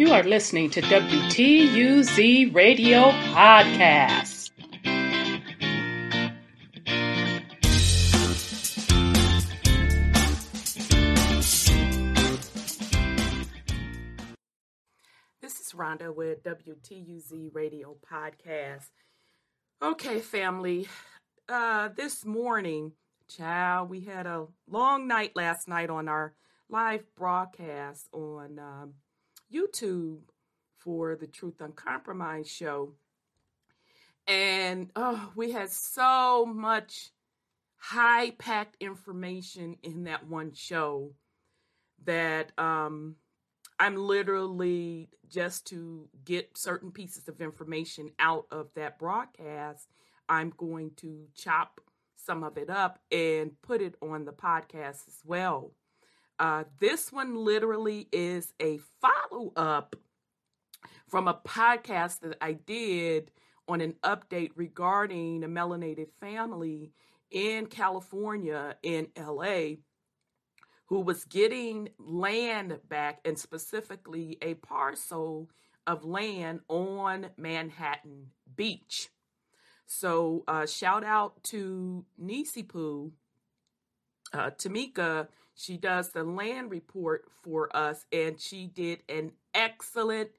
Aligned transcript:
You 0.00 0.12
are 0.14 0.22
listening 0.22 0.70
to 0.70 0.80
WTUZ 0.80 2.54
Radio 2.54 3.10
Podcast. 3.34 4.50
This 15.42 15.60
is 15.60 15.74
Rhonda 15.74 16.14
with 16.14 16.44
WTUZ 16.44 17.54
Radio 17.54 17.94
Podcast. 18.10 18.88
Okay, 19.82 20.20
family. 20.20 20.88
Uh, 21.46 21.90
this 21.94 22.24
morning, 22.24 22.92
child, 23.28 23.90
we 23.90 24.00
had 24.00 24.26
a 24.26 24.46
long 24.66 25.06
night 25.06 25.32
last 25.36 25.68
night 25.68 25.90
on 25.90 26.08
our 26.08 26.32
live 26.70 27.04
broadcast 27.16 28.08
on 28.14 28.58
um, 28.58 28.94
YouTube 29.52 30.20
for 30.78 31.16
the 31.16 31.26
Truth 31.26 31.60
Uncompromised 31.60 32.50
show. 32.50 32.94
And 34.26 34.90
oh, 34.96 35.32
we 35.34 35.50
had 35.52 35.70
so 35.70 36.46
much 36.46 37.10
high 37.76 38.30
packed 38.32 38.76
information 38.80 39.76
in 39.82 40.04
that 40.04 40.26
one 40.26 40.52
show 40.52 41.12
that 42.04 42.52
um, 42.58 43.16
I'm 43.78 43.96
literally 43.96 45.08
just 45.28 45.66
to 45.68 46.08
get 46.24 46.56
certain 46.56 46.90
pieces 46.90 47.28
of 47.28 47.40
information 47.40 48.10
out 48.18 48.46
of 48.50 48.68
that 48.74 48.98
broadcast, 48.98 49.88
I'm 50.28 50.52
going 50.56 50.92
to 50.96 51.26
chop 51.34 51.80
some 52.16 52.44
of 52.44 52.58
it 52.58 52.68
up 52.68 52.98
and 53.10 53.52
put 53.62 53.80
it 53.80 53.94
on 54.02 54.24
the 54.24 54.32
podcast 54.32 55.08
as 55.08 55.20
well. 55.24 55.72
Uh, 56.40 56.64
this 56.78 57.12
one 57.12 57.34
literally 57.36 58.08
is 58.12 58.54
a 58.58 58.80
follow 59.02 59.52
up 59.56 59.94
from 61.06 61.28
a 61.28 61.34
podcast 61.34 62.20
that 62.20 62.38
I 62.40 62.52
did 62.54 63.30
on 63.68 63.82
an 63.82 63.94
update 64.02 64.52
regarding 64.56 65.44
a 65.44 65.48
melanated 65.48 66.08
family 66.18 66.92
in 67.30 67.66
California, 67.66 68.74
in 68.82 69.08
LA, 69.18 69.74
who 70.86 71.00
was 71.00 71.26
getting 71.26 71.90
land 71.98 72.78
back 72.88 73.20
and 73.26 73.38
specifically 73.38 74.38
a 74.40 74.54
parcel 74.54 75.50
of 75.86 76.06
land 76.06 76.60
on 76.68 77.26
Manhattan 77.36 78.30
Beach. 78.56 79.10
So, 79.86 80.44
uh, 80.48 80.64
shout 80.64 81.04
out 81.04 81.42
to 81.44 82.06
Nisi 82.16 82.62
Poo, 82.62 83.12
uh, 84.32 84.50
Tamika 84.52 85.28
she 85.54 85.76
does 85.76 86.10
the 86.10 86.24
land 86.24 86.70
report 86.70 87.24
for 87.42 87.74
us, 87.76 88.06
and 88.12 88.40
she 88.40 88.66
did 88.66 89.02
an 89.08 89.32
excellent, 89.54 90.30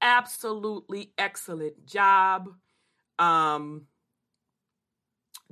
absolutely 0.00 1.12
excellent 1.18 1.86
job 1.86 2.48
um, 3.18 3.86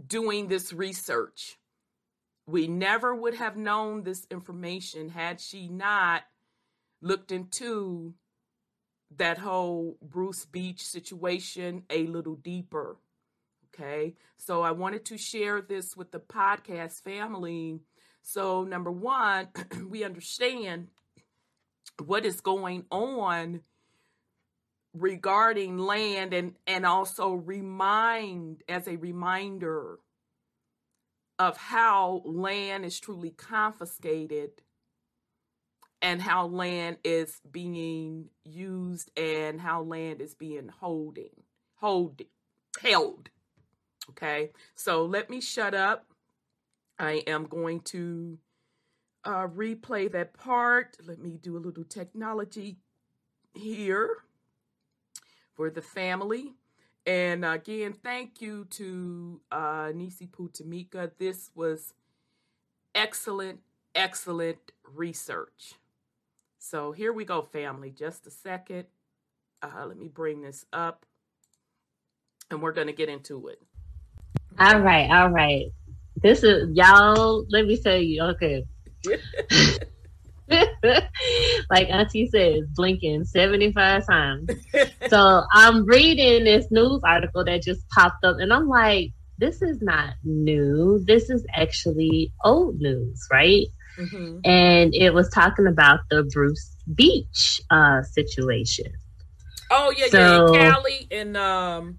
doing 0.07 0.49
this 0.49 0.73
research. 0.73 1.59
We 2.47 2.67
never 2.67 3.15
would 3.15 3.35
have 3.35 3.57
known 3.57 4.03
this 4.03 4.27
information 4.31 5.11
had 5.11 5.41
she 5.41 5.69
not 5.69 6.25
looked 7.01 7.33
into 7.33 8.15
that 9.17 9.39
whole 9.39 9.97
Bruce 10.03 10.45
Beach 10.45 10.85
situation 10.85 11.85
a 11.89 12.07
little 12.07 12.35
deeper. 12.37 12.97
Okay, 13.73 14.15
so 14.37 14.63
I 14.63 14.71
wanted 14.71 15.05
to 15.07 15.19
share 15.19 15.61
this 15.61 15.97
with 15.97 16.13
the 16.13 16.21
podcast 16.21 17.03
family 17.03 17.81
so, 18.27 18.65
number 18.65 18.91
one, 18.91 19.49
we 19.89 20.03
understand 20.03 20.89
what 22.03 22.25
is 22.25 22.41
going 22.41 22.87
on 22.91 23.61
regarding 24.95 25.77
land 25.77 26.33
and, 26.33 26.55
and 26.67 26.87
also 26.87 27.35
remind 27.35 28.63
as 28.67 28.89
a 28.89 28.97
reminder 28.97 29.99
of 31.39 31.59
how 31.59 32.23
land 32.25 32.87
is 32.87 32.99
truly 32.99 33.31
confiscated 33.31 34.51
and 36.01 36.23
how 36.23 36.47
land 36.47 36.97
is 37.05 37.41
being 37.51 38.31
used 38.43 39.11
and 39.19 39.61
how 39.61 39.83
land 39.83 40.23
is 40.23 40.35
being 40.35 40.69
holding 40.69 41.43
hold 41.77 42.23
held 42.81 43.29
okay? 44.11 44.51
So 44.75 45.05
let 45.05 45.31
me 45.31 45.41
shut 45.41 45.75
up 45.75 46.07
I 46.99 47.23
am 47.27 47.47
going 47.47 47.81
to 47.81 48.39
uh, 49.25 49.49
replay 49.49 50.11
that 50.13 50.35
part. 50.35 50.97
Let 51.07 51.19
me 51.19 51.39
do 51.41 51.57
a 51.57 51.59
little 51.59 51.85
technology 51.85 52.79
here 53.55 54.19
for 55.55 55.71
the 55.71 55.83
family. 55.83 56.55
And 57.07 57.45
again, 57.45 57.93
thank 57.93 58.41
you 58.41 58.67
to 58.71 59.41
uh, 59.51 59.93
Nisi 59.95 60.27
Putamika. 60.27 61.11
This 61.19 61.51
was 61.55 61.93
excellent, 62.95 63.61
excellent 63.95 64.73
research. 64.95 65.75
So 66.59 66.93
here 66.93 67.13
we 67.13 67.25
go, 67.25 67.43
family. 67.43 67.91
Just 67.91 68.27
a 68.27 68.31
second. 68.31 68.87
Uh, 69.63 69.87
let 69.87 69.99
me 69.99 70.09
bring 70.09 70.43
this 70.43 70.65
up 70.73 71.05
and 72.51 72.63
we're 72.63 72.73
going 72.73 72.87
to 72.87 72.93
get 72.93 73.09
into 73.09 73.49
it. 73.49 73.61
All 74.59 74.81
right, 74.81 75.11
all 75.11 75.31
right. 75.31 75.67
This 76.25 76.43
is 76.43 76.71
y'all. 76.73 77.45
Let 77.51 77.67
me 77.67 77.77
tell 77.77 77.99
you. 77.99 78.23
Okay. 78.23 78.65
like 81.71 81.89
Auntie 81.91 82.27
says, 82.29 82.63
blinking 82.75 83.27
75 83.27 84.07
times. 84.07 84.49
so 85.09 85.43
I'm 85.53 85.85
reading 85.85 86.45
this 86.45 86.67
news 86.71 87.03
article 87.05 87.45
that 87.45 87.63
just 87.63 87.87
popped 87.91 88.25
up, 88.25 88.39
and 88.39 88.55
I'm 88.55 88.69
like, 88.69 89.11
this 89.37 89.61
is 89.61 89.83
not 89.83 90.15
new. 90.25 91.05
This 91.05 91.29
is 91.29 91.45
actually 91.55 92.33
old 92.43 92.81
news, 92.81 93.29
right? 93.31 93.67
Mm-hmm. 93.99 94.39
And 94.45 94.95
it 94.95 95.13
was 95.13 95.29
talking 95.29 95.67
about 95.67 96.01
the 96.09 96.23
Bruce 96.33 96.75
Beach 96.95 97.61
uh, 97.71 98.03
situation. 98.03 98.91
Oh 99.71 99.93
yeah, 99.95 100.07
so, 100.07 100.55
yeah, 100.55 100.73
Cali 100.73 101.07
and 101.11 101.37
um, 101.37 101.99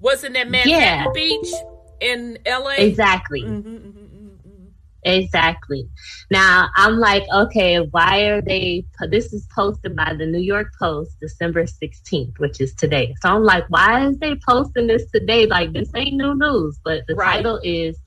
wasn't 0.00 0.34
that 0.34 0.50
Manhattan 0.50 0.80
yeah. 0.80 1.06
Beach? 1.14 1.54
In 2.00 2.38
LA. 2.46 2.74
Exactly. 2.78 3.42
Mm-hmm, 3.42 3.68
mm-hmm, 3.68 3.86
mm-hmm, 3.86 4.48
mm-hmm. 4.48 4.66
Exactly. 5.04 5.88
Now 6.30 6.68
I'm 6.76 6.98
like, 6.98 7.24
okay, 7.32 7.78
why 7.78 8.22
are 8.26 8.42
they? 8.42 8.84
This 9.08 9.32
is 9.32 9.46
posted 9.54 9.94
by 9.94 10.14
the 10.18 10.26
New 10.26 10.40
York 10.40 10.72
Post, 10.78 11.20
December 11.20 11.64
16th, 11.64 12.38
which 12.38 12.60
is 12.60 12.74
today. 12.74 13.14
So 13.22 13.28
I'm 13.28 13.44
like, 13.44 13.64
why 13.68 14.06
is 14.06 14.18
they 14.18 14.34
posting 14.48 14.88
this 14.88 15.08
today? 15.10 15.46
Like 15.46 15.72
this 15.72 15.90
ain't 15.94 16.16
new 16.16 16.34
news. 16.34 16.78
But 16.84 17.06
the 17.06 17.14
right. 17.14 17.36
title 17.36 17.60
is 17.62 17.98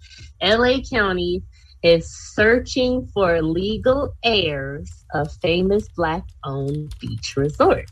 LA 0.41 0.79
County 0.81 1.44
is 1.83 2.13
searching 2.33 3.07
for 3.13 3.41
legal 3.41 4.13
heirs 4.23 5.06
of 5.13 5.31
famous 5.41 5.88
black 5.95 6.23
owned 6.44 6.94
beach 7.00 7.38
resort. 7.38 7.85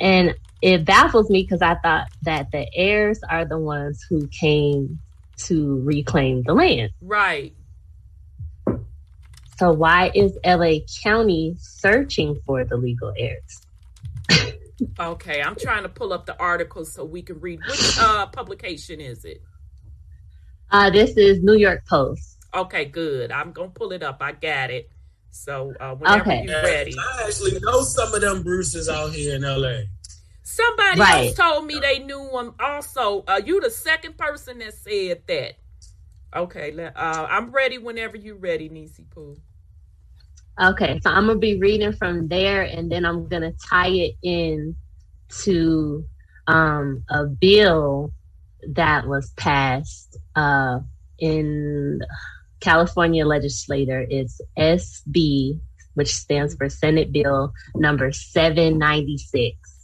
And 0.00 0.34
it 0.66 0.84
baffles 0.84 1.30
me 1.30 1.42
because 1.42 1.62
I 1.62 1.76
thought 1.76 2.08
that 2.22 2.50
the 2.50 2.66
heirs 2.74 3.20
are 3.30 3.44
the 3.44 3.56
ones 3.56 4.04
who 4.10 4.26
came 4.26 4.98
to 5.36 5.80
reclaim 5.82 6.42
the 6.42 6.54
land. 6.54 6.90
Right. 7.00 7.54
So 9.58 9.70
why 9.72 10.10
is 10.12 10.36
LA 10.44 10.78
County 11.04 11.54
searching 11.60 12.40
for 12.44 12.64
the 12.64 12.76
legal 12.76 13.12
heirs? 13.16 13.62
okay, 14.98 15.40
I'm 15.40 15.54
trying 15.54 15.84
to 15.84 15.88
pull 15.88 16.12
up 16.12 16.26
the 16.26 16.36
article 16.36 16.84
so 16.84 17.04
we 17.04 17.22
can 17.22 17.38
read. 17.38 17.60
Which 17.64 17.98
uh, 18.00 18.26
publication 18.26 19.00
is 19.00 19.24
it? 19.24 19.40
Uh, 20.72 20.90
this 20.90 21.16
is 21.16 21.44
New 21.44 21.54
York 21.54 21.86
Post. 21.86 22.44
Okay, 22.52 22.86
good. 22.86 23.30
I'm 23.30 23.52
gonna 23.52 23.68
pull 23.68 23.92
it 23.92 24.02
up. 24.02 24.18
I 24.20 24.32
got 24.32 24.72
it. 24.72 24.90
So 25.30 25.72
uh, 25.78 25.94
whenever 25.94 26.22
okay. 26.22 26.44
you're 26.44 26.62
ready. 26.62 26.96
I 26.98 27.26
actually 27.28 27.60
know 27.60 27.82
some 27.82 28.12
of 28.12 28.20
them 28.20 28.42
Bruces 28.42 28.88
out 28.88 29.12
here 29.12 29.36
in 29.36 29.42
LA. 29.42 29.82
Somebody 30.48 31.00
right. 31.00 31.26
else 31.26 31.34
told 31.34 31.66
me 31.66 31.80
they 31.80 31.98
knew 31.98 32.38
him. 32.38 32.54
Also, 32.60 33.24
uh, 33.26 33.40
you 33.44 33.60
the 33.60 33.68
second 33.68 34.16
person 34.16 34.60
that 34.60 34.74
said 34.74 35.22
that. 35.26 35.54
Okay, 36.36 36.72
uh, 36.78 37.26
I'm 37.28 37.50
ready 37.50 37.78
whenever 37.78 38.16
you're 38.16 38.36
ready, 38.36 38.68
Nisi 38.68 39.04
Poo. 39.10 39.36
Okay, 40.62 41.00
so 41.02 41.10
I'm 41.10 41.26
gonna 41.26 41.40
be 41.40 41.58
reading 41.58 41.92
from 41.92 42.28
there, 42.28 42.62
and 42.62 42.92
then 42.92 43.04
I'm 43.04 43.26
gonna 43.26 43.54
tie 43.68 43.88
it 43.88 44.14
in 44.22 44.76
to 45.42 46.04
um, 46.46 47.02
a 47.10 47.24
bill 47.24 48.12
that 48.68 49.08
was 49.08 49.32
passed 49.36 50.16
uh, 50.36 50.78
in 51.18 52.02
California 52.60 53.26
legislature. 53.26 54.06
It's 54.08 54.40
SB, 54.56 55.58
which 55.94 56.14
stands 56.14 56.54
for 56.54 56.68
Senate 56.68 57.10
Bill 57.10 57.52
number 57.74 58.12
796 58.12 59.75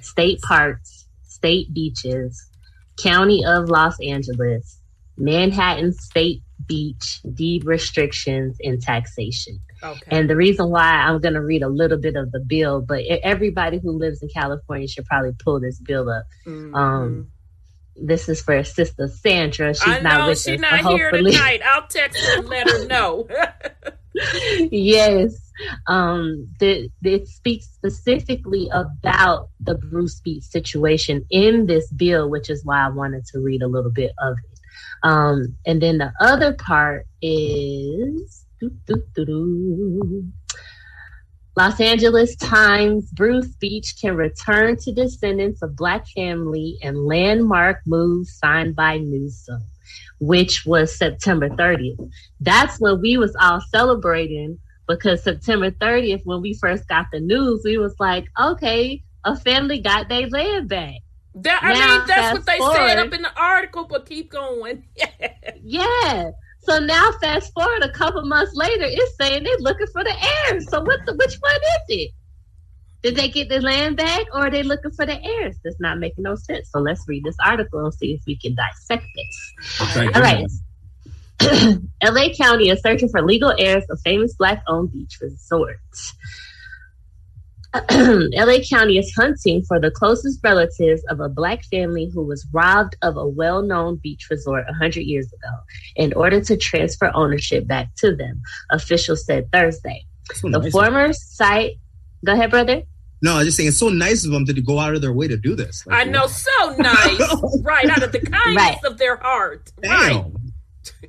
state 0.00 0.40
parks, 0.42 1.06
state 1.22 1.72
beaches, 1.72 2.46
County 3.02 3.44
of 3.44 3.68
Los 3.68 3.96
Angeles, 4.00 4.78
Manhattan 5.16 5.92
State 5.92 6.42
beach, 6.66 7.20
deed 7.34 7.64
restrictions, 7.64 8.56
and 8.62 8.80
taxation. 8.82 9.60
Okay. 9.82 10.00
And 10.08 10.28
the 10.28 10.34
reason 10.36 10.70
why 10.70 10.82
I'm 10.82 11.20
going 11.20 11.34
to 11.34 11.40
read 11.42 11.62
a 11.62 11.68
little 11.68 11.98
bit 11.98 12.16
of 12.16 12.32
the 12.32 12.40
bill, 12.40 12.80
but 12.80 13.04
everybody 13.22 13.78
who 13.78 13.92
lives 13.92 14.22
in 14.22 14.28
California 14.28 14.88
should 14.88 15.04
probably 15.06 15.32
pull 15.38 15.60
this 15.60 15.78
bill 15.80 16.10
up. 16.10 16.24
Mhm. 16.46 16.74
Um, 16.74 17.28
this 17.94 18.28
is 18.28 18.42
for 18.42 18.62
Sister 18.64 19.06
Sandra. 19.08 19.74
She's 19.74 19.86
I 19.86 20.00
not 20.00 20.18
know 20.18 20.26
with 20.28 20.38
she's 20.38 20.54
us, 20.54 20.60
not 20.60 20.82
but 20.82 20.92
here 20.94 21.10
hopefully- 21.10 21.32
tonight. 21.32 21.60
I'll 21.64 21.86
text 21.86 22.24
her 22.24 22.38
and 22.38 22.48
let 22.48 22.68
her 22.68 22.86
know. 22.86 23.28
yes. 24.72 25.47
Um, 25.86 26.48
it 26.60 27.28
speaks 27.28 27.66
specifically 27.66 28.68
about 28.72 29.50
the 29.60 29.74
Bruce 29.74 30.20
Beach 30.20 30.44
situation 30.44 31.24
in 31.30 31.66
this 31.66 31.90
bill, 31.92 32.28
which 32.28 32.50
is 32.50 32.64
why 32.64 32.84
I 32.86 32.88
wanted 32.88 33.26
to 33.26 33.40
read 33.40 33.62
a 33.62 33.68
little 33.68 33.90
bit 33.90 34.12
of 34.18 34.36
it. 34.38 34.60
Um, 35.02 35.56
and 35.66 35.80
then 35.80 35.98
the 35.98 36.12
other 36.20 36.54
part 36.54 37.06
is 37.22 38.44
doo, 38.60 38.70
doo, 38.86 39.02
doo. 39.14 40.32
Los 41.56 41.80
Angeles 41.80 42.36
Times 42.36 43.10
Bruce 43.10 43.48
Beach 43.56 43.96
can 44.00 44.14
return 44.14 44.76
to 44.76 44.92
descendants 44.92 45.60
of 45.60 45.74
Black 45.74 46.06
family 46.06 46.78
and 46.82 47.06
landmark 47.06 47.80
move 47.84 48.28
signed 48.28 48.76
by 48.76 48.98
Newsom, 48.98 49.64
which 50.20 50.64
was 50.64 50.96
September 50.96 51.48
30th. 51.48 52.12
That's 52.38 52.78
when 52.78 53.00
we 53.00 53.16
was 53.16 53.34
all 53.40 53.60
celebrating 53.72 54.60
because 54.88 55.22
September 55.22 55.70
30th, 55.70 56.22
when 56.24 56.40
we 56.40 56.54
first 56.54 56.88
got 56.88 57.06
the 57.12 57.20
news, 57.20 57.62
we 57.64 57.78
was 57.78 57.94
like, 58.00 58.26
okay, 58.40 59.02
a 59.24 59.36
family 59.36 59.78
got 59.80 60.08
their 60.08 60.28
land 60.28 60.68
back. 60.68 60.96
That, 61.34 61.60
I 61.62 61.78
Now, 61.78 61.98
mean, 61.98 62.06
that's 62.06 62.32
what 62.32 62.46
they 62.46 62.58
fast 62.58 62.76
said 62.76 62.98
up 62.98 63.12
in 63.12 63.22
the 63.22 63.40
article, 63.40 63.86
but 63.88 64.06
keep 64.06 64.30
going. 64.30 64.84
Yeah. 65.62 66.30
So 66.60 66.78
now 66.78 67.10
fast 67.20 67.52
forward 67.52 67.82
a 67.82 67.90
couple 67.90 68.22
months 68.24 68.52
later, 68.54 68.84
it's 68.84 69.16
saying 69.16 69.44
they're 69.44 69.58
looking 69.58 69.86
for 69.92 70.04
the 70.04 70.14
heirs. 70.46 70.68
So 70.70 70.80
what 70.80 71.00
the 71.06 71.14
which 71.14 71.36
one 71.40 71.54
is 71.56 71.82
it? 71.88 72.10
Did 73.02 73.16
they 73.16 73.28
get 73.28 73.48
the 73.48 73.60
land 73.60 73.96
back 73.96 74.26
or 74.32 74.46
are 74.46 74.50
they 74.50 74.62
looking 74.62 74.90
for 74.90 75.06
the 75.06 75.22
heirs? 75.22 75.56
That's 75.64 75.80
not 75.80 75.98
making 75.98 76.24
no 76.24 76.34
sense. 76.36 76.70
So 76.70 76.80
let's 76.80 77.04
read 77.06 77.24
this 77.24 77.36
article 77.44 77.84
and 77.84 77.94
see 77.94 78.12
if 78.12 78.22
we 78.26 78.36
can 78.36 78.54
dissect 78.54 79.04
this. 79.14 79.52
Thank 79.94 80.16
All 80.16 80.22
you. 80.22 80.22
right. 80.22 80.46
LA 82.02 82.28
County 82.40 82.68
is 82.70 82.80
searching 82.80 83.08
for 83.08 83.22
legal 83.22 83.54
heirs 83.58 83.84
of 83.90 84.00
famous 84.04 84.34
black 84.34 84.62
owned 84.66 84.92
beach 84.92 85.18
resorts. 85.20 86.14
LA 87.90 88.58
County 88.68 88.96
is 88.98 89.12
hunting 89.14 89.62
for 89.68 89.78
the 89.78 89.90
closest 89.90 90.40
relatives 90.42 91.02
of 91.10 91.20
a 91.20 91.28
black 91.28 91.62
family 91.66 92.10
who 92.14 92.22
was 92.24 92.46
robbed 92.52 92.96
of 93.02 93.16
a 93.16 93.26
well 93.28 93.62
known 93.62 93.96
beach 93.96 94.26
resort 94.30 94.64
100 94.66 95.00
years 95.02 95.26
ago 95.26 95.54
in 95.96 96.12
order 96.14 96.40
to 96.40 96.56
transfer 96.56 97.10
ownership 97.14 97.66
back 97.66 97.88
to 97.96 98.16
them, 98.16 98.40
officials 98.70 99.24
said 99.26 99.50
Thursday. 99.52 100.04
So 100.34 100.48
The 100.50 100.58
nice. 100.60 100.72
former 100.72 101.12
site. 101.12 101.72
Go 102.24 102.32
ahead, 102.32 102.50
brother. 102.50 102.82
No, 103.20 103.36
I'm 103.36 103.44
just 103.44 103.56
saying 103.56 103.68
it's 103.68 103.78
so 103.78 103.88
nice 103.88 104.24
of 104.24 104.30
them 104.30 104.46
to 104.46 104.60
go 104.62 104.78
out 104.78 104.94
of 104.94 105.02
their 105.02 105.12
way 105.12 105.26
to 105.28 105.36
do 105.36 105.54
this. 105.56 105.84
I 105.90 106.04
know, 106.04 106.26
so 106.26 106.76
nice. 106.78 107.20
right, 107.62 107.88
out 107.90 108.02
of 108.02 108.12
the 108.12 108.20
kindness 108.20 108.56
Right. 108.56 108.78
of 108.84 108.96
their 108.96 109.16
heart. 109.16 109.70
Right. 109.84 110.24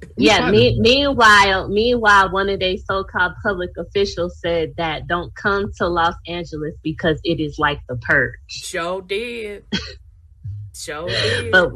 Yeah. 0.17 0.51
Me- 0.51 0.77
meanwhile, 0.79 1.69
meanwhile, 1.69 2.29
one 2.31 2.49
of 2.49 2.59
their 2.59 2.75
so-called 2.77 3.33
public 3.41 3.71
officials 3.77 4.37
said 4.39 4.73
that 4.75 5.07
don't 5.07 5.33
come 5.33 5.71
to 5.77 5.87
Los 5.87 6.15
Angeles 6.27 6.75
because 6.83 7.21
it 7.23 7.39
is 7.39 7.57
like 7.57 7.79
the 7.87 7.95
purge. 7.95 8.35
Show 8.47 8.99
did. 8.99 9.63
Show 10.75 11.07
did. 11.07 11.51
But 11.51 11.71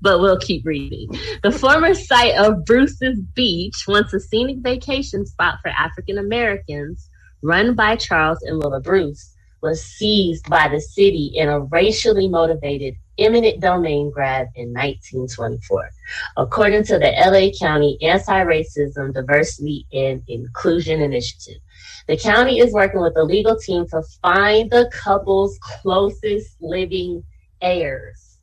but 0.00 0.20
we'll 0.20 0.40
keep 0.40 0.66
reading. 0.66 1.08
The 1.44 1.52
former 1.52 1.94
site 1.94 2.36
of 2.36 2.64
Bruce's 2.64 3.20
Beach, 3.34 3.84
once 3.86 4.12
a 4.12 4.18
scenic 4.18 4.58
vacation 4.58 5.24
spot 5.24 5.58
for 5.62 5.68
African 5.68 6.18
Americans, 6.18 7.08
run 7.42 7.74
by 7.74 7.94
Charles 7.94 8.42
and 8.42 8.58
Willa 8.58 8.80
Bruce, 8.80 9.34
was 9.62 9.82
seized 9.84 10.48
by 10.48 10.68
the 10.68 10.80
city 10.80 11.32
in 11.34 11.48
a 11.48 11.60
racially 11.60 12.28
motivated 12.28 12.94
eminent 13.18 13.60
domain 13.60 14.10
grab 14.10 14.48
in 14.54 14.72
1924, 14.72 15.90
according 16.36 16.84
to 16.84 16.98
the 16.98 17.10
LA 17.10 17.50
County 17.58 17.98
Anti-Racism, 18.02 19.12
Diversity, 19.12 19.86
and 19.92 20.22
Inclusion 20.28 21.00
Initiative. 21.00 21.60
The 22.06 22.16
county 22.16 22.58
is 22.58 22.72
working 22.72 23.00
with 23.00 23.14
the 23.14 23.24
legal 23.24 23.56
team 23.56 23.86
to 23.88 24.02
find 24.22 24.70
the 24.70 24.90
couple's 24.92 25.58
closest 25.60 26.56
living 26.60 27.22
heirs 27.60 28.38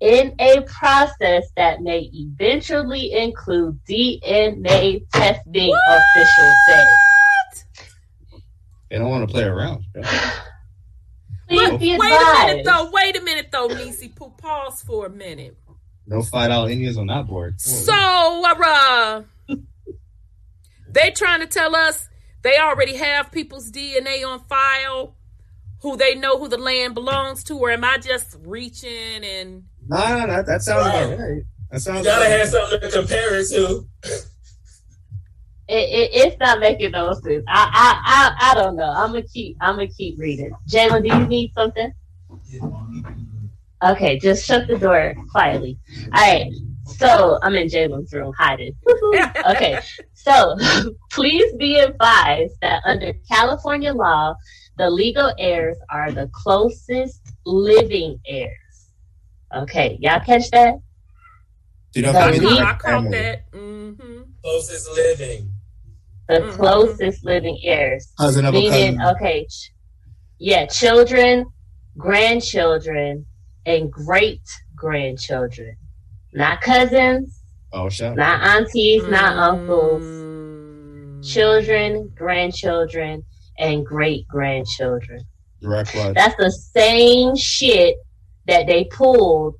in 0.00 0.34
a 0.38 0.62
process 0.62 1.50
that 1.56 1.82
may 1.82 2.10
eventually 2.12 3.12
include 3.12 3.78
DNA 3.88 5.04
testing, 5.12 5.72
officials 5.88 6.54
said. 6.68 6.86
They 8.90 8.98
don't 8.98 9.10
want 9.10 9.28
to 9.28 9.32
play 9.32 9.44
around. 9.44 9.84
Please 11.50 11.70
Wait, 11.72 11.80
be 11.80 11.98
wait 11.98 12.12
a 12.12 12.46
minute 12.46 12.64
though. 12.64 12.90
Wait 12.92 13.16
a 13.16 13.20
minute 13.22 13.48
though, 13.50 13.66
Nisi. 13.66 14.08
Pause 14.08 14.82
for 14.82 15.06
a 15.06 15.10
minute. 15.10 15.56
No 16.06 16.22
five 16.22 16.48
dollar 16.50 16.70
Indians 16.70 16.96
on 16.96 17.08
that 17.08 17.26
board. 17.26 17.60
So, 17.60 17.92
uh, 17.92 19.22
they 20.88 21.10
trying 21.10 21.40
to 21.40 21.46
tell 21.46 21.74
us 21.74 22.08
they 22.42 22.56
already 22.58 22.96
have 22.96 23.32
people's 23.32 23.70
DNA 23.70 24.24
on 24.24 24.40
file, 24.44 25.16
who 25.82 25.96
they 25.96 26.14
know 26.14 26.38
who 26.38 26.46
the 26.48 26.56
land 26.58 26.94
belongs 26.94 27.42
to, 27.44 27.58
or 27.58 27.70
am 27.70 27.82
I 27.84 27.98
just 27.98 28.36
reaching 28.44 29.24
and? 29.24 29.64
Nah, 29.88 30.18
nah, 30.18 30.26
that, 30.26 30.46
that 30.46 30.62
sounds 30.62 30.86
Right. 30.86 31.02
about 31.02 31.18
right. 31.18 31.42
That 31.70 31.76
You 31.76 31.78
sounds 31.80 32.04
gotta 32.06 32.26
about 32.26 32.38
have 32.38 32.48
something 32.48 32.80
to 32.80 32.90
compare 32.90 33.34
it 33.40 33.48
to. 33.48 33.86
It, 35.70 35.88
it, 35.88 36.10
it's 36.12 36.36
not 36.40 36.58
making 36.58 36.90
no 36.90 37.12
sense. 37.12 37.44
I, 37.46 37.70
I, 37.72 38.00
I, 38.04 38.50
I 38.50 38.54
don't 38.54 38.74
know. 38.74 38.90
I'm 38.90 39.10
gonna 39.10 39.22
keep. 39.22 39.56
I'm 39.60 39.76
gonna 39.76 39.86
keep 39.86 40.18
reading. 40.18 40.50
Jalen, 40.68 41.08
do 41.08 41.16
you 41.16 41.26
need 41.28 41.52
something? 41.54 41.92
Okay, 43.82 44.18
just 44.18 44.44
shut 44.44 44.66
the 44.66 44.76
door 44.76 45.14
quietly. 45.30 45.78
All 46.12 46.20
right. 46.20 46.52
So 46.86 47.38
I'm 47.42 47.54
in 47.54 47.68
Jalen's 47.68 48.12
room 48.12 48.32
hiding. 48.36 48.74
okay. 49.48 49.78
So 50.14 50.56
please 51.12 51.54
be 51.54 51.78
advised 51.78 52.54
that 52.62 52.82
under 52.84 53.12
California 53.30 53.92
law, 53.94 54.34
the 54.76 54.90
legal 54.90 55.32
heirs 55.38 55.76
are 55.88 56.10
the 56.10 56.28
closest 56.32 57.20
living 57.46 58.18
heirs. 58.26 58.90
Okay, 59.54 59.98
y'all 60.00 60.20
catch 60.20 60.50
that? 60.50 60.74
You 61.94 62.02
know, 62.02 62.12
The 62.12 62.18
I 62.18 62.28
if 62.30 62.34
legal- 62.42 62.50
it's 62.50 62.60
caught, 62.60 62.74
I 62.74 62.78
caught 62.78 63.10
that. 63.12 63.50
Mm-hmm. 63.52 64.20
Closest 64.42 64.90
living. 64.92 65.49
The 66.30 66.42
Mhm. 66.42 66.52
closest 66.52 67.24
living 67.24 67.58
heirs. 67.64 68.12
Cousin 68.16 68.44
of 68.44 68.54
a 68.54 68.56
Meaning, 68.56 68.98
cousin. 68.98 69.16
okay, 69.16 69.46
ch- 69.46 69.72
yeah, 70.38 70.64
children, 70.66 71.44
grandchildren, 71.98 73.26
and 73.66 73.90
great 73.90 74.40
grandchildren. 74.76 75.76
Not 76.32 76.60
cousins, 76.60 77.42
Oh, 77.72 77.88
shut 77.88 78.14
not 78.16 78.42
aunties, 78.42 79.08
not 79.08 79.36
uncles. 79.36 80.04
Mm. 80.04 81.24
Children, 81.24 82.12
grandchildren, 82.16 83.24
and 83.58 83.84
great 83.84 84.28
grandchildren. 84.28 85.24
Direct 85.60 85.92
blood. 85.92 86.14
That's 86.14 86.36
the 86.36 86.50
same 86.52 87.34
shit 87.34 87.96
that 88.46 88.68
they 88.68 88.84
pulled 88.84 89.56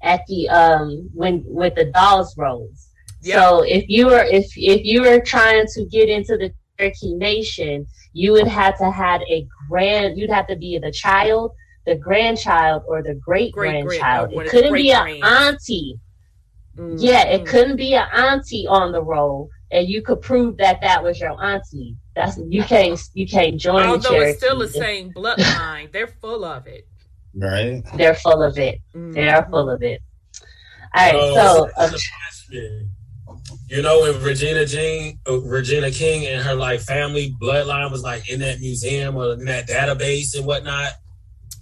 at 0.00 0.20
the 0.28 0.48
um 0.48 1.10
when 1.12 1.42
with 1.44 1.74
the 1.74 1.86
Dawes 1.86 2.36
rolls. 2.38 2.88
Yeah. 3.24 3.40
So 3.48 3.62
if 3.62 3.84
you 3.88 4.06
were 4.06 4.24
if 4.24 4.46
if 4.56 4.84
you 4.84 5.02
were 5.02 5.20
trying 5.20 5.66
to 5.74 5.84
get 5.86 6.08
into 6.08 6.36
the 6.36 6.52
Cherokee 6.78 7.14
Nation, 7.14 7.86
you 8.12 8.32
would 8.32 8.46
have 8.46 8.76
to 8.78 8.90
have 8.90 9.22
a 9.22 9.46
grand. 9.68 10.18
You'd 10.18 10.30
have 10.30 10.46
to 10.48 10.56
be 10.56 10.78
the 10.78 10.92
child, 10.92 11.52
the 11.86 11.96
grandchild, 11.96 12.82
or 12.86 13.02
the 13.02 13.14
great 13.14 13.52
grandchild. 13.52 14.32
It 14.32 14.48
couldn't 14.50 14.74
be 14.74 14.90
an 14.92 15.02
great-grands. 15.04 15.48
auntie. 15.68 15.98
Mhm. 16.76 16.96
Yeah, 16.98 17.24
it 17.28 17.46
couldn't 17.46 17.76
be 17.76 17.94
an 17.94 18.06
auntie 18.12 18.66
on 18.68 18.92
the 18.92 19.02
roll, 19.02 19.48
and 19.70 19.88
you 19.88 20.02
could 20.02 20.20
prove 20.20 20.56
that 20.58 20.80
that 20.82 21.02
was 21.02 21.18
your 21.20 21.40
auntie. 21.42 21.96
That's 22.16 22.38
you 22.48 22.62
can't 22.64 23.00
you 23.14 23.26
can't 23.26 23.56
join 23.58 23.82
the 23.84 23.88
Although 23.88 24.08
Cherokee. 24.10 24.30
it's 24.30 24.38
still 24.38 24.58
the 24.58 24.68
same 24.68 25.12
bloodline, 25.12 25.90
they're 25.92 26.08
full 26.20 26.44
of 26.44 26.66
it. 26.66 26.86
Right? 27.34 27.82
They're 27.96 28.14
full 28.14 28.42
of 28.42 28.58
it. 28.58 28.80
They 28.92 29.28
are 29.28 29.44
Mhm. 29.46 29.50
full 29.50 29.70
of 29.70 29.82
it. 29.82 30.00
All 30.96 31.02
right, 31.04 31.14
Oh, 31.16 31.34
so 31.34 31.64
it's 31.66 31.78
uh, 31.78 31.84
a 31.86 31.88
question. 31.90 32.90
You 33.74 33.82
know 33.82 34.02
when 34.02 34.22
Regina 34.22 34.64
Jean, 34.66 35.18
uh, 35.28 35.40
Regina 35.40 35.90
King 35.90 36.26
and 36.26 36.40
her 36.42 36.54
like 36.54 36.78
family 36.78 37.34
bloodline 37.42 37.90
was 37.90 38.04
like 38.04 38.30
in 38.30 38.38
that 38.38 38.60
museum 38.60 39.16
or 39.16 39.32
in 39.32 39.46
that 39.46 39.66
database 39.66 40.36
and 40.36 40.46
whatnot. 40.46 40.92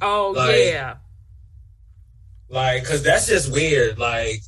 Oh 0.03 0.35
Like- 0.37 0.59
yeah. 0.59 0.97
Like, 2.51 2.85
cause 2.85 3.03
that's 3.03 3.27
just 3.29 3.51
weird. 3.51 3.99
Like, 3.99 4.41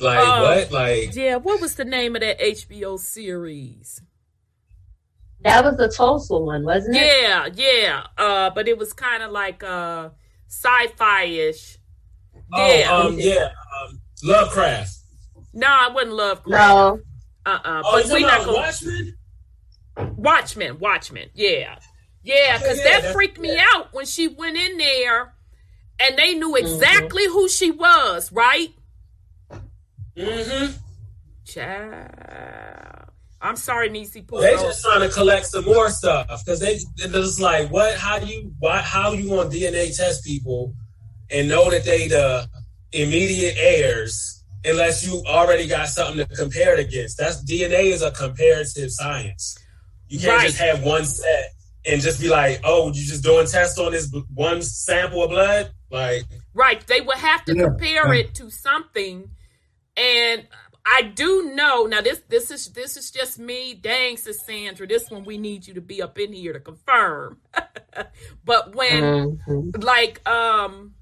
like 0.00 0.18
Oh. 0.20 0.42
what? 0.42 0.72
Like, 0.72 1.14
Yeah, 1.14 1.36
what 1.36 1.60
was 1.60 1.76
the 1.76 1.84
name 1.84 2.16
of 2.16 2.22
that 2.22 2.40
HBO 2.40 2.96
series? 2.98 4.00
that 5.42 5.64
was 5.64 5.76
the 5.76 5.86
Tulsa 5.86 6.36
one, 6.36 6.64
wasn't 6.64 6.96
it? 6.96 7.02
Yeah, 7.22 7.46
yeah. 7.54 8.06
Uh, 8.18 8.50
but 8.50 8.66
it 8.66 8.76
was 8.78 8.92
kind 8.92 9.22
of 9.22 9.30
like 9.30 9.62
uh 9.62 10.08
sci-fi 10.48 11.22
ish. 11.22 11.78
Yeah. 12.52 12.86
oh, 12.90 13.06
um, 13.08 13.16
yeah, 13.16 13.50
um, 13.80 14.00
Lovecraft. 14.24 14.95
No, 15.56 15.66
I 15.68 15.88
wouldn't 15.92 16.14
Lovecraft. 16.14 16.46
No, 16.46 17.00
Uh 17.46 17.58
uh 17.64 17.82
Oh, 17.84 17.92
But 17.92 18.06
you 18.08 18.14
we 18.14 18.20
not 18.20 18.44
gonna 18.44 18.52
Watchmen? 18.58 19.14
Watchmen, 19.96 20.78
Watchmen, 20.78 21.30
yeah. 21.34 21.78
Yeah, 22.22 22.58
because 22.58 22.78
Yeah, 22.78 23.00
that 23.00 23.12
freaked 23.14 23.38
me 23.38 23.54
yeah. 23.54 23.64
out 23.74 23.94
when 23.94 24.04
she 24.04 24.28
went 24.28 24.58
in 24.58 24.76
there 24.76 25.32
and 25.98 26.18
they 26.18 26.34
knew 26.34 26.56
exactly 26.56 27.24
who 27.26 27.48
she 27.48 27.70
was, 27.70 28.30
right? 28.32 28.68
Mm-hmm. 30.14 30.72
Child. 31.46 33.10
I'm 33.40 33.56
sorry, 33.56 33.88
Nisi 33.88 34.22
Poo. 34.22 34.40
They 34.40 34.52
just 34.52 34.84
trying 34.84 35.08
to 35.08 35.08
collect 35.08 35.46
some 35.46 35.64
more 35.64 35.88
stuff 35.88 36.44
because 36.44 36.60
they 36.60 36.78
they're 36.96 37.08
just 37.08 37.40
like, 37.40 37.70
what? 37.70 37.96
How 37.96 38.18
do 38.18 38.26
you? 38.26 38.52
Why? 38.58 38.78
How 38.78 39.12
you 39.12 39.30
want 39.30 39.52
DNA 39.52 39.96
test 39.96 40.24
people 40.24 40.74
and 41.30 41.48
know 41.48 41.70
that 41.70 41.84
they 41.84 42.08
the 42.08 42.46
immediate 42.92 43.54
heirs 43.56 44.35
unless 44.66 45.06
you 45.06 45.22
already 45.26 45.66
got 45.66 45.88
something 45.88 46.26
to 46.26 46.36
compare 46.36 46.74
it 46.78 46.80
against? 46.86 47.18
That's 47.18 47.42
DNA 47.44 47.92
is 47.92 48.02
a 48.02 48.10
comparative 48.10 48.90
science. 48.90 49.58
You 50.08 50.18
can't 50.20 50.42
just 50.42 50.58
have 50.58 50.82
one 50.82 51.04
set 51.04 51.52
and 51.84 52.00
just 52.00 52.20
be 52.20 52.28
like, 52.28 52.60
oh, 52.64 52.88
you 52.88 53.04
just 53.04 53.22
doing 53.24 53.46
tests 53.46 53.78
on 53.78 53.92
this 53.92 54.12
one 54.34 54.62
sample 54.62 55.22
of 55.24 55.30
blood, 55.30 55.72
like. 55.90 56.24
Right. 56.54 56.84
They 56.86 57.00
would 57.00 57.16
have 57.18 57.44
to 57.46 57.56
Yeah. 57.56 57.64
compare 57.64 58.12
Yeah. 58.14 58.20
it 58.20 58.34
to 58.36 58.50
something. 58.50 59.30
And 59.96 60.46
I 60.84 61.02
do 61.02 61.52
know 61.54 61.86
now 61.86 62.00
this 62.00 62.20
this 62.28 62.50
is 62.52 62.68
this 62.72 62.96
is 62.96 63.10
just 63.10 63.38
me. 63.40 63.74
Dang, 63.74 64.16
Sis 64.16 64.44
Sandra, 64.46 64.86
this 64.86 65.10
one 65.10 65.24
we 65.24 65.36
need 65.38 65.66
you 65.66 65.74
to 65.74 65.80
be 65.80 66.00
up 66.00 66.18
in 66.18 66.32
here 66.32 66.52
to 66.52 66.60
confirm. 66.60 67.40
but 68.44 68.74
when 68.76 69.38
Mhm. 69.48 69.82
like 69.82 70.26
um 70.28 70.94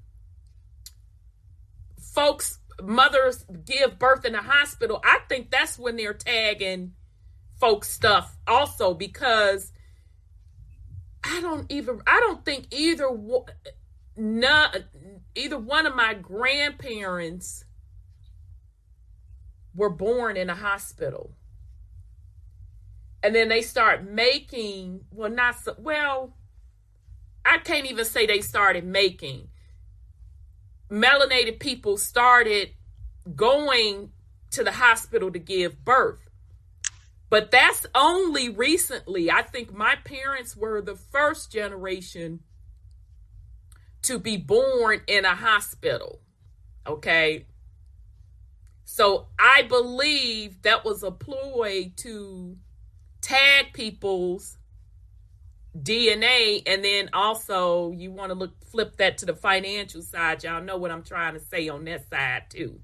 folks 1.99 2.59
mothers 2.81 3.45
give 3.65 3.99
birth 3.99 4.25
in 4.25 4.33
the 4.33 4.41
hospital, 4.41 4.99
I 5.03 5.19
think 5.29 5.51
that's 5.51 5.77
when 5.77 5.95
they're 5.95 6.13
tagging 6.13 6.93
folks 7.59 7.89
stuff 7.89 8.35
also 8.47 8.93
because 8.93 9.71
I 11.23 11.39
don't 11.41 11.71
even 11.71 12.01
I 12.05 12.19
don't 12.19 12.43
think 12.43 12.67
either 12.71 13.09
one 13.09 13.45
none, 14.17 14.85
either 15.35 15.57
one 15.57 15.85
of 15.85 15.95
my 15.95 16.13
grandparents 16.13 17.65
were 19.75 19.89
born 19.89 20.37
in 20.37 20.49
a 20.49 20.55
hospital. 20.55 21.31
And 23.21 23.35
then 23.35 23.49
they 23.49 23.61
start 23.61 24.03
making, 24.03 25.01
well, 25.11 25.31
not 25.31 25.59
so, 25.59 25.75
well, 25.79 26.33
I 27.43 27.57
can't 27.57 27.87
even 27.87 28.05
say 28.05 28.25
they 28.25 28.41
started 28.41 28.85
making. 28.85 29.49
Melanated 30.89 31.59
people 31.59 31.97
started 31.97 32.69
going 33.35 34.11
to 34.51 34.63
the 34.63 34.71
hospital 34.71 35.31
to 35.31 35.39
give 35.39 35.83
birth. 35.83 36.29
But 37.29 37.51
that's 37.51 37.85
only 37.95 38.49
recently. 38.49 39.31
I 39.31 39.41
think 39.41 39.73
my 39.73 39.95
parents 40.03 40.55
were 40.55 40.81
the 40.81 40.95
first 40.95 41.51
generation 41.51 42.41
to 44.03 44.19
be 44.19 44.37
born 44.37 45.01
in 45.07 45.25
a 45.25 45.35
hospital. 45.35 46.21
Okay. 46.85 47.47
So 48.83 49.27
I 49.39 49.63
believe 49.63 50.61
that 50.61 50.85
was 50.85 51.01
a 51.01 51.11
ploy 51.11 51.91
to 51.97 52.57
tag 53.21 53.73
people's 53.73 54.57
DNA 55.77 56.63
and 56.65 56.83
then 56.83 57.09
also 57.11 57.91
you 57.91 58.11
want 58.11 58.29
to 58.29 58.35
look 58.35 58.53
flip 58.65 58.97
that 58.97 59.17
to 59.19 59.25
the 59.25 59.35
financial 59.35 60.01
side. 60.01 60.43
Y'all 60.43 60.63
know 60.63 60.77
what 60.77 60.91
I'm 60.91 61.03
trying 61.03 61.33
to 61.33 61.39
say 61.39 61.67
on 61.67 61.83
that 61.85 62.09
side 62.09 62.43
too. 62.49 62.79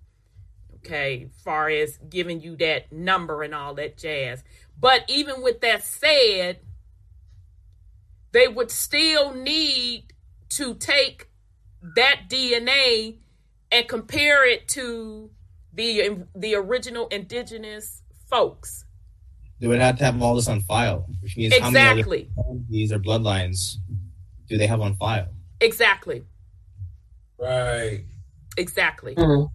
Okay, 0.78 1.30
far 1.44 1.70
as 1.70 1.98
giving 2.10 2.42
you 2.42 2.56
that 2.58 2.92
number 2.92 3.44
and 3.44 3.54
all 3.54 3.76
that 3.76 3.98
jazz. 3.98 4.44
But 4.80 5.04
even 5.08 5.44
with 5.44 5.62
that 5.62 5.84
said, 5.84 6.60
they 8.32 8.48
would 8.48 8.72
still 8.72 9.34
need 9.34 10.14
to 10.50 10.74
take 10.74 11.30
that 11.96 12.24
DNA 12.30 13.18
and 13.72 13.88
compare 13.88 14.48
it 14.48 14.68
to 14.70 15.30
the 15.74 16.26
the 16.36 16.56
original 16.56 17.08
indigenous 17.08 18.02
folks. 18.30 18.86
They 19.62 19.68
would 19.68 19.80
have 19.80 19.98
to 20.00 20.04
have 20.04 20.20
all 20.24 20.34
this 20.36 20.48
on 20.48 20.60
file, 20.62 21.06
which 21.22 21.38
means 21.38 21.56
how 21.60 21.70
many 21.70 22.00
Exactly. 22.00 22.30
other 22.40 22.60
families 22.68 22.92
or 22.92 22.98
bloodlines 23.00 23.76
do 24.50 24.58
they 24.58 24.66
have 24.66 24.82
on 24.82 24.96
file? 24.96 25.28
Exactly. 25.62 26.24
Right. 27.38 28.04
Exactly. 28.58 29.14
Mhm. 29.16 29.50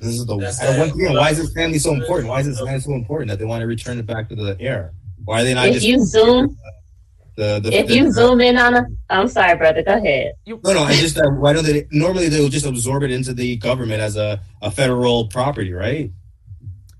This 0.00 0.10
is 0.10 0.26
the 0.26 0.36
That's 0.36 0.60
and 0.60 0.78
once 0.78 0.92
why 0.94 1.30
is 1.30 1.38
this 1.38 1.52
family 1.54 1.78
so 1.78 1.94
important? 1.94 2.28
Why 2.28 2.40
is 2.40 2.46
this 2.46 2.62
man 2.62 2.78
so 2.80 2.92
important 2.92 3.30
that 3.30 3.38
they 3.38 3.46
want 3.46 3.62
to 3.62 3.66
return 3.66 3.98
it 3.98 4.06
back 4.06 4.28
to 4.28 4.36
the 4.36 4.56
heir? 4.60 4.92
Why 5.24 5.40
are 5.40 5.44
they 5.44 5.54
not 5.54 5.68
If 5.68 5.74
just 5.74 5.86
you 5.86 6.04
zoom, 6.04 6.56
the, 7.36 7.58
the 7.60 7.72
if 7.72 7.86
the- 7.88 7.94
you 7.96 8.12
zoom 8.12 8.40
in 8.42 8.58
on 8.58 8.74
a, 8.74 8.86
I'm 9.10 9.28
sorry, 9.28 9.56
brother. 9.56 9.82
Go 9.82 9.94
ahead. 9.96 10.32
You, 10.44 10.60
No, 10.62 10.74
no, 10.74 10.82
I 10.84 10.92
just 10.92 11.18
uh, 11.18 11.22
why 11.30 11.52
don't 11.54 11.64
they? 11.64 11.86
Normally, 11.90 12.28
they 12.28 12.38
will 12.40 12.48
just 12.50 12.66
absorb 12.66 13.02
it 13.02 13.10
into 13.10 13.32
the 13.32 13.56
government 13.56 14.00
as 14.02 14.16
a, 14.16 14.40
a 14.62 14.70
federal 14.70 15.26
property, 15.28 15.72
right? 15.72 16.12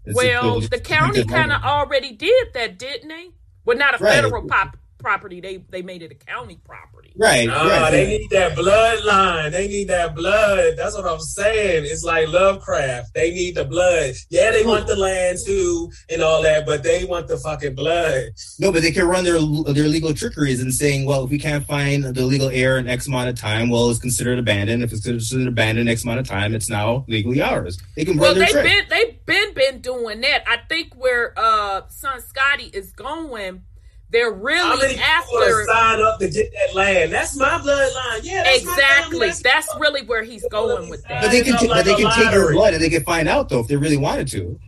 It's- 0.09 0.15
well, 0.17 0.61
the 0.61 0.81
county 0.81 1.25
kind 1.25 1.53
of 1.53 1.63
already 1.63 2.13
did 2.13 2.53
that, 2.55 2.79
didn't 2.79 3.09
they? 3.09 3.31
Well, 3.65 3.77
not 3.77 4.01
a 4.01 4.03
Right. 4.05 4.15
federal 4.15 4.47
pop, 4.47 4.77
property. 4.99 5.41
They 5.41 5.59
they 5.71 5.83
made 5.83 6.03
it 6.03 6.11
a 6.13 6.15
county 6.15 6.61
property. 6.65 7.13
right, 7.17 7.47
Nah, 7.47 7.67
right. 7.69 7.91
they 7.91 8.07
need 8.19 8.31
that 8.31 8.57
bloodline. 8.57 9.53
They 9.53 9.69
need 9.69 9.89
that 9.89 10.15
blood. 10.15 10.75
That's 10.77 10.95
what 10.97 11.07
I'm 11.07 11.21
saying. 11.21 11.85
It's 11.87 12.05
like 12.05 12.29
Lovecraft. 12.29 13.15
They 13.15 13.31
need 13.31 13.55
the 13.55 13.65
blood. 13.65 14.15
Yeah, 14.31 14.51
they 14.51 14.65
want 14.65 14.87
the 14.87 14.97
land 14.97 15.39
too 15.45 15.91
and 16.11 16.23
all 16.23 16.43
that, 16.43 16.67
but 16.67 16.83
they 16.83 17.05
want 17.05 17.29
the 17.29 17.37
fucking 17.39 17.75
blood. 17.75 18.31
No, 18.59 18.73
but 18.73 18.83
they 18.83 18.91
can 18.93 19.07
run 19.07 19.25
their 19.25 19.39
their 19.73 19.89
legal 19.89 20.13
trickeries 20.15 20.61
and 20.61 20.73
saying, 20.75 21.07
well, 21.07 21.25
if 21.25 21.31
we 21.31 21.39
can't 21.39 21.65
find 21.65 22.05
the 22.05 22.25
legal 22.25 22.49
heir 22.49 22.79
in 22.79 22.89
X 22.89 23.07
amount 23.07 23.29
of 23.29 23.37
time, 23.39 23.71
well, 23.71 23.89
it's 23.91 23.99
considered 24.01 24.39
abandoned. 24.39 24.83
If 24.83 24.93
it's 24.93 25.05
considered 25.05 25.49
abandoned 25.49 25.89
X 25.89 26.05
amount 26.05 26.21
of 26.21 26.27
time, 26.27 26.55
it's 26.55 26.69
now 26.69 27.05
legally 27.09 27.41
ours. 27.41 27.79
They 27.97 28.05
can 28.05 28.17
Well, 28.19 28.31
run 28.31 28.39
their 28.39 28.47
they've 28.47 28.53
trick. 28.65 28.89
been 28.89 28.99
they've 28.99 29.27
been 29.27 29.55
been 29.55 29.81
doing 29.81 30.21
that. 30.23 30.43
I 30.47 30.59
think 30.69 30.95
where 30.95 31.33
uh 31.37 31.83
son 31.89 32.21
Scotty 32.21 32.65
is 32.73 32.93
going, 32.93 33.63
they're 34.11 34.33
How 34.33 34.41
really 34.41 34.79
many 34.79 34.95
people 34.95 35.05
after 35.05 35.61
are 35.61 35.65
sign 35.67 36.01
up 36.01 36.19
to 36.21 36.29
get 36.31 36.53
that 36.53 36.75
land? 36.75 37.13
That's 37.13 37.37
my 37.37 37.59
bloodline. 37.59 38.21
Yeah, 38.23 38.43
that's 38.45 38.65
my 38.65 38.73
exactly. 38.73 39.31
That's 39.43 39.69
really 39.79 40.03
where 40.03 40.23
he's 40.23 40.47
going 40.49 40.89
with 40.89 41.03
that. 41.05 41.23
but 41.23 41.31
they 41.31 41.43
can, 41.43 41.55
It's 41.55 41.63
t- 41.63 41.69
not 41.69 41.77
but 41.77 41.85
they 41.85 41.95
can 41.95 42.07
a 42.07 42.11
take 42.15 42.33
your 42.33 42.41
lottery. 42.43 42.55
blood 42.55 42.75
and 42.75 42.83
they 42.83 42.89
can 42.91 43.05
find 43.05 43.29
out 43.29 43.49
though 43.49 43.61
if 43.61 43.69
they 43.69 43.77
really 43.77 43.97
wanted 43.99 44.29
to. 44.29 44.59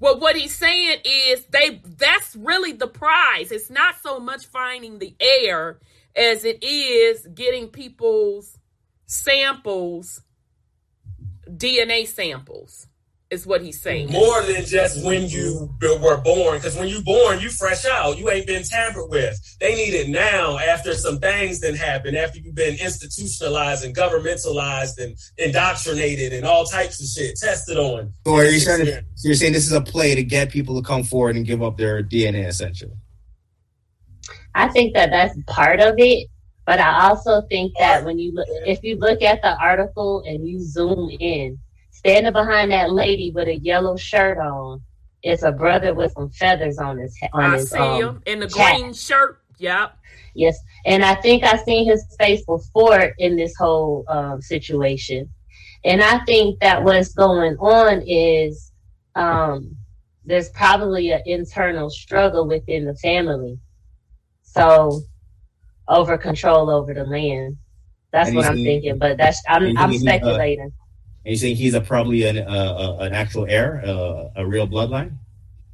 Well, 0.00 0.18
what 0.18 0.36
he's 0.36 0.54
saying 0.54 0.98
is 1.04 1.44
they 1.46 1.80
that's 1.96 2.34
really 2.36 2.72
the 2.72 2.88
prize. 2.88 3.52
It's 3.52 3.70
not 3.70 3.94
so 4.02 4.18
much 4.20 4.46
finding 4.46 4.98
the 4.98 5.14
heir 5.20 5.78
as 6.16 6.44
it 6.44 6.62
is 6.62 7.26
getting 7.34 7.68
people's 7.68 8.58
samples, 9.06 10.20
DNA 11.48 12.06
samples, 12.06 12.86
is 13.32 13.46
what 13.46 13.62
he's 13.62 13.80
saying. 13.80 14.12
More 14.12 14.42
than 14.42 14.64
just 14.66 15.02
when 15.02 15.26
you 15.26 15.74
were 15.80 16.18
born, 16.18 16.58
because 16.58 16.76
when 16.76 16.88
you 16.88 17.02
born, 17.02 17.40
you 17.40 17.48
fresh 17.48 17.86
out. 17.86 18.18
You 18.18 18.30
ain't 18.30 18.46
been 18.46 18.62
tampered 18.62 19.08
with. 19.08 19.56
They 19.58 19.74
need 19.74 19.94
it 19.94 20.10
now 20.10 20.58
after 20.58 20.92
some 20.92 21.18
things 21.18 21.60
that 21.60 21.74
happen, 21.74 22.14
after 22.14 22.38
you've 22.38 22.54
been 22.54 22.74
institutionalized 22.74 23.84
and 23.86 23.96
governmentalized 23.96 24.98
and 24.98 25.16
indoctrinated 25.38 26.34
and 26.34 26.44
all 26.44 26.66
types 26.66 27.00
of 27.00 27.08
shit 27.08 27.36
tested 27.36 27.78
on. 27.78 28.12
So 28.26 28.36
are 28.36 28.44
you 28.44 28.60
saying 28.60 28.86
so 29.14 29.28
you're 29.28 29.34
saying 29.34 29.54
this 29.54 29.66
is 29.66 29.72
a 29.72 29.80
play 29.80 30.14
to 30.14 30.22
get 30.22 30.50
people 30.50 30.80
to 30.80 30.86
come 30.86 31.02
forward 31.02 31.34
and 31.34 31.46
give 31.46 31.62
up 31.62 31.78
their 31.78 32.02
DNA 32.02 32.46
essentially? 32.46 32.92
I 34.54 34.68
think 34.68 34.92
that 34.92 35.08
that's 35.08 35.34
part 35.46 35.80
of 35.80 35.94
it, 35.96 36.28
but 36.66 36.78
I 36.78 37.08
also 37.08 37.40
think 37.48 37.72
that 37.78 38.04
when 38.04 38.18
you 38.18 38.32
look, 38.32 38.46
if 38.66 38.84
you 38.84 38.96
look 38.96 39.22
at 39.22 39.40
the 39.40 39.56
article 39.56 40.22
and 40.26 40.46
you 40.46 40.60
zoom 40.60 41.08
in, 41.18 41.58
standing 42.04 42.32
behind 42.32 42.72
that 42.72 42.92
lady 42.92 43.30
with 43.30 43.46
a 43.48 43.56
yellow 43.58 43.96
shirt 43.96 44.38
on, 44.38 44.80
it's 45.22 45.44
a 45.44 45.52
brother 45.52 45.94
with 45.94 46.12
some 46.12 46.30
feathers 46.30 46.78
on 46.78 46.98
his 46.98 47.14
he- 47.16 47.28
on 47.32 47.44
I 47.44 47.56
his 47.58 47.70
see 47.70 47.78
um, 47.78 48.00
him 48.02 48.22
in 48.26 48.40
the 48.40 48.48
chat. 48.48 48.76
green 48.78 48.92
shirt. 48.92 49.38
Yep. 49.58 49.96
Yes, 50.34 50.58
and 50.86 51.04
I 51.04 51.14
think 51.14 51.44
I've 51.44 51.60
seen 51.60 51.86
his 51.86 52.04
face 52.18 52.44
before 52.44 53.12
in 53.18 53.36
this 53.36 53.54
whole 53.56 54.04
um, 54.08 54.40
situation, 54.42 55.28
and 55.84 56.02
I 56.02 56.24
think 56.24 56.58
that 56.60 56.82
what's 56.82 57.12
going 57.12 57.56
on 57.58 58.02
is 58.06 58.72
um, 59.14 59.76
there's 60.24 60.48
probably 60.50 61.10
an 61.12 61.22
internal 61.26 61.90
struggle 61.90 62.48
within 62.48 62.86
the 62.86 62.96
family, 62.96 63.58
so 64.42 65.02
over 65.86 66.16
control 66.18 66.70
over 66.70 66.94
the 66.94 67.04
land. 67.04 67.56
That's 68.10 68.28
And 68.28 68.36
what 68.38 68.46
I'm 68.46 68.54
think- 68.54 68.66
thinking, 68.66 68.98
but 68.98 69.18
that's 69.18 69.40
I'm 69.48 69.76
I'm 69.76 69.90
think 69.90 69.92
he's, 69.92 70.02
uh, 70.02 70.04
speculating. 70.10 70.72
And 71.24 71.32
you 71.32 71.38
think 71.38 71.58
he's 71.58 71.74
a 71.74 71.80
probably 71.80 72.24
an 72.24 72.38
uh, 72.38 72.96
an 73.00 73.12
actual 73.12 73.46
heir, 73.48 73.82
uh, 73.86 74.30
a 74.36 74.46
real 74.46 74.66
bloodline? 74.66 75.12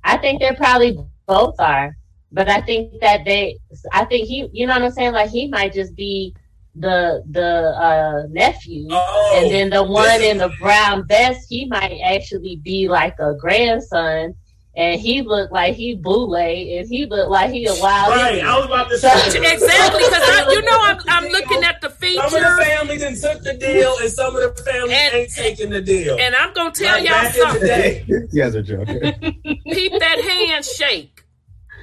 I 0.05 0.19
think 0.19 0.41
they 0.41 0.55
probably 0.55 0.99
both 1.27 1.59
are, 1.59 1.97
but 2.33 2.49
I 2.49 2.61
think 2.61 3.01
that 3.01 3.25
they, 3.25 3.59
I 3.93 4.05
think 4.05 4.29
he, 4.29 4.49
you 4.53 4.67
know 4.67 4.75
what 4.75 4.83
I'm 4.83 4.91
saying? 4.91 5.13
Like 5.13 5.31
he 5.31 5.49
might 5.49 5.73
just 5.73 5.95
be 5.97 6.35
the 6.75 7.23
the 7.31 7.75
uh, 7.81 8.27
nephew, 8.31 8.89
Oh, 8.91 9.41
and 9.41 9.51
then 9.51 9.71
the 9.71 9.83
one 9.83 10.21
this 10.21 10.31
in 10.31 10.39
the 10.39 10.53
brown 10.61 11.07
vest, 11.09 11.47
he 11.49 11.67
might 11.67 11.99
actually 12.05 12.57
be 12.57 12.89
like 12.89 13.19
a 13.19 13.35
grandson, 13.35 14.35
and 14.79 15.01
he 15.01 15.23
looked 15.23 15.53
like 15.53 15.75
he 15.75 15.97
boule, 15.97 16.37
and 16.37 16.89
he 16.89 17.05
looked 17.07 17.31
like 17.31 17.51
he 17.51 17.67
a 17.67 17.75
wild. 17.81 18.11
Right, 18.15 18.41
I 18.43 18.57
was 18.57 18.67
about 18.67 18.89
to 18.91 18.97
say 18.99 19.09
exactly 19.53 20.05
because 20.05 20.55
you 20.55 20.63
know 20.63 20.79
I'm, 20.81 20.99
I'm 21.09 21.25
looking 21.31 21.65
at 21.65 21.81
the 21.81 21.91
features. 21.91 22.31
Some 22.31 22.45
of 22.45 22.57
the 22.57 22.65
families 22.65 23.03
and 23.03 23.17
took 23.21 23.43
the 23.43 23.55
deal, 23.55 23.97
and 24.01 24.11
some 24.11 24.37
of 24.37 24.57
the 24.57 24.63
families 24.63 24.93
And- 24.99 25.15
ain't 25.17 25.31
taking 25.35 25.71
the 25.71 25.81
deal. 25.83 26.17
And 26.21 26.35
I'm 26.37 26.55
gonna 26.55 26.71
tell 26.71 26.95
Like 26.97 27.09
y'all 27.09 27.13
back 27.13 27.35
in 27.35 27.41
the 27.41 27.47
something. 27.51 27.67
day. 27.69 28.05
you 28.07 28.29
guys 28.41 28.55
are 28.55 28.63
joking. 28.63 29.63
Peep 29.73 29.93
that 29.99 30.21
handshake. 30.49 31.25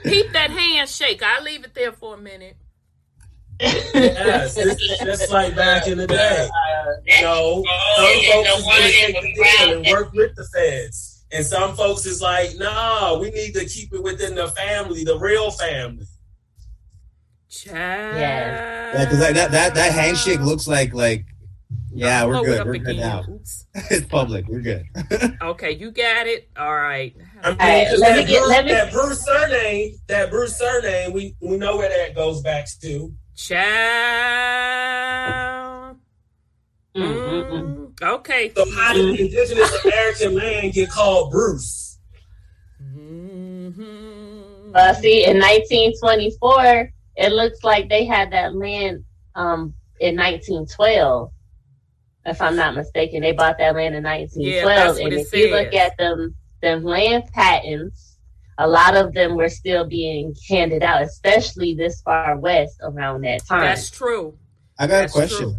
Peep 0.05 0.31
that 0.31 0.49
handshake. 0.51 1.21
I'll 1.21 1.43
leave 1.43 1.65
it 1.65 1.73
there 1.73 1.91
for 1.91 2.13
a 2.15 2.17
minute. 2.17 2.55
Yes, 3.59 4.55
this 4.55 4.79
is 4.81 4.99
just 4.99 5.31
like 5.31 5.55
back 5.55 5.87
in 5.87 5.97
the 5.97 6.07
day. 6.07 6.49
You 7.07 7.21
know, 7.21 7.63
some 7.97 8.05
folks 8.05 8.49
is 8.49 8.63
gonna 8.63 8.89
take 8.89 9.15
the 9.21 9.33
deal 9.33 9.77
and 9.77 9.85
work 9.87 10.11
with 10.13 10.35
the 10.35 10.43
feds. 10.53 11.14
And 11.35 11.45
some 11.45 11.75
folks 11.75 12.05
is 12.05 12.21
like, 12.21 12.51
no, 12.57 13.17
we 13.21 13.29
need 13.31 13.53
to 13.55 13.65
keep 13.65 13.93
it 13.93 14.01
within 14.01 14.35
the 14.35 14.47
family, 14.47 15.03
the 15.03 15.17
real 15.19 15.51
family. 15.51 16.05
Child. 17.49 18.17
Yeah, 18.17 19.03
because 19.05 19.19
that, 19.19 19.33
that 19.35 19.51
that 19.51 19.75
that 19.75 19.91
handshake 19.93 20.39
looks 20.39 20.67
like 20.67 20.93
like 20.93 21.25
yeah, 21.93 22.25
we're 22.25 22.43
good. 22.43 22.65
We're 22.65 22.77
good 22.77 22.97
now. 22.97 23.23
It's 23.91 24.05
public. 24.07 24.47
We're 24.47 24.61
good. 24.61 24.85
Okay, 25.41 25.71
you 25.71 25.91
got 25.91 26.27
it. 26.27 26.49
All 26.57 26.73
right. 26.73 27.13
I 27.43 27.49
mean, 27.49 27.57
right, 27.59 27.87
'cause 27.89 27.99
let 27.99 28.15
that, 28.15 28.25
me 28.25 28.31
get- 28.31 28.39
Bruce, 28.41 28.49
let 28.49 28.65
me- 28.65 28.71
that 28.71 28.91
Bruce 28.93 29.25
surname, 29.25 29.95
that 30.07 30.29
Bruce 30.29 30.57
surname, 30.57 31.11
we, 31.13 31.35
we 31.41 31.57
know 31.57 31.75
where 31.77 31.89
that 31.89 32.15
goes 32.15 32.41
back 32.41 32.67
to. 32.81 33.13
Child. 34.65 35.97
Mm-mm-mm. 36.95 37.75
Mm, 37.77 37.84
okay. 38.01 38.51
So 38.55 38.65
how 38.75 38.93
did 38.93 39.17
the 39.17 39.21
indigenous 39.25 39.85
American 39.85 40.35
man 40.35 40.71
get 40.71 40.89
called 40.89 41.31
Bruce? 41.31 41.99
Mhm. 42.83 44.71
Uh, 44.75 44.93
see, 44.93 45.25
in 45.25 45.39
1924, 45.39 46.91
it 47.15 47.31
looks 47.31 47.63
like 47.63 47.89
they 47.89 48.05
had 48.05 48.31
that 48.31 48.55
land 48.55 49.03
um, 49.35 49.73
in 49.99 50.15
1912. 50.15 51.31
If 52.25 52.41
I'm 52.41 52.55
not 52.55 52.75
mistaken, 52.75 53.21
they 53.21 53.31
bought 53.31 53.57
that 53.59 53.75
land 53.75 53.95
in 53.95 54.03
Yeah, 54.03 54.65
1912. 54.65 54.75
that's 54.75 54.99
what 54.99 55.03
and 55.03 55.13
it 55.13 55.21
if 55.21 55.33
you 55.33 55.51
look 55.51 55.73
at 55.73 55.97
them, 55.97 56.35
them 56.61 56.83
land 56.83 57.25
patents, 57.33 58.17
a 58.57 58.67
lot 58.67 58.95
of 58.95 59.13
them 59.13 59.35
were 59.35 59.49
still 59.49 59.85
being 59.85 60.33
handed 60.49 60.81
out, 60.81 61.01
especially 61.03 61.73
this 61.75 62.01
far 62.01 62.37
west 62.37 62.77
around 62.81 63.21
that 63.21 63.45
time. 63.45 63.61
That's 63.61 63.89
true. 63.89 64.37
I 64.79 64.87
got 64.87 65.01
That's 65.01 65.13
a 65.13 65.17
question. 65.17 65.37
true. 65.37 65.55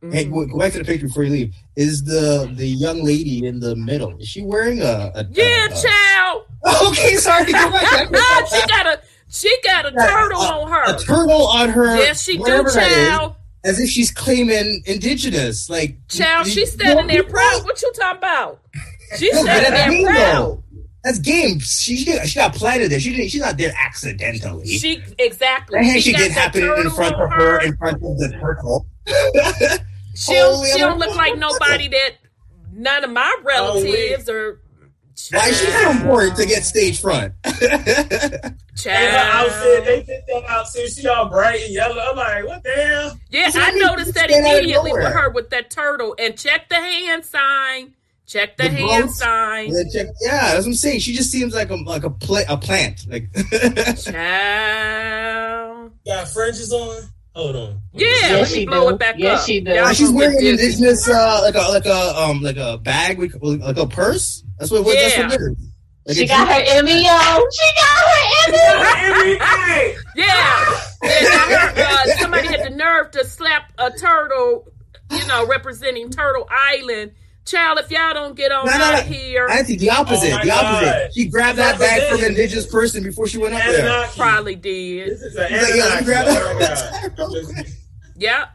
Hey, 0.00 0.26
Mhm. 0.26 0.32
go, 0.32 0.46
go 0.46 0.58
back 0.58 0.72
to 0.72 0.78
the 0.78 0.84
picture 0.84 1.08
before 1.08 1.24
you 1.24 1.30
leave. 1.30 1.54
Is 1.76 2.04
the 2.04 2.48
the 2.54 2.66
young 2.66 3.02
lady 3.04 3.44
in 3.46 3.58
the 3.58 3.74
middle? 3.74 4.16
Is 4.18 4.28
she 4.28 4.42
wearing 4.42 4.80
a? 4.80 5.10
a 5.14 5.26
Yeah, 5.30 5.66
a- 5.66 5.68
child. 5.70 6.42
Okay, 6.88 7.14
sorry. 7.16 7.52
Go 7.52 7.70
back. 7.70 8.08
she 8.48 8.66
got 8.68 8.86
a 8.86 9.00
she 9.30 9.56
got 9.64 9.86
a 9.86 9.90
turtle 9.92 10.40
uh, 10.40 10.60
on 10.60 10.70
her. 10.70 10.94
a 10.94 10.98
turtle 10.98 11.46
on 11.48 11.68
her. 11.70 11.96
Yes, 11.96 12.22
she 12.22 12.36
do, 12.38 12.44
that 12.44 12.66
is, 12.66 12.74
child. 12.74 13.34
as 13.64 13.80
if 13.80 13.88
she's 13.90 14.10
claiming 14.10 14.82
indigenous. 14.86 15.68
Like, 15.68 15.96
Child, 16.08 16.46
you- 16.46 16.52
she's 16.52 16.72
standing 16.72 17.06
there 17.08 17.24
proud. 17.24 17.64
What 17.64 17.80
you 17.82 17.92
talking 17.94 18.18
about? 18.18 18.60
She's 19.18 19.32
No, 19.32 19.42
standing 19.42 19.72
there 20.02 20.12
proud. 20.12 20.62
That's 21.02 21.18
game. 21.18 21.58
She 21.60 21.96
she 21.96 22.18
she 22.26 22.34
got 22.34 22.54
planted 22.54 22.90
there. 22.90 23.00
She 23.00 23.10
didn't. 23.10 23.30
She's 23.30 23.40
not 23.40 23.56
there 23.56 23.72
accidentally. 23.84 24.66
She 24.66 25.02
exactly. 25.18 25.80
that 25.80 26.02
She 26.02 26.12
didn't 26.12 26.32
happen 26.32 26.62
in 26.62 26.90
front 26.90 27.14
on 27.14 27.22
of 27.22 27.30
her, 27.32 27.60
in 27.62 27.76
front 27.78 27.96
of 27.96 28.18
the 28.18 28.36
turtle. 28.40 28.86
She 30.18 30.34
don't, 30.34 30.66
she 30.66 30.78
don't 30.78 30.98
look 30.98 31.14
like 31.14 31.38
nobody 31.38 31.86
that 31.88 32.14
none 32.72 33.04
of 33.04 33.10
my 33.10 33.36
relatives 33.44 34.28
oh, 34.28 34.34
or. 34.34 34.60
Why 35.30 35.48
is 35.48 35.60
she 35.60 35.66
so 35.66 35.90
important 35.90 36.36
to 36.38 36.46
get 36.46 36.64
stage 36.64 37.00
front? 37.00 37.34
And 37.44 37.54
her 38.86 39.30
outfit, 39.32 39.84
they 39.84 40.02
picked 40.04 40.26
that 40.28 40.44
outfit. 40.48 40.90
She 40.90 41.06
all 41.06 41.28
bright 41.28 41.62
and 41.62 41.72
yellow. 41.72 42.00
I'm 42.00 42.16
like, 42.16 42.46
what 42.46 42.62
the 42.62 42.70
hell? 42.70 43.18
Yeah, 43.30 43.50
She 43.50 43.58
I 43.60 43.70
noticed 43.72 44.14
that 44.14 44.30
stand 44.30 44.46
out 44.46 44.52
of 44.54 44.58
immediately 44.58 44.92
with 44.92 45.12
her 45.12 45.30
with 45.30 45.50
that 45.50 45.70
turtle. 45.70 46.14
And 46.18 46.36
check 46.38 46.68
the 46.68 46.76
hand 46.76 47.24
sign. 47.24 47.94
Check 48.26 48.56
the, 48.56 48.64
The 48.64 48.70
hand 48.70 49.06
boats. 49.06 49.18
sign. 49.18 49.66
And 49.68 49.76
then 49.76 49.90
check- 49.92 50.14
yeah, 50.20 50.52
that's 50.52 50.58
what 50.58 50.66
I'm 50.66 50.74
saying. 50.74 51.00
She 51.00 51.14
just 51.14 51.30
seems 51.30 51.54
like 51.54 51.70
a 51.70 51.74
like 51.76 52.04
a 52.04 52.10
pla- 52.10 52.42
a 52.48 52.56
plant. 52.56 53.06
Like 53.08 53.32
Child. 54.02 55.92
Got 56.06 56.28
fringes 56.28 56.72
on? 56.72 57.02
Hold 57.34 57.56
on. 57.56 57.80
Yeah, 57.92 58.06
Yes, 58.08 58.30
let 58.32 58.40
me 58.50 58.54
she 58.60 58.66
blow 58.66 58.88
do. 58.88 58.94
it 58.94 58.98
back 58.98 59.14
Yes, 59.18 59.40
up. 59.40 59.46
she 59.46 59.60
do. 59.60 59.70
Y'all 59.72 59.92
she's 59.92 60.10
wearing 60.10 60.38
an 60.38 60.46
indigenous 60.46 61.08
uh 61.08 61.40
like 61.44 61.54
a 61.54 61.68
like 61.70 61.86
a 61.86 62.18
um 62.20 62.40
like 62.42 62.56
a 62.56 62.78
bag 62.78 63.18
we 63.18 63.28
like 63.28 63.76
a 63.76 63.86
purse. 63.86 64.42
That's 64.58 64.70
what, 64.70 64.84
what 64.84 64.96
that's 64.96 65.16
what 65.18 65.32
it 65.32 65.40
is. 65.40 65.58
Like 66.06 66.16
she 66.16 66.26
got 66.26 66.48
her 66.48 66.64
Emmy 66.66 67.06
on. 67.06 67.42
She 67.52 67.70
got 67.76 67.98
her 67.98 68.48
Emmy. 68.48 69.38
Hey, 69.38 69.96
Yeah. 70.16 70.24
yeah 70.24 71.10
I 71.12 71.72
heard, 71.74 71.78
uh, 71.78 72.16
somebody 72.20 72.48
had 72.48 72.64
the 72.64 72.70
nerve 72.76 73.10
to 73.12 73.24
slap 73.24 73.72
a 73.78 73.90
turtle, 73.92 74.66
you 75.12 75.26
know, 75.28 75.46
representing 75.46 76.10
Turtle 76.10 76.48
Island. 76.50 77.12
Child, 77.48 77.78
if 77.80 77.90
y'all 77.90 78.12
don't 78.14 78.36
get 78.36 78.52
on 78.52 78.66
No, 78.66 78.72
no, 78.76 78.84
out 78.84 78.92
no. 78.94 79.00
of 79.00 79.06
here, 79.06 79.48
Auntie, 79.48 79.76
the 79.76 79.90
opposite. 79.90 80.32
Oh 80.32 80.44
the 80.44 80.50
opposite. 80.50 80.84
God. 80.84 81.14
She 81.14 81.26
grabbed 81.28 81.58
that 81.58 81.78
bag 81.78 82.10
from 82.10 82.18
an 82.20 82.26
indigenous 82.32 82.66
person 82.66 83.02
before 83.02 83.26
she 83.26 83.38
went 83.38 83.54
up 83.54 83.62
there. 83.64 83.80
Anunnaki. 83.86 84.20
probably 84.20 84.54
did. 84.54 85.10
This 85.10 85.22
is 85.22 85.36
an 85.36 85.42
like, 85.42 85.50
yeah, 85.50 85.56
let 85.62 85.72
me 85.74 85.80
Anunnaki. 85.80 86.04
grab 86.04 86.24
Oh 86.28 86.58
that. 86.58 87.16
God. 87.16 87.66
Yeah. 88.16 88.46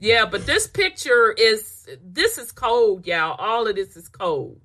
Yeah, 0.00 0.26
but 0.26 0.46
this 0.46 0.66
picture 0.66 1.30
is 1.32 1.86
this 2.04 2.36
is 2.38 2.50
cold, 2.52 3.06
y'all. 3.06 3.36
All 3.38 3.66
of 3.68 3.76
this 3.76 3.96
is 3.96 4.08
cold. 4.08 4.60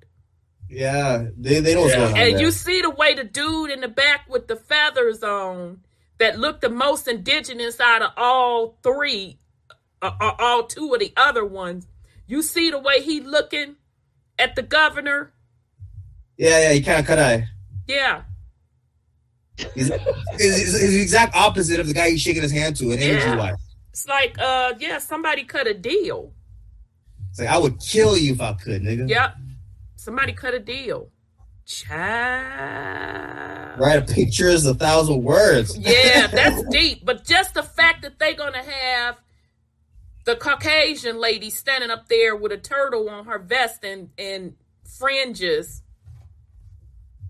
Yeah, 0.68 1.26
they, 1.36 1.60
they 1.60 1.74
know 1.74 1.82
what's 1.82 1.94
Yeah. 1.94 2.08
And 2.08 2.16
there. 2.34 2.40
you 2.40 2.50
see 2.50 2.82
the 2.82 2.90
way 2.90 3.14
the 3.14 3.24
dude 3.24 3.70
in 3.70 3.80
the 3.80 3.88
back 3.88 4.28
with 4.28 4.48
the 4.48 4.56
feathers 4.56 5.22
on 5.22 5.80
that 6.18 6.38
looked 6.38 6.60
the 6.62 6.68
most 6.68 7.06
indigenous 7.08 7.78
out 7.80 8.02
of 8.02 8.10
all 8.16 8.76
three, 8.82 9.38
uh, 10.02 10.10
uh, 10.20 10.32
all 10.38 10.64
two 10.66 10.92
of 10.92 11.00
the 11.00 11.12
other 11.16 11.44
ones. 11.44 11.86
You 12.28 12.42
see 12.42 12.70
the 12.70 12.78
way 12.78 13.02
he 13.02 13.20
looking 13.20 13.74
at 14.38 14.54
the 14.54 14.62
governor. 14.62 15.32
yeah, 16.36 16.60
yeah, 16.60 16.72
he 16.74 16.80
kind 16.82 17.00
of 17.00 17.06
cut 17.06 17.18
eye. 17.18 17.48
Yeah, 17.88 18.22
He's, 19.74 19.88
he's, 20.36 20.58
he's 20.80 20.92
the 20.92 21.00
exact 21.02 21.34
opposite 21.34 21.80
of 21.80 21.88
the 21.88 21.92
guy 21.94 22.10
he's 22.10 22.20
shaking 22.20 22.42
his 22.42 22.52
hand 22.52 22.76
to, 22.76 22.92
and 22.92 23.02
energy 23.02 23.24
Yeah. 23.26 23.36
wise. 23.36 23.56
it's 23.90 24.06
like 24.06 24.36
uh, 24.38 24.74
yeah, 24.78 24.98
somebody 24.98 25.42
cut 25.44 25.66
a 25.66 25.74
deal. 25.74 26.32
It's 27.30 27.40
like 27.40 27.48
I 27.48 27.58
would 27.58 27.80
kill 27.80 28.16
you 28.16 28.34
if 28.34 28.40
I 28.40 28.52
could, 28.52 28.82
nigga. 28.82 29.08
Yep, 29.08 29.34
somebody 29.96 30.32
cut 30.32 30.54
a 30.54 30.60
deal. 30.60 31.08
Child. 32.48 33.80
Write 33.80 33.98
a 33.98 34.02
picture 34.14 34.48
is 34.48 34.64
a 34.66 34.74
thousand 34.74 35.22
words. 35.22 35.76
Yeah, 35.78 36.26
that's 36.28 36.62
deep. 36.70 37.04
But 37.04 37.24
just 37.24 37.54
the 37.54 37.62
fact 37.62 38.02
that 38.02 38.18
they're 38.18 38.34
gonna 38.34 38.62
have 38.62 39.16
the 40.28 40.36
Caucasian 40.36 41.18
lady 41.18 41.48
standing 41.48 41.88
up 41.88 42.06
there 42.08 42.36
with 42.36 42.52
a 42.52 42.58
turtle 42.58 43.08
on 43.08 43.24
her 43.24 43.38
vest 43.38 43.82
and, 43.82 44.10
and 44.18 44.52
fringes. 44.98 45.82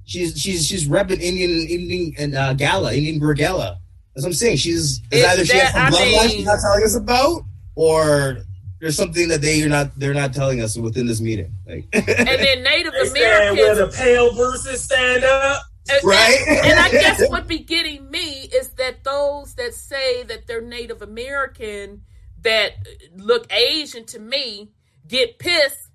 She's 0.04 0.36
she's 0.36 0.66
she's 0.66 0.88
repping 0.88 1.20
Indian 1.20 1.50
Indian 1.68 2.14
and 2.18 2.34
uh, 2.34 2.54
gala 2.54 2.92
Indian 2.92 3.20
Gala. 3.36 3.78
That's 4.14 4.24
what 4.24 4.30
I'm 4.30 4.32
saying. 4.32 4.56
She's 4.56 5.00
Is 5.12 5.24
either 5.24 5.44
she 5.44 5.58
has 5.58 5.72
that- 5.74 5.92
some 5.92 6.02
I 6.02 6.06
bloodline 6.08 6.30
she's 6.30 6.44
not 6.44 6.58
telling 6.60 6.82
us 6.82 6.96
about, 6.96 7.42
or 7.76 8.38
there's 8.80 8.96
something 8.96 9.28
that 9.28 9.42
they 9.42 9.62
are 9.62 9.68
not 9.68 9.96
they're 9.96 10.12
not 10.12 10.34
telling 10.34 10.60
us 10.60 10.76
within 10.76 11.06
this 11.06 11.20
meeting. 11.20 11.52
Like 11.68 11.86
And 11.92 12.04
then 12.26 12.64
Native 12.64 12.94
They 12.94 13.04
stand 13.10 13.56
where 13.58 13.72
Americans 13.74 13.96
the 13.96 14.02
pale 14.02 14.34
versus 14.34 14.82
stand 14.82 15.22
up. 15.22 15.62
and- 15.88 16.00
Right? 16.02 16.38
And, 16.48 16.66
and 16.72 16.80
I 16.80 16.90
guess 16.90 17.22
what 17.30 17.46
be 17.46 17.60
getting 17.60 18.10
me 18.10 18.48
is 18.52 18.70
that 18.70 19.04
those 19.04 19.54
that 19.54 19.72
say 19.74 20.24
that 20.24 20.48
they're 20.48 20.60
Native 20.62 21.00
American 21.00 22.02
that 22.42 22.72
look 23.16 23.52
Asian 23.52 24.04
to 24.06 24.18
me 24.18 24.70
get 25.06 25.38
pissed 25.38 25.90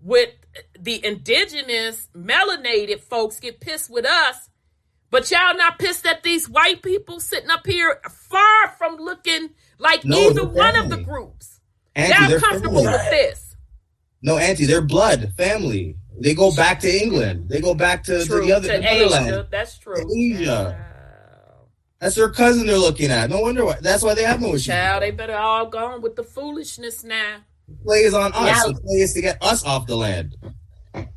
with 0.00 0.30
the 0.78 1.04
indigenous 1.04 2.08
melanated 2.16 3.00
folks 3.00 3.40
get 3.40 3.60
pissed 3.60 3.90
with 3.90 4.04
us. 4.04 4.48
But 5.10 5.30
y'all 5.30 5.56
not 5.56 5.78
pissed 5.78 6.06
at 6.06 6.22
these 6.22 6.48
white 6.48 6.82
people 6.82 7.18
sitting 7.18 7.50
up 7.50 7.66
here 7.66 8.00
far 8.10 8.68
from 8.76 8.96
looking 8.96 9.50
like 9.78 10.04
No, 10.04 10.30
either 10.30 10.46
one 10.46 10.76
of 10.76 10.90
the 10.90 10.98
groups. 10.98 11.60
Auntie, 11.94 12.32
y'all 12.32 12.40
comfortable 12.40 12.84
family. 12.84 12.92
with 12.92 13.10
this. 13.10 13.56
No, 14.20 14.36
Auntie, 14.36 14.66
they're 14.66 14.82
blood 14.82 15.32
family. 15.36 15.96
They 16.20 16.34
go 16.34 16.54
back 16.54 16.80
to 16.80 16.90
England. 16.90 17.48
They 17.48 17.60
go 17.60 17.74
back 17.74 18.04
to, 18.04 18.24
to 18.24 18.40
the 18.40 18.52
other 18.52 18.68
to. 18.68 18.92
Asia. 18.92 19.48
That's 19.50 19.78
true. 19.78 19.96
Asia. 20.14 20.87
Wow. 22.00 22.04
That's 22.04 22.16
their 22.16 22.30
cousin 22.30 22.66
they're 22.66 22.78
looking 22.78 23.10
at. 23.10 23.30
No 23.30 23.40
wonder 23.40 23.64
why. 23.64 23.78
That's 23.80 24.02
why 24.02 24.14
they 24.14 24.22
have 24.22 24.40
no 24.40 24.48
issues. 24.48 24.66
Child, 24.66 25.02
they 25.02 25.10
better 25.10 25.36
all 25.36 25.66
go 25.66 25.78
on 25.78 26.00
with 26.00 26.16
the 26.16 26.22
foolishness 26.22 27.02
now. 27.02 27.38
The 27.66 27.74
play 27.84 27.98
is 27.98 28.14
on 28.14 28.32
us. 28.34 28.46
Yeah. 28.46 28.72
The 28.72 28.80
play 28.80 29.00
is 29.00 29.12
to 29.14 29.20
get 29.20 29.42
us 29.42 29.64
off 29.64 29.86
the 29.86 29.96
land. 29.96 30.36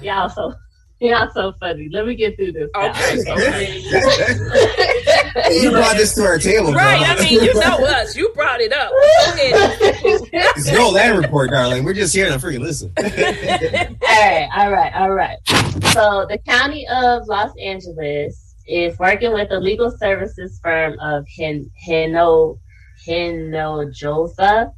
Yeah, 0.00 0.26
so 0.28 0.54
Y'all 0.98 1.28
so 1.34 1.52
funny. 1.60 1.90
Let 1.92 2.06
me 2.06 2.14
get 2.14 2.36
through 2.36 2.52
this. 2.52 2.70
Okay. 2.74 3.16
you 5.60 5.70
brought 5.70 5.98
this 5.98 6.14
to 6.14 6.24
our 6.24 6.38
table, 6.38 6.72
right. 6.72 6.98
bro. 6.98 7.06
I 7.06 7.16
mean, 7.22 7.44
you 7.44 7.52
know 7.52 7.84
us. 7.84 8.16
You 8.16 8.32
brought 8.34 8.62
it 8.62 8.72
up. 8.72 8.90
It's 10.58 10.72
no 10.72 10.88
land 10.88 11.18
report, 11.18 11.50
darling. 11.50 11.84
We're 11.84 11.92
just 11.92 12.14
here 12.14 12.30
to 12.30 12.38
freaking 12.38 12.60
listen. 12.60 12.90
all 12.96 13.04
right, 13.04 14.48
all 14.56 14.72
right, 14.72 14.90
all 14.94 15.10
right. 15.10 15.36
So 15.92 16.24
the 16.30 16.38
county 16.46 16.88
of 16.88 17.28
Los 17.28 17.52
Angeles 17.60 18.45
is 18.66 18.98
working 18.98 19.32
with 19.32 19.48
the 19.48 19.60
legal 19.60 19.90
services 19.90 20.58
firm 20.62 20.98
of 21.00 21.24
Hen 21.36 21.70
Heno 21.76 22.58
Hinojosa 23.06 24.72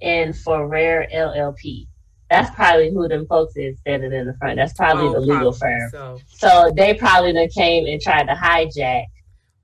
and 0.00 0.36
Ferrer 0.36 1.06
LLP. 1.14 1.86
That's 2.30 2.54
probably 2.54 2.90
who 2.90 3.08
them 3.08 3.26
folks 3.26 3.54
is 3.56 3.78
standing 3.80 4.12
in 4.12 4.26
the 4.26 4.34
front. 4.34 4.56
That's 4.56 4.72
probably 4.72 5.08
Oh, 5.08 5.12
the 5.12 5.20
legal 5.20 5.52
probably 5.52 5.58
firm. 5.58 5.90
So. 5.90 6.20
So 6.28 6.72
they 6.74 6.94
probably 6.94 7.34
done 7.34 7.48
came 7.50 7.86
and 7.86 8.00
tried 8.00 8.24
to 8.24 8.34
hijack, 8.34 9.04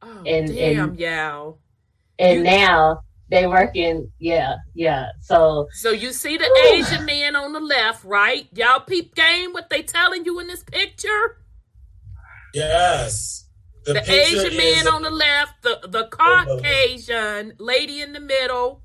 Oh, 0.03 0.23
And- 0.27 0.55
damn, 0.55 0.91
and- 0.91 0.99
yeah. 1.01 1.51
and 2.19 2.39
You- 2.39 2.45
now 2.45 3.01
they 3.31 3.47
working. 3.47 4.13
Yeah, 4.19 4.57
yeah. 4.75 5.09
So 5.21 5.67
So 5.73 5.91
you 5.91 6.13
see 6.13 6.37
the. 6.37 6.49
Asian 6.73 7.05
man 7.05 7.35
on 7.37 7.53
the 7.53 7.61
left, 7.61 8.05
right? 8.05 8.47
Y'all 8.53 8.81
peep 8.81 9.15
game 9.15 9.53
what 9.53 9.71
they 9.71 9.83
telling 9.83 10.25
you 10.25 10.39
in 10.39 10.47
this 10.47 10.63
picture? 10.63 11.39
Yes. 12.55 13.47
The, 13.85 13.95
picture 13.95 14.13
Asian 14.13 14.57
man 14.57 14.89
on 14.89 15.03
the 15.03 15.11
left, 15.11 15.63
the 15.63 15.79
the 15.89 16.05
oh, 16.21 16.45
Caucasian 16.47 17.55
lady 17.59 18.03
in 18.03 18.13
the 18.13 18.21
middle. 18.21 18.83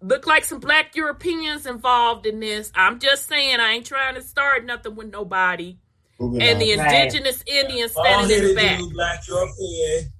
Look 0.00 0.26
like 0.26 0.44
some 0.44 0.60
black 0.60 0.94
Europeans 0.94 1.66
involved 1.66 2.26
in 2.26 2.38
this. 2.38 2.70
I'm 2.76 3.00
just 3.00 3.26
saying, 3.26 3.58
I 3.58 3.72
ain't 3.72 3.86
trying 3.86 4.14
to 4.14 4.22
start 4.22 4.64
nothing 4.64 4.94
with 4.94 5.10
nobody. 5.10 5.78
Moving 6.20 6.42
And 6.42 6.52
on. 6.54 6.58
the 6.60 6.76
Right. 6.76 6.94
indigenous 7.06 7.42
Indians 7.46 7.92
All 7.96 8.04
standing 8.04 8.38
in 8.50 8.54
the 8.54 8.60
headed 8.60 8.68
back. 8.68 8.78
dude, 8.78 8.92
black 8.92 9.20
European. 9.28 10.12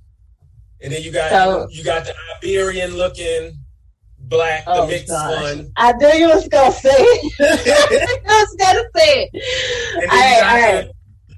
And 0.82 0.92
then 0.92 1.02
you 1.02 1.12
got 1.12 1.30
So- 1.30 1.68
you 1.70 1.84
got 1.84 2.04
the 2.04 2.14
Iberian 2.38 2.96
looking 2.96 3.58
black, 4.18 4.64
Oh, 4.66 4.86
the 4.86 4.92
mixed 4.92 5.08
gosh. 5.08 5.40
one. 5.42 5.72
I 5.76 5.92
knew 5.92 6.08
you 6.14 6.28
was 6.30 6.48
gonna 6.48 6.72
say 6.72 6.90
it. 6.90 7.32
I 8.28 8.40
was 8.42 8.56
gonna 8.58 8.82
say 8.96 9.30
it. 9.32 9.42
And 10.02 10.10
All 10.10 10.16
then 10.18 10.42
right, 10.42 10.50
all 10.50 10.58
you 10.58 10.76
right. 10.78 10.90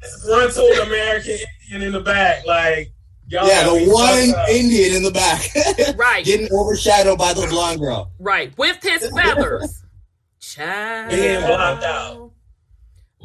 Got 0.02 0.10
the 0.10 0.46
disgruntled 0.46 0.88
American 0.88 1.38
Indian 1.70 1.82
in 1.82 1.92
the 1.92 2.00
back. 2.00 2.46
Like 2.46 2.92
y'all 3.28 3.46
yeah, 3.46 3.64
the 3.64 3.90
one. 3.90 4.48
Indian 4.50 4.96
in 4.96 5.02
the 5.02 5.10
back, 5.10 5.96
Right, 5.96 6.24
getting 6.24 6.48
overshadowed 6.52 7.18
by 7.18 7.32
the 7.32 7.46
blonde 7.48 7.80
girl. 7.80 8.10
right, 8.18 8.56
with 8.58 8.82
his 8.82 9.10
feathers. 9.14 9.84
Child. 10.40 11.10
Being 11.10 11.40
blocked 11.40 11.84
out. 11.84 12.32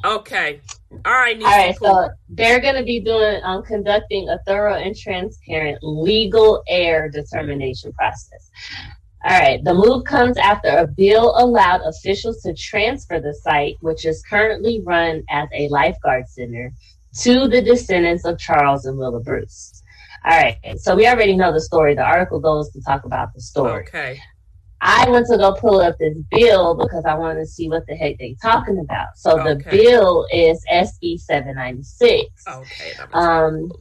Okay. 0.05 0.61
All 0.91 1.11
right, 1.11 1.35
All 1.41 1.43
right, 1.43 1.75
Nisha 1.75 1.79
so 1.79 2.09
they're 2.29 2.61
going 2.61 2.75
to 2.75 2.83
be 2.83 2.99
doing 2.99 3.41
um, 3.43 3.63
conducting 3.63 4.29
a 4.29 4.37
thorough 4.45 4.75
and 4.75 4.95
transparent 4.95 5.79
legal 5.81 6.63
heir 6.67 7.09
determination 7.09 7.91
process. 7.93 8.51
All 9.25 9.39
right, 9.39 9.63
the 9.63 9.73
move 9.73 10.03
comes 10.03 10.37
after 10.37 10.69
a 10.69 10.87
bill 10.87 11.33
allowed 11.37 11.81
officials 11.81 12.41
to 12.43 12.53
transfer 12.53 13.19
the 13.19 13.33
site, 13.33 13.77
which 13.81 14.05
is 14.05 14.23
currently 14.29 14.81
run 14.85 15.23
as 15.29 15.49
a 15.53 15.67
lifeguard 15.69 16.29
center, 16.29 16.71
to 17.21 17.47
the 17.47 17.61
descendants 17.61 18.25
of 18.25 18.37
Charles 18.37 18.85
and 18.85 18.97
Willa 18.97 19.19
Bruce. 19.19 19.81
All 20.23 20.37
right, 20.37 20.57
so 20.77 20.95
we 20.95 21.07
already 21.07 21.35
know 21.35 21.51
the 21.51 21.61
story. 21.61 21.95
The 21.95 22.03
article 22.03 22.39
goes 22.39 22.69
to 22.71 22.81
talk 22.81 23.05
about 23.05 23.33
the 23.33 23.41
story. 23.41 23.83
Okay. 23.87 24.19
I 24.81 25.09
went 25.09 25.25
to 25.27 25.37
go 25.37 25.53
pull 25.53 25.79
up 25.79 25.97
this 25.97 26.15
bill 26.29 26.75
because 26.75 27.03
I 27.05 27.15
wanted 27.15 27.39
to 27.39 27.47
see 27.47 27.67
what 27.67 27.87
the 27.87 27.95
heck 27.95 28.17
they're 28.19 28.29
talking 28.41 28.79
about. 28.79 29.17
So 29.17 29.37
the 29.37 29.55
bill 29.69 30.27
is 30.31 30.63
SB 30.71 31.19
796. 31.19 32.47
Okay. 32.47 32.91
Um, 33.13 33.71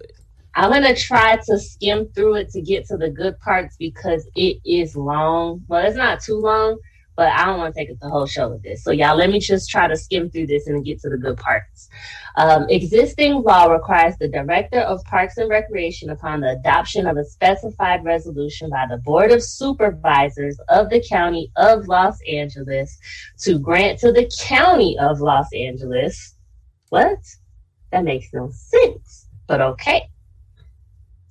I'm 0.57 0.83
to 0.83 0.97
try 0.97 1.37
to 1.37 1.59
skim 1.59 2.09
through 2.15 2.37
it 2.37 2.49
to 2.53 2.63
get 2.63 2.87
to 2.87 2.97
the 2.97 3.11
good 3.11 3.39
parts 3.41 3.77
because 3.77 4.27
it 4.35 4.59
is 4.65 4.97
long. 4.97 5.63
Well, 5.69 5.85
it's 5.85 5.99
not 5.99 6.23
too 6.23 6.39
long, 6.39 6.79
but 7.15 7.29
I 7.29 7.45
don't 7.45 7.59
want 7.59 7.75
to 7.75 7.79
take 7.79 7.91
up 7.91 7.99
the 8.01 8.09
whole 8.09 8.25
show 8.25 8.49
with 8.49 8.63
this. 8.63 8.83
So, 8.83 8.91
y'all, 8.91 9.19
let 9.19 9.29
me 9.29 9.39
just 9.39 9.69
try 9.69 9.87
to 9.87 9.95
skim 9.95 10.31
through 10.31 10.47
this 10.47 10.67
and 10.67 10.83
get 10.83 10.99
to 11.03 11.11
the 11.11 11.19
good 11.19 11.37
parts. 11.37 11.91
Um, 12.37 12.65
existing 12.71 13.43
law 13.43 13.67
requires 13.67 14.17
the 14.17 14.29
Director 14.29 14.79
of 14.79 15.05
Parks 15.05 15.37
and 15.37 15.51
Recreation, 15.51 16.09
upon 16.09 16.41
the 16.41 16.53
adoption 16.53 17.07
of 17.07 17.19
a 17.19 17.25
specified 17.27 18.03
resolution 18.03 18.71
by 18.71 18.87
the 18.89 18.97
Board 18.97 19.33
of 19.33 19.43
Supervisors 19.43 20.59
of 20.71 20.89
the 20.89 21.05
County 21.07 21.53
of 21.57 21.87
Los 21.87 22.17
Angeles, 22.27 22.99
to 23.41 23.59
grant 23.59 23.99
to 23.99 24.11
the 24.11 24.31
County 24.41 24.97
of 24.99 25.21
Los 25.21 25.53
Angeles. 25.53 26.35
What? 26.89 27.19
That 27.93 28.05
makes 28.05 28.29
no 28.33 28.51
sense, 28.53 29.27
but 29.47 29.61
okay 29.61 30.09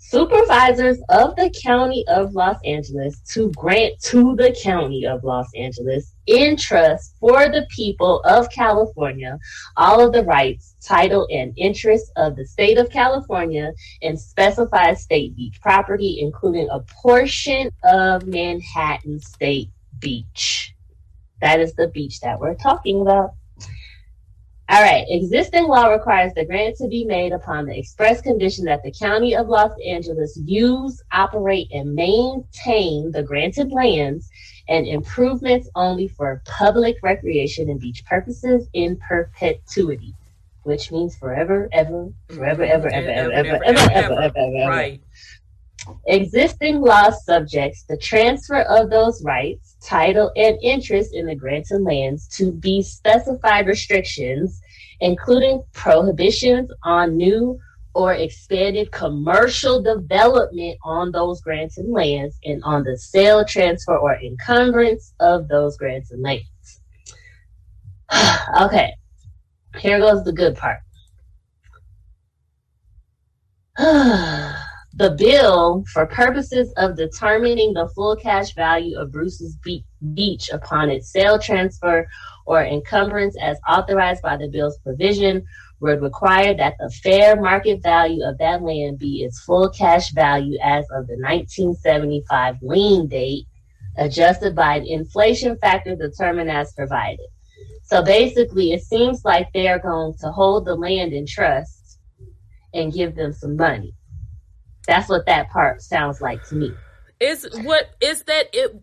supervisors 0.07 1.01
of 1.09 1.35
the 1.35 1.53
County 1.63 2.05
of 2.07 2.33
Los 2.33 2.57
Angeles 2.63 3.19
to 3.33 3.51
grant 3.51 3.99
to 4.03 4.35
the 4.35 4.55
County 4.61 5.05
of 5.05 5.23
Los 5.23 5.47
Angeles 5.55 6.13
in 6.27 6.55
trust 6.55 7.15
for 7.19 7.49
the 7.49 7.65
people 7.69 8.21
of 8.21 8.49
California 8.51 9.39
all 9.77 10.05
of 10.05 10.13
the 10.13 10.23
rights, 10.23 10.75
title, 10.81 11.27
and 11.31 11.53
interests 11.57 12.11
of 12.15 12.35
the 12.35 12.45
state 12.45 12.77
of 12.77 12.89
California 12.89 13.71
and 14.01 14.19
specified 14.19 14.97
state 14.97 15.35
beach 15.35 15.59
property, 15.61 16.19
including 16.21 16.67
a 16.69 16.79
portion 16.81 17.71
of 17.83 18.27
Manhattan 18.27 19.19
State 19.19 19.69
Beach. 19.99 20.73
That 21.41 21.59
is 21.59 21.73
the 21.73 21.87
beach 21.87 22.19
that 22.21 22.39
we're 22.39 22.55
talking 22.55 23.01
about. 23.01 23.31
All 24.67 24.81
right. 24.81 25.05
Existing 25.09 25.67
law 25.67 25.87
requires 25.87 26.33
the 26.33 26.45
grant 26.45 26.75
to 26.77 26.87
be 26.87 27.05
made 27.05 27.31
upon 27.33 27.65
the 27.65 27.77
express 27.77 28.19
condition 28.21 28.65
that 28.65 28.81
the 28.83 28.91
County 28.91 29.35
of 29.35 29.47
Los 29.47 29.71
Angeles 29.85 30.37
use, 30.43 31.03
operate, 31.11 31.67
and 31.71 31.93
maintain 31.93 33.11
the 33.11 33.23
granted 33.23 33.71
lands 33.71 34.29
and 34.67 34.87
improvements 34.87 35.69
only 35.75 36.07
for 36.07 36.41
public 36.45 36.97
recreation 37.03 37.69
and 37.69 37.79
beach 37.79 38.03
purposes 38.05 38.67
in 38.73 38.97
perpetuity, 38.97 40.15
which 40.63 40.91
means 40.91 41.15
forever, 41.15 41.69
ever, 41.71 42.09
forever, 42.29 42.63
ever, 42.63 42.89
ever, 42.89 43.09
ever, 43.09 43.31
ever, 43.31 43.63
ever, 43.63 43.63
ever, 43.65 43.91
ever, 43.93 44.37
ever. 44.37 44.67
Right. 44.67 45.01
Existing 46.07 46.81
law 46.81 47.11
subjects 47.11 47.83
the 47.83 47.97
transfer 47.97 48.61
of 48.61 48.89
those 48.89 49.23
rights, 49.23 49.64
title, 49.85 50.31
and 50.35 50.57
interest 50.61 51.13
in 51.13 51.27
the 51.27 51.35
granted 51.35 51.81
lands 51.81 52.27
to 52.29 52.51
be 52.51 52.81
specified 52.81 53.67
restrictions, 53.67 54.61
including 54.99 55.63
prohibitions 55.73 56.71
on 56.83 57.15
new 57.15 57.59
or 57.93 58.13
expanded 58.13 58.91
commercial 58.91 59.81
development 59.81 60.77
on 60.83 61.11
those 61.11 61.39
granted 61.41 61.87
lands 61.87 62.37
and 62.43 62.61
on 62.63 62.83
the 62.83 62.97
sale, 62.97 63.45
transfer, 63.45 63.97
or 63.97 64.19
encumbrance 64.19 65.13
of 65.21 65.47
those 65.47 65.77
granted 65.77 66.19
lands. 66.19 66.81
okay, 68.61 68.93
here 69.79 69.99
goes 69.99 70.23
the 70.25 70.33
good 70.33 70.57
part. 70.57 70.79
The 74.97 75.11
bill, 75.11 75.83
for 75.91 76.05
purposes 76.05 76.71
of 76.77 76.95
determining 76.95 77.73
the 77.73 77.89
full 77.89 78.15
cash 78.15 78.53
value 78.53 78.97
of 78.97 79.11
Bruce's 79.11 79.57
Beach 80.13 80.49
upon 80.53 80.89
its 80.89 81.11
sale, 81.11 81.37
transfer, 81.37 82.07
or 82.45 82.63
encumbrance 82.63 83.35
as 83.41 83.57
authorized 83.67 84.21
by 84.21 84.37
the 84.37 84.47
bill's 84.47 84.77
provision, 84.79 85.45
would 85.81 86.01
require 86.01 86.53
that 86.53 86.75
the 86.79 86.89
fair 87.03 87.35
market 87.35 87.83
value 87.83 88.23
of 88.23 88.37
that 88.37 88.61
land 88.61 88.97
be 88.97 89.23
its 89.23 89.41
full 89.41 89.69
cash 89.69 90.13
value 90.13 90.57
as 90.63 90.85
of 90.91 91.07
the 91.07 91.17
1975 91.17 92.55
lien 92.61 93.09
date, 93.09 93.47
adjusted 93.97 94.55
by 94.55 94.77
an 94.77 94.87
inflation 94.87 95.57
factor 95.57 95.97
determined 95.97 96.49
as 96.49 96.71
provided. 96.71 97.27
So 97.83 98.01
basically, 98.01 98.71
it 98.71 98.83
seems 98.83 99.25
like 99.25 99.49
they're 99.53 99.77
going 99.77 100.13
to 100.21 100.31
hold 100.31 100.63
the 100.63 100.75
land 100.75 101.11
in 101.11 101.25
trust 101.25 101.99
and 102.73 102.93
give 102.93 103.15
them 103.15 103.33
some 103.33 103.57
money. 103.57 103.93
That's 104.87 105.09
what 105.09 105.25
that 105.25 105.49
part 105.49 105.81
sounds 105.81 106.21
like 106.21 106.45
to 106.49 106.55
me. 106.55 106.73
Is 107.19 107.47
what 107.63 107.91
is 108.01 108.23
that 108.23 108.49
it 108.53 108.75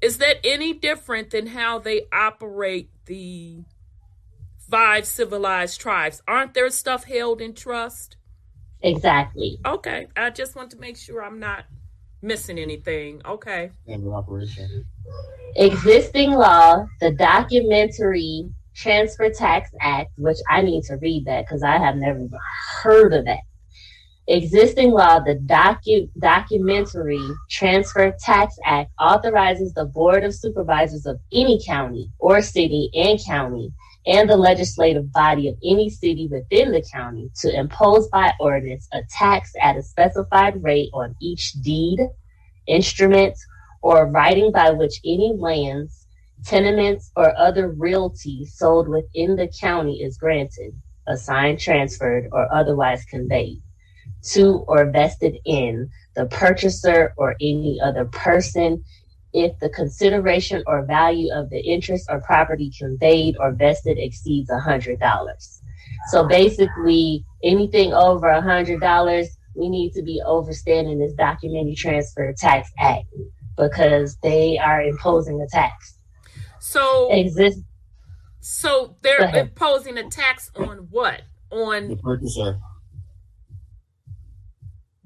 is 0.00 0.18
that 0.18 0.36
any 0.44 0.72
different 0.72 1.30
than 1.30 1.48
how 1.48 1.78
they 1.78 2.02
operate 2.12 2.90
the 3.06 3.64
five 4.70 5.06
civilized 5.06 5.80
tribes? 5.80 6.22
Aren't 6.28 6.54
there 6.54 6.70
stuff 6.70 7.04
held 7.04 7.40
in 7.40 7.54
trust? 7.54 8.16
Exactly. 8.82 9.58
Okay. 9.66 10.06
I 10.16 10.30
just 10.30 10.54
want 10.54 10.70
to 10.70 10.78
make 10.78 10.96
sure 10.96 11.22
I'm 11.22 11.40
not 11.40 11.64
missing 12.22 12.58
anything. 12.58 13.20
Okay. 13.24 13.70
Standard 13.84 14.12
operation. 14.12 14.84
Existing 15.56 16.32
law, 16.32 16.86
the 17.00 17.10
Documentary 17.12 18.48
Transfer 18.74 19.30
Tax 19.30 19.70
Act, 19.80 20.10
which 20.16 20.38
I 20.48 20.62
need 20.62 20.84
to 20.84 20.96
read 20.96 21.24
that 21.24 21.46
because 21.46 21.64
I 21.64 21.78
have 21.78 21.96
never 21.96 22.28
heard 22.82 23.12
of 23.12 23.24
that. 23.24 23.40
Existing 24.30 24.90
law, 24.90 25.20
the 25.20 25.36
docu- 25.36 26.10
Documentary 26.18 27.18
Transfer 27.48 28.14
Tax 28.20 28.58
Act 28.62 28.90
authorizes 29.00 29.72
the 29.72 29.86
Board 29.86 30.22
of 30.22 30.34
Supervisors 30.34 31.06
of 31.06 31.18
any 31.32 31.58
county 31.64 32.10
or 32.18 32.42
city 32.42 32.90
and 32.94 33.18
county 33.24 33.72
and 34.06 34.28
the 34.28 34.36
legislative 34.36 35.10
body 35.12 35.48
of 35.48 35.56
any 35.64 35.88
city 35.88 36.28
within 36.30 36.72
the 36.72 36.84
county 36.92 37.30
to 37.36 37.58
impose 37.58 38.06
by 38.08 38.30
ordinance 38.38 38.86
a 38.92 39.00
tax 39.08 39.50
at 39.62 39.78
a 39.78 39.82
specified 39.82 40.62
rate 40.62 40.90
on 40.92 41.14
each 41.22 41.54
deed, 41.62 41.98
instrument, 42.66 43.34
or 43.80 44.10
writing 44.10 44.52
by 44.52 44.68
which 44.70 45.00
any 45.06 45.32
lands, 45.38 46.06
tenements, 46.44 47.10
or 47.16 47.34
other 47.38 47.70
realty 47.70 48.44
sold 48.44 48.88
within 48.88 49.36
the 49.36 49.50
county 49.58 50.02
is 50.02 50.18
granted, 50.18 50.74
assigned, 51.06 51.58
transferred, 51.58 52.28
or 52.30 52.46
otherwise 52.52 53.02
conveyed 53.06 53.62
to 54.22 54.64
or 54.68 54.90
vested 54.90 55.36
in 55.44 55.90
the 56.14 56.26
purchaser 56.26 57.14
or 57.16 57.36
any 57.40 57.80
other 57.80 58.04
person 58.06 58.84
if 59.32 59.58
the 59.60 59.68
consideration 59.70 60.62
or 60.66 60.84
value 60.84 61.32
of 61.32 61.50
the 61.50 61.60
interest 61.60 62.06
or 62.08 62.20
property 62.20 62.72
conveyed 62.76 63.36
or 63.38 63.52
vested 63.52 63.98
exceeds 63.98 64.50
$100. 64.50 65.60
So 66.10 66.26
basically, 66.26 67.24
anything 67.42 67.92
over 67.92 68.26
$100, 68.26 69.26
we 69.54 69.68
need 69.68 69.92
to 69.92 70.02
be 70.02 70.22
overstanding 70.26 70.98
this 70.98 71.12
documentary 71.14 71.74
transfer 71.74 72.32
tax 72.36 72.70
act 72.78 73.06
because 73.56 74.16
they 74.22 74.58
are 74.58 74.82
imposing 74.82 75.40
a 75.40 75.46
tax. 75.48 75.98
So 76.60 77.12
exist. 77.12 77.60
So 78.40 78.96
they're 79.02 79.34
imposing 79.34 79.98
a 79.98 80.08
tax 80.08 80.50
on 80.56 80.88
what? 80.90 81.22
On 81.50 81.88
the 81.88 81.96
purchaser. 81.96 82.58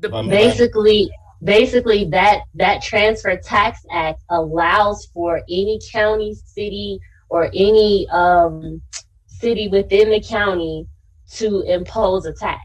The 0.03 0.09
basically 0.29 1.11
basically 1.43 2.05
that 2.07 2.41
that 2.55 2.83
transfer 2.83 3.37
tax 3.37 3.81
act 3.93 4.23
allows 4.31 5.07
for 5.15 5.38
any 5.49 5.81
county 5.91 6.35
city 6.35 7.01
or 7.29 7.47
any 7.55 8.09
um, 8.11 8.83
city 9.27 9.69
within 9.69 10.11
the 10.11 10.21
county 10.21 10.87
to 11.35 11.62
impose 11.62 12.27
a 12.27 12.33
tax 12.33 12.61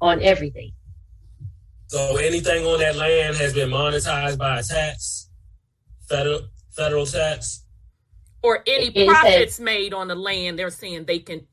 on 0.00 0.22
everything. 0.22 0.72
So 1.88 2.16
anything 2.16 2.64
on 2.66 2.78
that 2.80 2.96
land 2.96 3.36
has 3.36 3.54
been 3.54 3.70
monetized 3.70 4.38
by 4.38 4.60
a 4.60 4.62
tax 4.62 5.30
federal 6.08 6.42
federal 6.70 7.06
tax? 7.06 7.64
Or 8.42 8.62
any 8.66 8.88
it, 8.88 9.08
profits 9.08 9.56
says, 9.56 9.60
made 9.60 9.94
on 9.94 10.08
the 10.08 10.14
land 10.14 10.58
they're 10.58 10.70
saying 10.70 11.04
they 11.06 11.20
can 11.20 11.46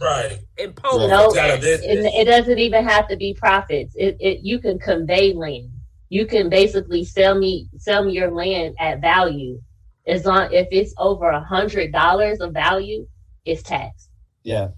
right. 0.00 0.38
Impose 0.58 1.08
no, 1.08 1.30
it, 1.34 1.64
it, 1.84 2.24
doesn't 2.24 2.58
even 2.58 2.86
have 2.86 3.08
to 3.08 3.16
be 3.16 3.34
profits. 3.34 3.94
It, 3.96 4.16
it 4.20 4.40
you 4.42 4.58
can 4.58 4.78
convey 4.78 5.32
land. 5.32 5.70
You 6.08 6.26
can 6.26 6.48
basically 6.48 7.04
sell 7.04 7.38
me 7.38 7.68
sell 7.78 8.04
me 8.04 8.12
your 8.12 8.30
land 8.30 8.76
at 8.78 9.00
value. 9.00 9.60
As 10.06 10.24
long 10.24 10.52
if 10.52 10.68
it's 10.70 10.94
over 10.98 11.28
a 11.28 11.42
hundred 11.42 11.92
dollars 11.92 12.40
of 12.40 12.52
value 12.52 13.06
it's 13.44 13.62
taxed. 13.62 14.10
Yeah. 14.42 14.68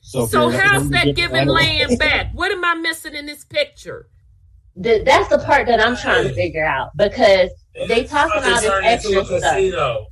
So, 0.00 0.26
so 0.26 0.48
how's 0.48 0.88
that 0.90 1.14
giving 1.14 1.46
land 1.46 1.98
back? 1.98 2.30
What 2.32 2.50
am 2.50 2.64
i 2.64 2.74
missing 2.74 3.14
in 3.14 3.26
this 3.26 3.44
picture? 3.44 4.08
The, 4.76 5.02
that's 5.04 5.28
the 5.28 5.38
part 5.38 5.66
that 5.66 5.84
i'm 5.84 5.96
trying 5.96 6.28
to 6.28 6.32
figure 6.32 6.64
out 6.64 6.96
because 6.96 7.50
they 7.88 8.04
talk 8.04 8.30
about 8.30 8.62
this 8.62 8.70
extra 8.84 9.24
stuff. 9.24 10.06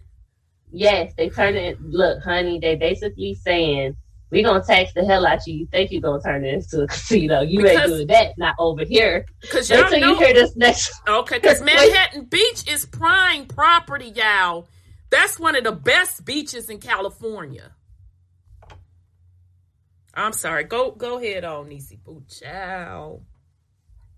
yes 0.73 1.13
they 1.17 1.31
turn 1.31 1.55
it 1.55 1.81
look 1.81 2.23
honey 2.25 2.59
they 2.59 2.75
basically 2.75 3.35
saying 3.35 3.97
we 4.31 4.43
gonna 4.43 4.63
tax 4.63 4.93
the 4.93 5.05
hell 5.05 5.27
out 5.27 5.47
you. 5.47 5.55
You 5.55 5.67
think 5.67 5.91
you 5.91 6.01
gonna 6.01 6.21
turn 6.21 6.45
it 6.45 6.55
into 6.55 6.83
a 6.83 6.87
casino? 6.87 7.41
You 7.41 7.63
because, 7.63 7.77
ain't 7.77 7.89
doing 7.89 8.07
that. 8.09 8.39
Not 8.39 8.55
over 8.59 8.85
here. 8.85 9.25
Because 9.41 9.71
y'all 9.71 9.91
know, 9.91 9.97
you 9.97 10.19
hear 10.19 10.35
this 10.35 10.55
next. 10.57 10.93
Okay, 11.09 11.37
because 11.37 11.63
Manhattan 11.63 12.25
Beach 12.25 12.69
is 12.69 12.85
prime 12.87 13.47
property, 13.47 14.13
y'all. 14.15 14.69
That's 15.11 15.39
one 15.39 15.57
of 15.57 15.65
the 15.65 15.73
best 15.73 16.25
beaches 16.25 16.69
in 16.69 16.79
California. 16.79 17.73
I'm 20.13 20.33
sorry. 20.33 20.65
Go 20.65 20.91
go 20.91 21.19
ahead 21.19 21.45
on 21.45 21.69
Nisi 21.69 21.97
Boo 21.97 22.23
Ciao. 22.29 23.23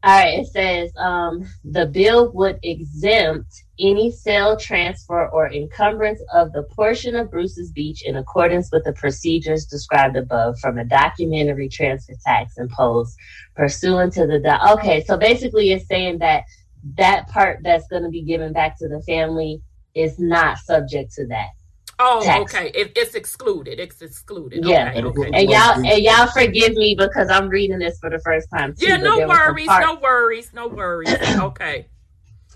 All 0.03 0.19
right, 0.19 0.39
it 0.39 0.47
says 0.47 0.93
um, 0.97 1.47
the 1.63 1.85
bill 1.85 2.33
would 2.33 2.59
exempt 2.63 3.65
any 3.79 4.11
sale, 4.11 4.57
transfer, 4.57 5.29
or 5.29 5.53
encumbrance 5.53 6.23
of 6.33 6.55
the 6.55 6.63
portion 6.63 7.15
of 7.15 7.31
Bruce's 7.31 7.71
Beach 7.71 8.03
in 8.07 8.17
accordance 8.17 8.71
with 8.73 8.85
the 8.85 8.95
procedures 8.95 9.67
described 9.67 10.17
above 10.17 10.59
from 10.59 10.79
a 10.79 10.85
documentary 10.85 11.69
transfer 11.69 12.15
tax 12.25 12.57
imposed 12.57 13.15
pursuant 13.55 14.15
to 14.15 14.27
the. 14.27 14.39
Do- 14.39 14.73
okay, 14.73 15.05
so 15.05 15.19
basically, 15.19 15.73
it's 15.73 15.87
saying 15.87 16.19
that 16.21 16.45
that 16.97 17.29
part 17.29 17.59
that's 17.63 17.87
going 17.89 18.03
to 18.03 18.09
be 18.09 18.23
given 18.23 18.55
back 18.55 18.79
to 18.79 18.89
the 18.89 19.03
family 19.03 19.61
is 19.95 20.19
not 20.19 20.57
subject 20.59 21.13
to 21.13 21.27
that. 21.27 21.51
Oh, 22.03 22.23
tax. 22.25 22.55
okay. 22.55 22.71
It, 22.75 22.93
it's 22.97 23.15
excluded. 23.15 23.79
It's 23.79 24.01
excluded. 24.01 24.65
Yeah. 24.65 24.91
Okay, 24.97 25.03
okay. 25.03 25.31
And 25.35 25.51
y'all 25.51 25.75
and 25.75 26.03
y'all 26.03 26.27
forgive 26.29 26.73
me 26.73 26.97
because 26.99 27.29
I'm 27.29 27.49
reading 27.51 27.79
this 27.79 27.99
for 27.99 28.09
the 28.09 28.19
first 28.21 28.49
time. 28.51 28.75
Too, 28.75 28.87
yeah, 28.87 28.97
no 28.97 29.29
worries, 29.29 29.67
no 29.67 29.99
worries, 30.01 30.51
no 30.55 30.67
worries. 30.81 31.13
okay. 31.13 31.87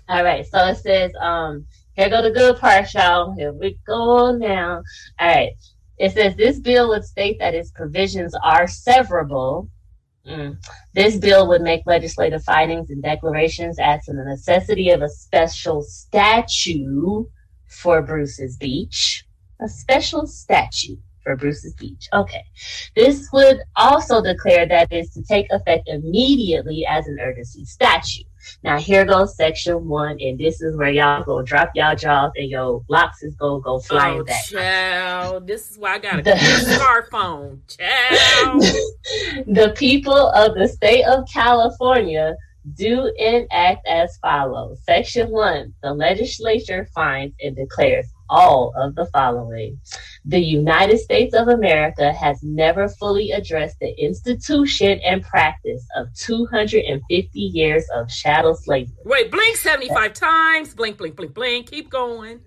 All 0.09 0.23
right. 0.23 0.47
So 0.47 0.57
it 0.65 0.77
says, 0.77 1.11
um, 1.21 1.67
here 1.93 2.09
go 2.09 2.23
the 2.23 2.31
good 2.31 2.57
part, 2.57 2.91
y'all. 2.95 3.35
Here 3.35 3.53
we 3.53 3.77
go 3.85 4.35
now. 4.35 4.81
All 5.19 5.27
right. 5.27 5.51
It 5.99 6.13
says 6.13 6.35
this 6.35 6.59
bill 6.59 6.89
would 6.89 7.05
state 7.05 7.37
that 7.37 7.53
its 7.53 7.69
provisions 7.69 8.35
are 8.43 8.63
severable. 8.65 9.69
Mm. 10.27 10.57
This 10.95 11.17
bill 11.17 11.47
would 11.49 11.61
make 11.61 11.83
legislative 11.85 12.43
findings 12.43 12.89
and 12.89 13.03
declarations 13.03 13.77
as 13.79 14.03
to 14.05 14.13
the 14.13 14.25
necessity 14.25 14.89
of 14.89 15.03
a 15.03 15.09
special 15.09 15.83
statute 15.83 17.29
for 17.67 18.01
Bruce's 18.01 18.57
Beach 18.57 19.23
a 19.59 19.67
special 19.67 20.27
statute 20.27 20.99
for 21.25 21.35
Bruce's 21.35 21.73
Beach. 21.73 22.07
Okay. 22.13 22.45
This 22.95 23.29
would 23.33 23.59
also 23.75 24.21
declare 24.21 24.67
that 24.67 24.87
it's 24.91 25.13
to 25.15 25.23
take 25.23 25.47
effect 25.51 25.89
immediately 25.89 26.85
as 26.87 27.07
an 27.07 27.17
urgency 27.19 27.65
statute. 27.65 28.27
Now 28.63 28.79
here 28.79 29.05
goes 29.05 29.35
section 29.35 29.87
one, 29.87 30.17
and 30.21 30.37
this 30.37 30.61
is 30.61 30.77
where 30.77 30.91
y'all 30.91 31.23
go 31.23 31.41
drop 31.41 31.71
y'all 31.73 31.95
jaws 31.95 32.31
and 32.35 32.47
your 32.49 32.83
locks 32.89 33.23
is 33.23 33.35
gonna 33.35 33.59
go 33.59 33.79
flying 33.79 34.21
oh, 34.21 34.23
back. 34.23 34.45
Child, 34.45 35.47
this 35.47 35.71
is 35.71 35.79
why 35.79 35.95
I 35.95 35.97
got 35.97 36.19
a 36.19 36.21
smartphone. 36.21 37.59
Child. 37.75 38.61
the 39.47 39.73
people 39.75 40.29
of 40.29 40.53
the 40.53 40.67
state 40.67 41.05
of 41.05 41.27
California 41.33 42.35
do 42.75 43.11
enact 43.17 43.87
as 43.87 44.17
follows. 44.17 44.79
Section 44.83 45.29
one, 45.29 45.73
the 45.81 45.93
legislature 45.93 46.87
finds 46.93 47.35
and 47.41 47.55
declares 47.55 48.07
all 48.29 48.73
of 48.75 48.95
the 48.95 49.05
following. 49.07 49.79
The 50.25 50.39
United 50.39 50.99
States 50.99 51.35
of 51.35 51.47
America 51.47 52.11
has 52.13 52.41
never 52.43 52.87
fully 52.87 53.31
addressed 53.31 53.79
the 53.79 53.93
institution 53.99 54.99
and 55.05 55.23
practice 55.23 55.85
of 55.95 56.13
250 56.15 57.39
years 57.39 57.85
of 57.93 58.09
chattel 58.09 58.55
slavery. 58.55 58.95
Wait, 59.05 59.31
blink 59.31 59.55
75 59.57 60.13
times. 60.13 60.73
Blink, 60.73 60.97
blink, 60.97 61.15
blink, 61.15 61.33
blink. 61.33 61.69
Keep 61.69 61.89
going. 61.89 62.39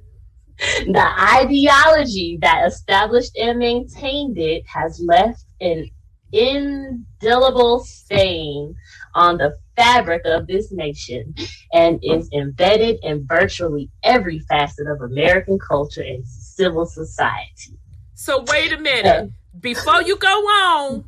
The 0.58 1.06
ideology 1.36 2.38
that 2.42 2.66
established 2.66 3.36
and 3.36 3.58
maintained 3.58 4.38
it 4.38 4.66
has 4.66 5.00
left 5.00 5.44
an 5.60 5.88
indelible 6.32 7.80
stain 7.80 8.74
on 9.14 9.38
the 9.38 9.56
fabric 9.78 10.22
of 10.24 10.46
this 10.48 10.72
nation 10.72 11.34
and 11.72 12.00
is 12.02 12.28
embedded 12.32 12.98
in 13.02 13.24
virtually 13.26 13.88
every 14.02 14.40
facet 14.40 14.88
of 14.88 15.00
American 15.00 15.58
culture 15.58 16.02
and 16.02 16.26
civil 16.26 16.84
society. 16.84 17.78
So 18.14 18.44
wait 18.48 18.72
a 18.72 18.78
minute. 18.78 19.06
Uh, 19.06 19.26
Before 19.60 20.02
you 20.02 20.16
go 20.16 20.28
on, 20.28 21.04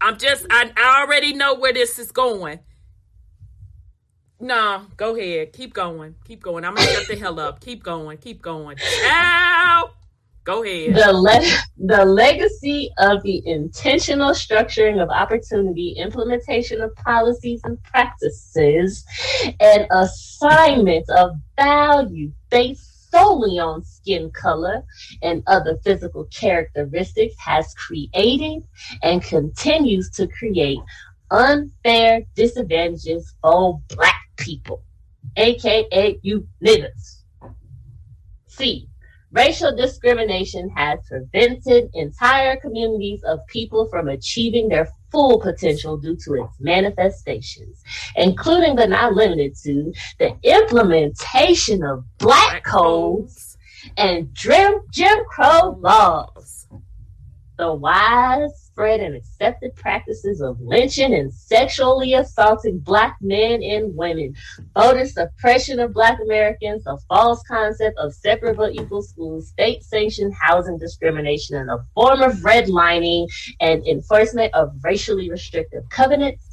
I'm 0.00 0.18
just 0.18 0.46
I, 0.50 0.72
I 0.76 1.02
already 1.02 1.32
know 1.32 1.54
where 1.54 1.72
this 1.72 1.98
is 1.98 2.10
going. 2.10 2.58
No, 4.40 4.86
go 4.96 5.14
ahead. 5.16 5.52
Keep 5.52 5.72
going. 5.72 6.16
Keep 6.24 6.42
going. 6.42 6.64
I'm 6.64 6.74
gonna 6.74 6.88
shut 6.88 7.06
the 7.06 7.16
hell 7.16 7.38
up. 7.38 7.60
Keep 7.60 7.84
going. 7.84 8.18
Keep 8.18 8.42
going. 8.42 8.76
Ow! 9.04 9.90
Go 10.44 10.64
ahead. 10.64 10.96
The, 10.96 11.12
le- 11.12 11.86
the 11.86 12.04
legacy 12.04 12.90
of 12.98 13.22
the 13.22 13.46
intentional 13.46 14.30
structuring 14.30 15.00
of 15.00 15.08
opportunity, 15.08 15.90
implementation 15.92 16.80
of 16.80 16.94
policies 16.96 17.60
and 17.64 17.80
practices, 17.84 19.04
and 19.60 19.86
assignment 19.92 21.08
of 21.10 21.36
value 21.56 22.32
based 22.50 23.10
solely 23.10 23.58
on 23.58 23.84
skin 23.84 24.30
color 24.30 24.82
and 25.22 25.42
other 25.46 25.78
physical 25.84 26.24
characteristics 26.24 27.36
has 27.38 27.72
created 27.74 28.66
and 29.02 29.22
continues 29.22 30.10
to 30.10 30.26
create 30.26 30.80
unfair 31.30 32.22
disadvantages 32.34 33.34
for 33.42 33.80
black 33.88 34.22
people, 34.38 34.82
aka 35.36 36.18
you 36.22 36.48
niggas. 36.64 37.18
C 38.48 38.88
Racial 39.32 39.74
discrimination 39.74 40.68
has 40.76 40.98
prevented 41.08 41.88
entire 41.94 42.56
communities 42.56 43.22
of 43.24 43.40
people 43.46 43.88
from 43.88 44.08
achieving 44.08 44.68
their 44.68 44.86
full 45.10 45.40
potential 45.40 45.96
due 45.96 46.16
to 46.16 46.34
its 46.34 46.60
manifestations, 46.60 47.82
including 48.14 48.76
but 48.76 48.90
not 48.90 49.14
limited 49.14 49.56
to 49.62 49.90
the 50.18 50.36
implementation 50.42 51.82
of 51.82 52.04
black 52.18 52.62
codes 52.62 53.56
and 53.96 54.28
Jim, 54.34 54.80
Jim 54.90 55.24
Crow 55.30 55.78
laws. 55.80 56.68
The 57.56 57.72
widespread 58.76 59.00
and 59.00 59.16
accepted 59.16 59.74
practices 59.76 60.40
of 60.40 60.60
lynching 60.60 61.14
and 61.14 61.32
sexually 61.32 62.14
assaulting 62.14 62.78
black 62.78 63.16
men 63.20 63.62
and 63.62 63.94
women, 63.96 64.34
voter 64.74 65.06
suppression 65.06 65.80
of 65.80 65.92
black 65.92 66.18
Americans, 66.22 66.84
the 66.84 66.98
false 67.08 67.42
concept 67.44 67.98
of 67.98 68.14
separate 68.14 68.56
but 68.56 68.74
equal 68.74 69.02
schools, 69.02 69.48
state 69.48 69.82
sanctioned 69.82 70.34
housing 70.34 70.78
discrimination, 70.78 71.56
and 71.56 71.70
a 71.70 71.84
form 71.94 72.22
of 72.22 72.32
redlining 72.36 73.26
and 73.60 73.86
enforcement 73.86 74.52
of 74.54 74.72
racially 74.82 75.30
restrictive 75.30 75.84
covenants 75.90 76.51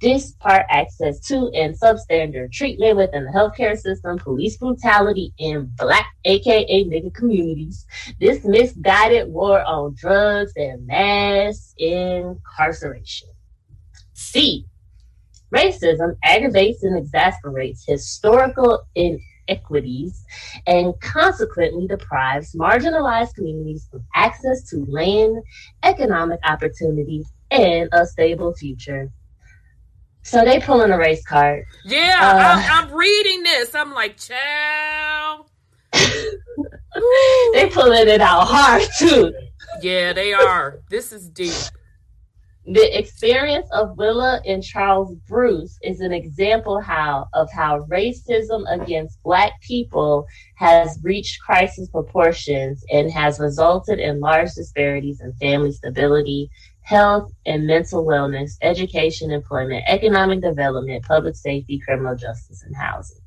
dispart 0.00 0.66
access 0.70 1.20
to 1.20 1.50
and 1.54 1.78
substandard 1.78 2.52
treatment 2.52 2.96
within 2.96 3.24
the 3.24 3.30
healthcare 3.30 3.76
system, 3.78 4.18
police 4.18 4.56
brutality 4.56 5.32
in 5.38 5.70
black, 5.76 6.06
aka 6.24 6.84
nigga 6.84 7.12
communities, 7.14 7.86
this 8.20 8.44
misguided 8.44 9.28
war 9.28 9.62
on 9.62 9.94
drugs 9.94 10.52
and 10.56 10.86
mass 10.86 11.74
incarceration. 11.78 13.28
C. 14.14 14.66
Racism 15.54 16.16
aggravates 16.22 16.82
and 16.82 16.96
exasperates 16.96 17.84
historical 17.86 18.86
inequities 18.94 20.24
and 20.66 20.92
consequently 21.00 21.86
deprives 21.86 22.54
marginalized 22.54 23.34
communities 23.34 23.88
of 23.92 24.02
access 24.14 24.68
to 24.68 24.84
land, 24.88 25.42
economic 25.82 26.38
opportunity, 26.44 27.24
and 27.50 27.88
a 27.92 28.04
stable 28.04 28.54
future. 28.54 29.10
So 30.22 30.44
they 30.44 30.60
pulling 30.60 30.90
a 30.90 30.98
race 30.98 31.24
card. 31.24 31.64
Yeah, 31.84 32.18
uh, 32.20 32.60
I'm, 32.60 32.88
I'm, 32.88 32.94
reading 32.94 33.42
this. 33.42 33.74
I'm 33.74 33.94
like, 33.94 34.18
chow. 34.18 35.46
they 35.92 37.70
pulling 37.70 38.08
it 38.08 38.20
out 38.20 38.44
hard 38.46 38.82
too. 38.98 39.32
Yeah, 39.80 40.12
they 40.12 40.32
are. 40.34 40.80
This 40.90 41.12
is 41.12 41.28
deep. 41.30 41.54
The 42.70 42.98
experience 42.98 43.66
of 43.72 43.96
Willa 43.96 44.42
and 44.44 44.62
Charles 44.62 45.14
Bruce 45.26 45.78
is 45.82 46.00
an 46.00 46.12
example 46.12 46.82
how 46.82 47.26
of 47.32 47.50
how 47.50 47.86
racism 47.90 48.64
against 48.70 49.22
Black 49.22 49.58
people 49.62 50.26
has 50.56 50.98
reached 51.02 51.40
crisis 51.40 51.88
proportions 51.88 52.84
and 52.90 53.10
has 53.10 53.40
resulted 53.40 53.98
in 53.98 54.20
large 54.20 54.52
disparities 54.52 55.22
in 55.22 55.32
family 55.34 55.72
stability, 55.72 56.50
health 56.88 57.30
and 57.44 57.66
mental 57.66 58.02
wellness, 58.02 58.52
education, 58.62 59.30
employment, 59.30 59.84
economic 59.88 60.40
development, 60.40 61.04
public 61.04 61.36
safety, 61.36 61.78
criminal 61.78 62.16
justice, 62.16 62.62
and 62.62 62.74
housing. 62.74 63.20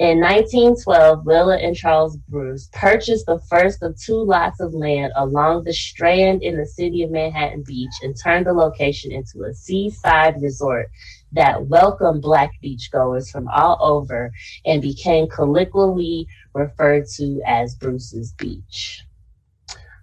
In 0.00 0.18
1912, 0.18 1.24
Willa 1.24 1.58
and 1.58 1.76
Charles 1.76 2.16
Bruce 2.16 2.68
purchased 2.72 3.26
the 3.26 3.38
first 3.48 3.80
of 3.84 3.96
two 4.00 4.20
lots 4.24 4.58
of 4.58 4.74
land 4.74 5.12
along 5.14 5.62
the 5.62 5.72
Strand 5.72 6.42
in 6.42 6.56
the 6.56 6.66
city 6.66 7.04
of 7.04 7.12
Manhattan 7.12 7.62
Beach 7.64 7.92
and 8.02 8.16
turned 8.20 8.46
the 8.46 8.52
location 8.52 9.12
into 9.12 9.44
a 9.44 9.54
seaside 9.54 10.42
resort 10.42 10.88
that 11.30 11.66
welcomed 11.66 12.22
Black 12.22 12.50
beachgoers 12.64 13.30
from 13.30 13.46
all 13.48 13.78
over 13.80 14.32
and 14.64 14.82
became 14.82 15.28
colloquially 15.28 16.26
referred 16.54 17.06
to 17.18 17.40
as 17.46 17.76
Bruce's 17.76 18.32
Beach. 18.32 19.04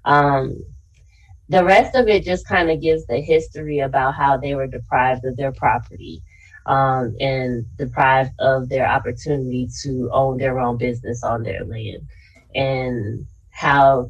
Um, 0.05 0.63
the 1.49 1.63
rest 1.63 1.95
of 1.95 2.07
it 2.07 2.23
just 2.23 2.47
kind 2.47 2.69
of 2.69 2.81
gives 2.81 3.05
the 3.05 3.19
history 3.19 3.79
about 3.79 4.15
how 4.15 4.37
they 4.37 4.55
were 4.55 4.67
deprived 4.67 5.25
of 5.25 5.37
their 5.37 5.51
property 5.51 6.21
um, 6.65 7.15
and 7.19 7.65
deprived 7.77 8.33
of 8.39 8.69
their 8.69 8.87
opportunity 8.87 9.69
to 9.83 10.09
own 10.11 10.37
their 10.37 10.59
own 10.59 10.77
business 10.77 11.23
on 11.23 11.43
their 11.43 11.63
land 11.63 12.05
and 12.55 13.25
how 13.51 14.09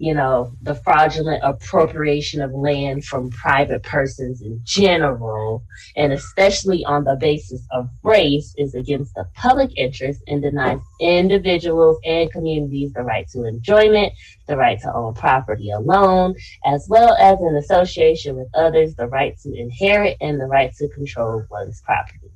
you 0.00 0.14
know, 0.14 0.50
the 0.62 0.74
fraudulent 0.76 1.42
appropriation 1.44 2.40
of 2.40 2.54
land 2.54 3.04
from 3.04 3.28
private 3.28 3.82
persons 3.82 4.40
in 4.40 4.58
general, 4.64 5.62
and 5.94 6.10
especially 6.10 6.82
on 6.86 7.04
the 7.04 7.16
basis 7.20 7.60
of 7.70 7.86
race, 8.02 8.54
is 8.56 8.74
against 8.74 9.14
the 9.14 9.28
public 9.34 9.70
interest 9.76 10.22
and 10.26 10.40
denies 10.40 10.80
individuals 11.02 11.98
and 12.06 12.32
communities 12.32 12.94
the 12.94 13.02
right 13.02 13.28
to 13.28 13.44
enjoyment, 13.44 14.10
the 14.46 14.56
right 14.56 14.80
to 14.80 14.90
own 14.94 15.12
property 15.12 15.70
alone, 15.70 16.34
as 16.64 16.86
well 16.88 17.14
as 17.16 17.38
in 17.38 17.54
association 17.56 18.36
with 18.36 18.48
others, 18.54 18.94
the 18.94 19.06
right 19.06 19.38
to 19.42 19.54
inherit 19.54 20.16
and 20.22 20.40
the 20.40 20.46
right 20.46 20.72
to 20.76 20.88
control 20.88 21.44
one's 21.50 21.82
property. 21.82 22.30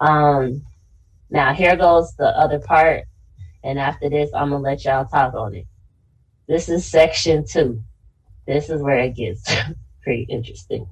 Um, 0.00 0.62
now, 1.28 1.52
here 1.52 1.76
goes 1.76 2.14
the 2.16 2.28
other 2.28 2.58
part, 2.58 3.04
and 3.62 3.78
after 3.78 4.08
this, 4.08 4.30
I'm 4.34 4.48
gonna 4.48 4.62
let 4.62 4.82
y'all 4.86 5.04
talk 5.04 5.34
on 5.34 5.54
it. 5.56 5.66
This 6.50 6.68
is 6.68 6.84
section 6.84 7.44
two. 7.46 7.80
This 8.44 8.70
is 8.70 8.82
where 8.82 8.98
it 8.98 9.14
gets 9.14 9.48
pretty 10.02 10.26
interesting. 10.28 10.88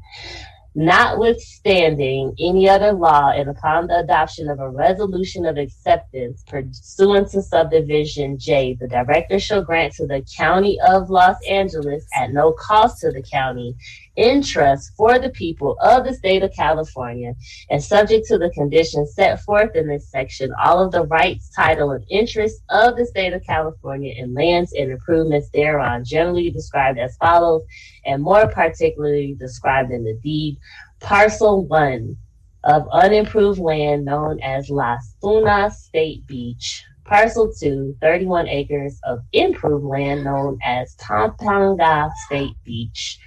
Notwithstanding 0.77 2.37
any 2.39 2.69
other 2.69 2.93
law 2.93 3.33
and 3.33 3.51
upon 3.51 3.89
the 3.89 3.99
adoption 3.99 4.49
of 4.49 4.61
a 4.61 4.71
resolution 4.71 5.45
of 5.45 5.57
acceptance 5.57 6.45
pursuant 6.47 7.33
to 7.33 7.43
subdivision 7.43 8.39
J, 8.39 8.75
the 8.79 8.87
director 8.87 9.41
shall 9.41 9.65
grant 9.65 9.95
to 9.95 10.07
the 10.07 10.25
county 10.37 10.79
of 10.87 11.11
Los 11.11 11.39
Angeles 11.51 12.07
at 12.15 12.33
no 12.33 12.53
cost 12.53 13.01
to 13.01 13.11
the 13.11 13.25
county 13.25 13.75
interest 14.19 14.93
for 14.97 15.19
the 15.19 15.31
people 15.31 15.77
of 15.81 16.05
the 16.05 16.13
state 16.13 16.43
of 16.43 16.53
California 16.53 17.33
and 17.71 17.83
subject 17.83 18.27
to 18.27 18.37
the 18.37 18.51
conditions 18.51 19.15
set 19.15 19.41
forth 19.43 19.75
in 19.77 19.87
this 19.87 20.11
section, 20.11 20.53
all 20.63 20.85
of 20.85 20.91
the 20.93 21.07
rights, 21.07 21.51
title, 21.55 21.93
and 21.93 22.05
interests 22.11 22.61
of 22.69 22.97
the 22.97 23.07
state 23.07 23.33
of 23.33 23.45
California 23.45 24.13
in 24.17 24.35
lands 24.35 24.73
and 24.73 24.91
improvements 24.91 25.49
thereon, 25.51 26.05
generally 26.05 26.51
described 26.51 26.99
as 26.99 27.17
follows, 27.17 27.63
and 28.05 28.23
more 28.23 28.49
particularly 28.49 29.35
described 29.39 29.93
in 29.93 30.05
the 30.05 30.19
deed. 30.23 30.59
Parcel 31.01 31.65
one 31.67 32.17
of 32.65 32.89
unimproved 32.91 33.61
land 33.61 34.05
known 34.05 34.41
as 34.43 34.69
Las 34.69 35.15
Tunas 35.23 35.79
State 35.85 36.27
Beach. 36.27 36.85
Parcel 37.05 37.51
2, 37.59 37.97
31 38.03 38.49
acres 38.49 39.01
of 39.05 39.21
improved 39.33 39.85
land 39.85 40.25
known 40.25 40.59
as 40.63 40.95
Topanga 40.97 42.11
State 42.27 42.57
Beach 42.65 43.19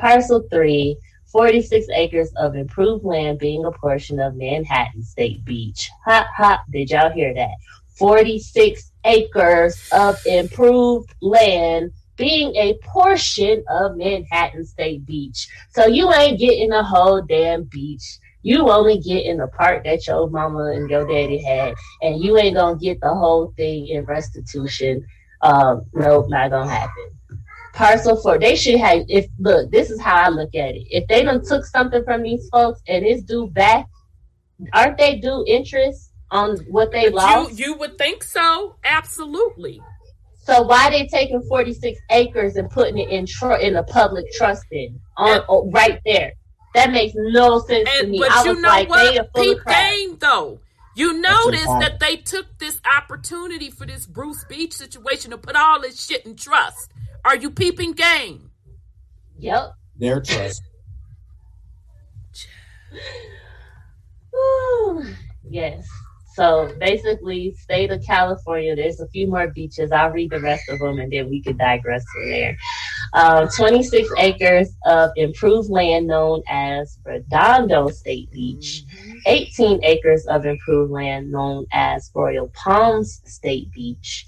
Parcel 0.00 0.42
3, 0.50 0.96
46 1.26 1.86
acres 1.94 2.32
of 2.38 2.56
improved 2.56 3.04
land 3.04 3.38
being 3.38 3.66
a 3.66 3.70
portion 3.70 4.18
of 4.18 4.34
Manhattan 4.34 5.02
State 5.02 5.44
Beach. 5.44 5.90
Ha 6.06 6.26
ha, 6.34 6.64
did 6.70 6.90
y'all 6.90 7.12
hear 7.12 7.34
that? 7.34 7.54
46 7.98 8.92
acres 9.04 9.78
of 9.92 10.16
improved 10.24 11.14
land 11.20 11.92
being 12.16 12.56
a 12.56 12.78
portion 12.82 13.62
of 13.68 13.98
Manhattan 13.98 14.64
State 14.64 15.04
Beach. 15.04 15.46
So 15.72 15.86
you 15.86 16.10
ain't 16.14 16.40
getting 16.40 16.70
the 16.70 16.82
whole 16.82 17.20
damn 17.20 17.64
beach. 17.64 18.18
You 18.42 18.70
only 18.70 18.98
getting 19.00 19.36
the 19.36 19.48
part 19.48 19.84
that 19.84 20.06
your 20.06 20.30
mama 20.30 20.72
and 20.72 20.88
your 20.88 21.06
daddy 21.06 21.42
had, 21.42 21.74
and 22.00 22.24
you 22.24 22.38
ain't 22.38 22.56
gonna 22.56 22.78
get 22.78 23.02
the 23.02 23.14
whole 23.14 23.52
thing 23.54 23.88
in 23.88 24.06
restitution. 24.06 25.06
Um, 25.42 25.84
nope, 25.92 26.30
not 26.30 26.50
gonna 26.50 26.70
happen 26.70 27.19
parcel 27.80 28.20
for 28.20 28.38
they 28.38 28.54
should 28.54 28.78
have 28.78 29.04
if 29.08 29.26
look 29.38 29.70
this 29.70 29.90
is 29.90 29.98
how 29.98 30.16
i 30.16 30.28
look 30.28 30.54
at 30.54 30.74
it. 30.74 30.86
If 30.90 31.08
they 31.08 31.22
done 31.22 31.42
took 31.42 31.64
something 31.64 32.04
from 32.04 32.22
these 32.22 32.46
folks 32.50 32.82
and 32.86 33.04
it's 33.06 33.22
due 33.22 33.46
back 33.48 33.86
aren't 34.74 34.98
they 34.98 35.16
due 35.16 35.44
interest 35.48 36.12
on 36.30 36.58
what 36.68 36.92
they 36.92 37.08
lost 37.08 37.58
you, 37.58 37.66
you 37.66 37.74
would 37.78 37.96
think 37.96 38.22
so. 38.22 38.76
Absolutely. 38.84 39.80
So 40.42 40.62
why 40.62 40.90
they 40.90 41.06
taking 41.06 41.42
46 41.42 41.98
acres 42.10 42.56
and 42.56 42.68
putting 42.70 42.98
it 42.98 43.08
in 43.08 43.24
tr- 43.26 43.54
in 43.54 43.76
a 43.76 43.82
public 43.82 44.26
trust 44.32 44.66
in 44.70 45.00
on 45.16 45.36
and, 45.36 45.44
oh, 45.48 45.70
right 45.70 46.00
there? 46.04 46.34
That 46.74 46.92
makes 46.92 47.14
no 47.16 47.60
sense 47.60 47.88
and, 47.90 48.06
to 48.06 48.10
me. 48.12 48.18
but 48.18 48.30
I 48.30 48.44
you 48.44 48.60
know 48.60 48.68
like, 48.68 48.88
what? 48.88 49.34
Peep 49.34 49.58
game 49.64 50.16
though 50.18 50.60
you 50.94 51.20
notice 51.20 51.64
that 51.64 52.00
they 52.00 52.16
took 52.16 52.58
this 52.58 52.80
opportunity 52.96 53.70
for 53.70 53.86
this 53.86 54.06
Bruce 54.06 54.44
Beach 54.44 54.72
situation 54.72 55.30
to 55.30 55.38
put 55.38 55.56
all 55.56 55.80
this 55.80 56.04
shit 56.04 56.26
in 56.26 56.36
trust. 56.36 56.90
Are 57.24 57.36
you 57.36 57.50
peeping 57.50 57.92
game? 57.92 58.50
Yep. 59.38 59.74
Their 59.96 60.20
trust. 60.20 60.62
yes. 65.48 65.86
So 66.34 66.72
basically, 66.78 67.54
state 67.54 67.90
of 67.90 68.02
California, 68.06 68.74
there's 68.76 69.00
a 69.00 69.08
few 69.08 69.26
more 69.26 69.48
beaches. 69.48 69.92
I'll 69.92 70.10
read 70.10 70.30
the 70.30 70.40
rest 70.40 70.68
of 70.68 70.78
them 70.78 70.98
and 70.98 71.12
then 71.12 71.28
we 71.28 71.42
can 71.42 71.56
digress 71.56 72.04
from 72.12 72.30
there. 72.30 72.56
Um, 73.12 73.48
26 73.48 74.08
acres 74.16 74.70
of 74.86 75.10
improved 75.16 75.68
land 75.70 76.06
known 76.06 76.42
as 76.48 76.98
Redondo 77.04 77.88
State 77.88 78.30
Beach. 78.30 78.84
Mm-hmm. 78.94 79.18
18 79.26 79.84
acres 79.84 80.26
of 80.28 80.46
improved 80.46 80.92
land 80.92 81.30
known 81.32 81.66
as 81.72 82.10
Royal 82.14 82.48
Palms 82.54 83.20
State 83.26 83.70
Beach. 83.72 84.26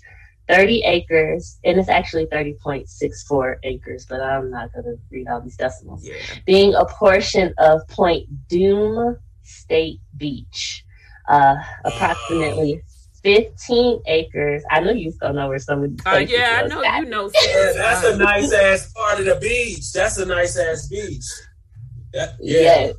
30 0.52 0.82
acres, 0.84 1.58
and 1.64 1.78
it's 1.78 1.88
actually 1.88 2.26
30.64 2.26 3.56
acres, 3.62 4.04
but 4.08 4.20
I'm 4.20 4.50
not 4.50 4.70
going 4.72 4.84
to 4.84 4.96
read 5.10 5.26
all 5.28 5.40
these 5.40 5.56
decimals. 5.56 6.06
Yeah. 6.06 6.14
Being 6.46 6.74
a 6.74 6.84
portion 6.84 7.54
of 7.58 7.80
Point 7.88 8.28
Dume 8.48 9.16
State 9.42 10.00
Beach, 10.16 10.84
uh, 11.28 11.56
approximately 11.86 12.82
15 13.22 14.02
acres. 14.06 14.62
I 14.70 14.80
know 14.80 14.90
you 14.92 15.10
still 15.12 15.32
know 15.32 15.48
where 15.48 15.58
some 15.58 15.84
of 15.84 15.90
these 15.90 16.00
Uh, 16.04 16.10
places 16.10 16.36
yeah, 16.36 16.60
I 16.64 16.66
know 16.66 16.84
at. 16.84 16.98
you 17.02 17.08
know. 17.08 17.30
Yeah, 17.34 17.72
that's 17.74 18.04
a 18.04 18.16
nice 18.16 18.52
ass 18.52 18.92
part 18.92 19.20
of 19.20 19.24
the 19.26 19.36
beach. 19.36 19.90
That's 19.92 20.18
a 20.18 20.26
nice 20.26 20.58
ass 20.58 20.88
beach. 20.88 21.24
Yeah. 22.12 22.32
yeah. 22.40 22.60
Yes. 22.60 22.94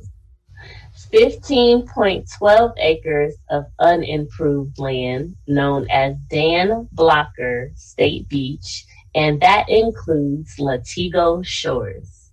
15.12 1.14 2.72
acres 2.76 3.36
of 3.48 3.66
unimproved 3.78 4.76
land 4.80 5.36
known 5.46 5.88
as 5.88 6.16
Dan 6.28 6.88
Blocker 6.90 7.70
State 7.76 8.28
Beach, 8.28 8.84
and 9.14 9.40
that 9.40 9.68
includes 9.68 10.56
Latigo 10.56 11.46
Shores. 11.46 12.30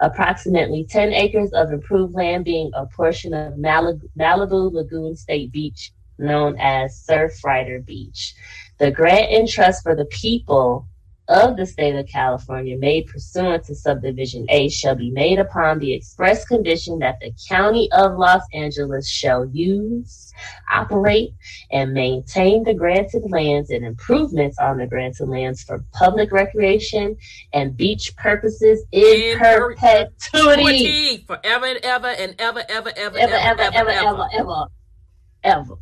Approximately 0.00 0.86
10 0.88 1.12
acres 1.12 1.52
of 1.52 1.70
improved 1.70 2.14
land 2.14 2.46
being 2.46 2.70
a 2.72 2.86
portion 2.86 3.34
of 3.34 3.58
Malibu, 3.58 4.08
Malibu 4.18 4.72
Lagoon 4.72 5.14
State 5.16 5.52
Beach, 5.52 5.92
known 6.16 6.56
as 6.58 7.04
Surfrider 7.06 7.84
Beach. 7.84 8.34
The 8.78 8.90
grant 8.90 9.32
and 9.32 9.46
trust 9.46 9.82
for 9.82 9.94
the 9.94 10.06
people 10.06 10.88
of 11.28 11.56
the 11.56 11.64
state 11.66 11.94
of 11.94 12.06
California 12.06 12.76
made 12.76 13.06
pursuant 13.06 13.64
to 13.64 13.74
subdivision 13.74 14.46
A 14.50 14.68
shall 14.68 14.94
be 14.94 15.10
made 15.10 15.38
upon 15.38 15.78
the 15.78 15.92
express 15.94 16.44
condition 16.44 16.98
that 16.98 17.18
the 17.20 17.32
county 17.48 17.90
of 17.92 18.18
Los 18.18 18.42
Angeles 18.52 19.08
shall 19.08 19.46
use, 19.46 20.32
operate, 20.70 21.32
and 21.70 21.94
maintain 21.94 22.62
the 22.64 22.74
granted 22.74 23.22
lands 23.30 23.70
and 23.70 23.84
improvements 23.84 24.58
on 24.58 24.78
the 24.78 24.86
granted 24.86 25.28
lands 25.28 25.62
for 25.62 25.84
public 25.92 26.30
recreation 26.30 27.16
and 27.52 27.76
beach 27.76 28.14
purposes 28.16 28.84
in, 28.92 29.32
In 29.32 29.38
per- 29.38 29.74
perpetuity. 29.74 31.24
Forever 31.26 31.66
and 31.66 31.78
ever 31.84 32.08
and 32.08 32.34
ever, 32.38 32.62
ever, 32.68 32.92
ever, 32.96 33.18
Ever, 33.18 33.34
ever, 33.34 33.62
ever, 33.62 33.90
ever, 33.90 34.28
ever, 34.34 34.66
ever. 35.42 35.74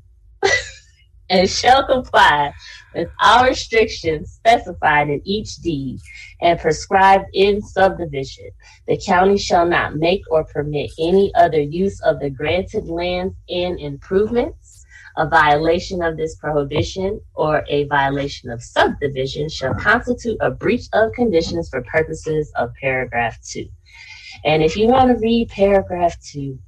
And 1.32 1.48
shall 1.48 1.84
comply 1.86 2.52
with 2.94 3.08
all 3.18 3.46
restrictions 3.46 4.32
specified 4.32 5.08
in 5.08 5.22
each 5.24 5.56
deed 5.56 5.98
and 6.42 6.60
prescribed 6.60 7.24
in 7.32 7.62
subdivision. 7.62 8.50
The 8.86 9.00
county 9.04 9.38
shall 9.38 9.66
not 9.66 9.96
make 9.96 10.22
or 10.30 10.44
permit 10.44 10.90
any 11.00 11.34
other 11.34 11.60
use 11.60 12.00
of 12.02 12.20
the 12.20 12.28
granted 12.28 12.84
lands 12.84 13.34
and 13.48 13.80
improvements. 13.80 14.84
A 15.16 15.26
violation 15.26 16.02
of 16.02 16.16
this 16.16 16.36
prohibition 16.36 17.20
or 17.34 17.64
a 17.68 17.84
violation 17.84 18.50
of 18.50 18.62
subdivision 18.62 19.48
shall 19.48 19.74
constitute 19.74 20.36
a 20.40 20.50
breach 20.50 20.84
of 20.92 21.12
conditions 21.12 21.70
for 21.70 21.82
purposes 21.82 22.52
of 22.56 22.72
paragraph 22.80 23.38
two. 23.42 23.68
And 24.44 24.62
if 24.62 24.76
you 24.76 24.86
want 24.86 25.10
to 25.10 25.16
read 25.16 25.48
paragraph 25.48 26.16
two, 26.22 26.58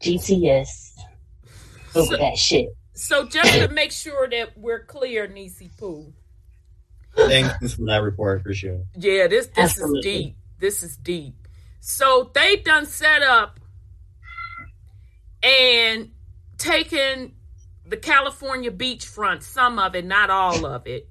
GTS, 0.00 0.96
look 1.94 2.06
over 2.06 2.16
that 2.16 2.36
shit. 2.36 2.68
So 3.02 3.26
just 3.26 3.52
to 3.54 3.66
make 3.66 3.90
sure 3.90 4.28
that 4.28 4.56
we're 4.56 4.84
clear, 4.84 5.26
Nisi 5.26 5.68
Poo. 5.76 6.12
Thanks 7.16 7.74
for 7.74 7.84
that 7.86 8.00
report. 8.00 8.44
for 8.44 8.54
sure. 8.54 8.84
Yeah, 8.96 9.26
this 9.26 9.48
this 9.48 9.58
Absolutely. 9.58 9.98
is 9.98 10.04
deep. 10.04 10.36
This 10.60 10.82
is 10.84 10.96
deep. 10.98 11.34
So 11.80 12.30
they 12.32 12.56
done 12.56 12.86
set 12.86 13.22
up 13.22 13.58
and 15.42 16.12
taken 16.58 17.32
the 17.84 17.96
California 17.96 18.70
beachfront, 18.70 19.42
some 19.42 19.80
of 19.80 19.96
it, 19.96 20.04
not 20.04 20.30
all 20.30 20.64
of 20.64 20.86
it, 20.86 21.08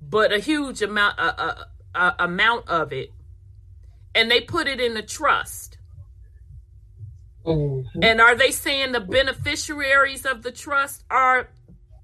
but 0.00 0.32
a 0.32 0.38
huge 0.38 0.80
amount, 0.80 1.18
a, 1.18 1.42
a, 1.42 1.66
a 1.94 2.14
amount 2.20 2.66
of 2.68 2.94
it, 2.94 3.12
and 4.14 4.30
they 4.30 4.40
put 4.40 4.68
it 4.68 4.80
in 4.80 4.96
a 4.96 5.02
trust. 5.02 5.75
Mhm. 7.46 7.84
And 8.02 8.20
are 8.20 8.34
they 8.34 8.50
saying 8.50 8.92
the 8.92 9.00
beneficiaries 9.00 10.26
of 10.26 10.42
the 10.42 10.50
trust 10.50 11.04
are 11.10 11.48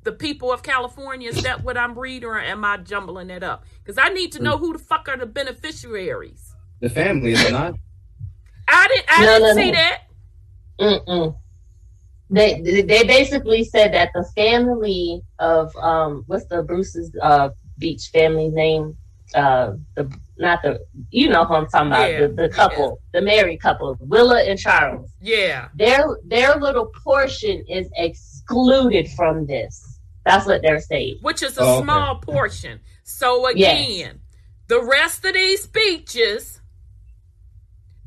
the 0.04 0.12
people 0.12 0.52
of 0.52 0.62
California? 0.62 1.28
Is 1.30 1.42
that 1.42 1.62
what 1.64 1.76
I'm 1.76 1.98
reading, 1.98 2.28
or 2.28 2.38
am 2.38 2.64
I 2.64 2.76
jumbling 2.78 3.30
it 3.30 3.42
up? 3.42 3.64
Because 3.84 3.98
I 3.98 4.08
need 4.08 4.32
to 4.32 4.42
know 4.42 4.58
who 4.58 4.72
the 4.72 4.78
fuck 4.78 5.08
are 5.08 5.16
the 5.16 5.26
beneficiaries. 5.26 6.54
The 6.80 6.88
family 6.90 7.32
is 7.32 7.44
it 7.44 7.52
not. 7.52 7.74
I 8.68 8.88
didn't. 8.88 9.06
I 9.08 9.24
No, 9.24 9.38
didn't 9.38 9.56
no, 9.56 9.62
see 9.62 9.70
no. 9.70 9.72
that. 9.72 10.02
Mm-mm. 10.80 11.36
They 12.30 12.82
they 12.82 13.04
basically 13.04 13.62
said 13.64 13.92
that 13.92 14.10
the 14.14 14.24
family 14.34 15.22
of 15.38 15.74
um 15.76 16.24
what's 16.26 16.46
the 16.46 16.62
Bruce's 16.62 17.12
uh 17.20 17.50
beach 17.78 18.08
family 18.12 18.48
name 18.48 18.96
uh 19.34 19.74
the 19.96 20.10
not 20.42 20.60
the 20.62 20.84
you 21.10 21.28
know 21.30 21.44
who 21.46 21.54
I'm 21.54 21.66
talking 21.68 21.88
about 21.88 22.10
Yeah, 22.10 22.20
the, 22.26 22.28
the 22.34 22.48
couple 22.50 23.00
the 23.14 23.22
married 23.22 23.60
couple 23.60 23.96
Willa 24.00 24.42
and 24.42 24.58
Charles 24.58 25.10
Yeah. 25.22 25.68
their 25.74 26.04
their 26.24 26.56
little 26.56 26.86
portion 27.04 27.64
is 27.68 27.88
excluded 27.96 29.08
from 29.12 29.46
this 29.46 29.98
that's 30.26 30.44
what 30.46 30.60
they're 30.62 30.80
saying 30.80 31.18
Which 31.22 31.42
is 31.42 31.56
a 31.56 31.62
Oh, 31.62 31.76
okay. 31.76 31.84
small 31.84 32.16
portion. 32.16 32.80
So 33.04 33.48
Yes. 33.50 33.88
again, 33.88 34.20
the 34.68 34.82
rest 34.82 35.24
of 35.24 35.32
these 35.34 35.62
speeches 35.62 36.60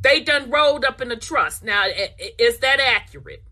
they 0.01 0.19
done 0.21 0.51
rolled 0.51 0.85
up 0.85 1.01
in 1.01 1.09
the 1.09 1.15
trust. 1.15 1.63
Now, 1.63 1.81
i- 1.81 2.13
i- 2.21 2.31
is 2.37 2.59
that 2.59 2.79
accurate? 2.79 3.43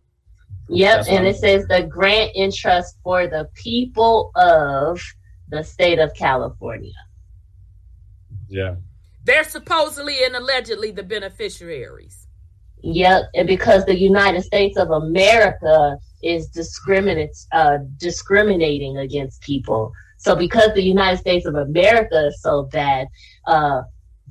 Yep, 0.70 0.96
That's 0.98 1.08
and 1.10 1.26
it 1.26 1.36
says 1.38 1.66
the 1.68 1.82
grant 1.84 2.32
interest 2.36 2.96
for 3.04 3.26
the 3.28 3.50
people 3.56 4.32
of 4.36 5.02
the 5.50 5.64
state 5.64 5.98
of 6.00 6.14
California. 6.14 6.94
Yeah. 8.54 8.76
They're 9.24 9.44
supposedly 9.44 10.24
and 10.24 10.36
allegedly 10.36 10.92
the 10.92 11.04
beneficiaries. 11.04 12.28
Yep, 12.84 13.24
and 13.36 13.48
because 13.48 13.86
the 13.86 13.98
United 13.98 14.44
States 14.44 14.78
of 14.78 14.92
America 14.92 15.98
is 16.22 16.48
discriminate 16.48 17.36
uh, 17.54 17.78
discriminating 17.98 18.98
against 18.98 19.42
people, 19.42 19.94
so 20.18 20.36
because 20.36 20.74
the 20.74 20.84
United 20.84 21.18
States 21.18 21.46
of 21.46 21.56
America 21.56 22.28
is 22.28 22.42
so 22.42 22.64
bad, 22.64 23.08
uh, 23.48 23.84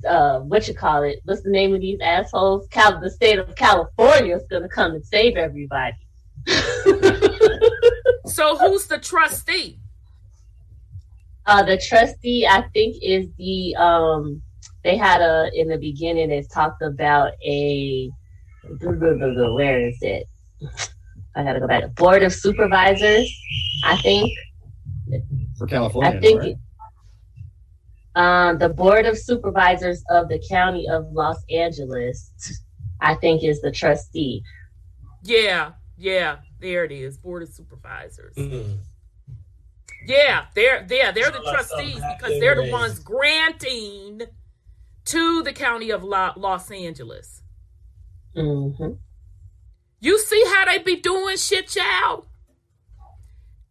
uh, 0.07 0.39
what 0.41 0.67
you 0.67 0.75
call 0.75 1.01
it? 1.01 1.19
What's 1.25 1.41
the 1.41 1.49
name 1.49 1.73
of 1.73 1.81
these 1.81 1.99
assholes? 1.99 2.67
Cal- 2.67 3.01
the 3.01 3.09
state 3.09 3.39
of 3.39 3.55
California 3.55 4.35
is 4.35 4.47
going 4.47 4.63
to 4.63 4.69
come 4.69 4.91
and 4.91 5.05
save 5.05 5.35
everybody. 5.35 5.97
So 8.33 8.57
who's 8.57 8.87
the 8.87 8.97
trustee? 8.97 9.79
Uh, 11.45 11.63
the 11.63 11.77
trustee, 11.77 12.47
I 12.47 12.63
think, 12.73 12.97
is 13.01 13.27
the 13.37 13.75
um. 13.75 14.41
They 14.83 14.97
had 14.97 15.21
a 15.21 15.49
in 15.53 15.69
the 15.69 15.77
beginning. 15.77 16.29
It 16.29 16.47
talked 16.51 16.81
about 16.81 17.33
a 17.45 18.09
where 18.79 19.87
is 19.87 19.97
it? 20.01 20.27
I 21.35 21.43
gotta 21.43 21.59
go 21.59 21.67
back. 21.67 21.95
Board 21.95 22.23
of 22.23 22.33
supervisors. 22.33 23.29
I 23.83 23.97
think. 23.97 24.31
For 25.57 25.67
California. 25.67 26.17
I 26.17 26.19
think. 26.21 26.41
right? 26.41 26.55
Um, 28.15 28.59
the 28.59 28.69
board 28.69 29.05
of 29.05 29.17
supervisors 29.17 30.03
of 30.09 30.29
the 30.29 30.41
county 30.49 30.87
of 30.87 31.11
Los 31.11 31.43
Angeles, 31.49 32.31
I 33.01 33.15
think, 33.15 33.43
is 33.43 33.61
the 33.61 33.71
trustee. 33.71 34.43
Yeah, 35.23 35.71
yeah, 35.97 36.37
there 36.59 36.83
it 36.83 36.91
is. 36.91 37.17
Board 37.17 37.43
of 37.43 37.49
Supervisors. 37.49 38.35
Mm. 38.35 38.77
Yeah, 40.05 40.45
they're 40.53 40.85
yeah, 40.89 41.11
they're 41.11 41.31
the 41.31 41.33
Sound 41.33 41.45
like 41.45 41.65
something 41.65 41.91
trustees 41.91 42.03
because 42.17 42.39
they're 42.39 42.55
the 42.55 42.71
ones 42.71 42.99
granting 42.99 44.21
to 45.05 45.43
the 45.43 45.53
county 45.53 45.91
of 45.91 46.03
Los 46.03 46.71
Angeles. 46.71 47.41
hmm 48.35 48.93
You 49.99 50.19
see 50.19 50.43
how 50.53 50.65
they 50.65 50.79
be 50.79 50.97
doing 50.97 51.37
shit, 51.37 51.67
child? 51.67 52.27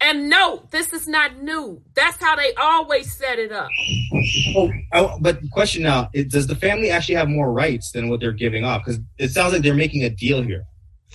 And 0.01 0.29
no, 0.29 0.65
this 0.73 0.93
is 0.93 1.07
not 1.07 1.41
new. 1.43 1.81
That's 1.95 2.21
how 2.21 2.35
they 2.35 2.53
always 2.55 3.17
set 3.17 3.39
it 3.39 3.53
up. 3.53 3.69
Oh, 4.93 5.17
but 5.21 5.41
the 5.41 5.49
question 5.53 5.85
now 5.85 6.11
is, 6.13 6.27
does 6.27 6.49
the 6.49 6.57
family 6.57 6.91
actually 6.91 7.15
have 7.15 7.29
more 7.29 7.53
rights 7.53 7.93
than 7.93 8.09
what 8.09 8.19
they're 8.19 8.33
giving 8.33 8.65
up? 8.65 8.83
Because 8.85 9.01
it 9.19 9.31
sounds 9.31 9.53
like 9.53 9.63
they're 9.63 9.75
making 9.75 10.03
a 10.03 10.11
deal 10.11 10.43
here. 10.43 10.65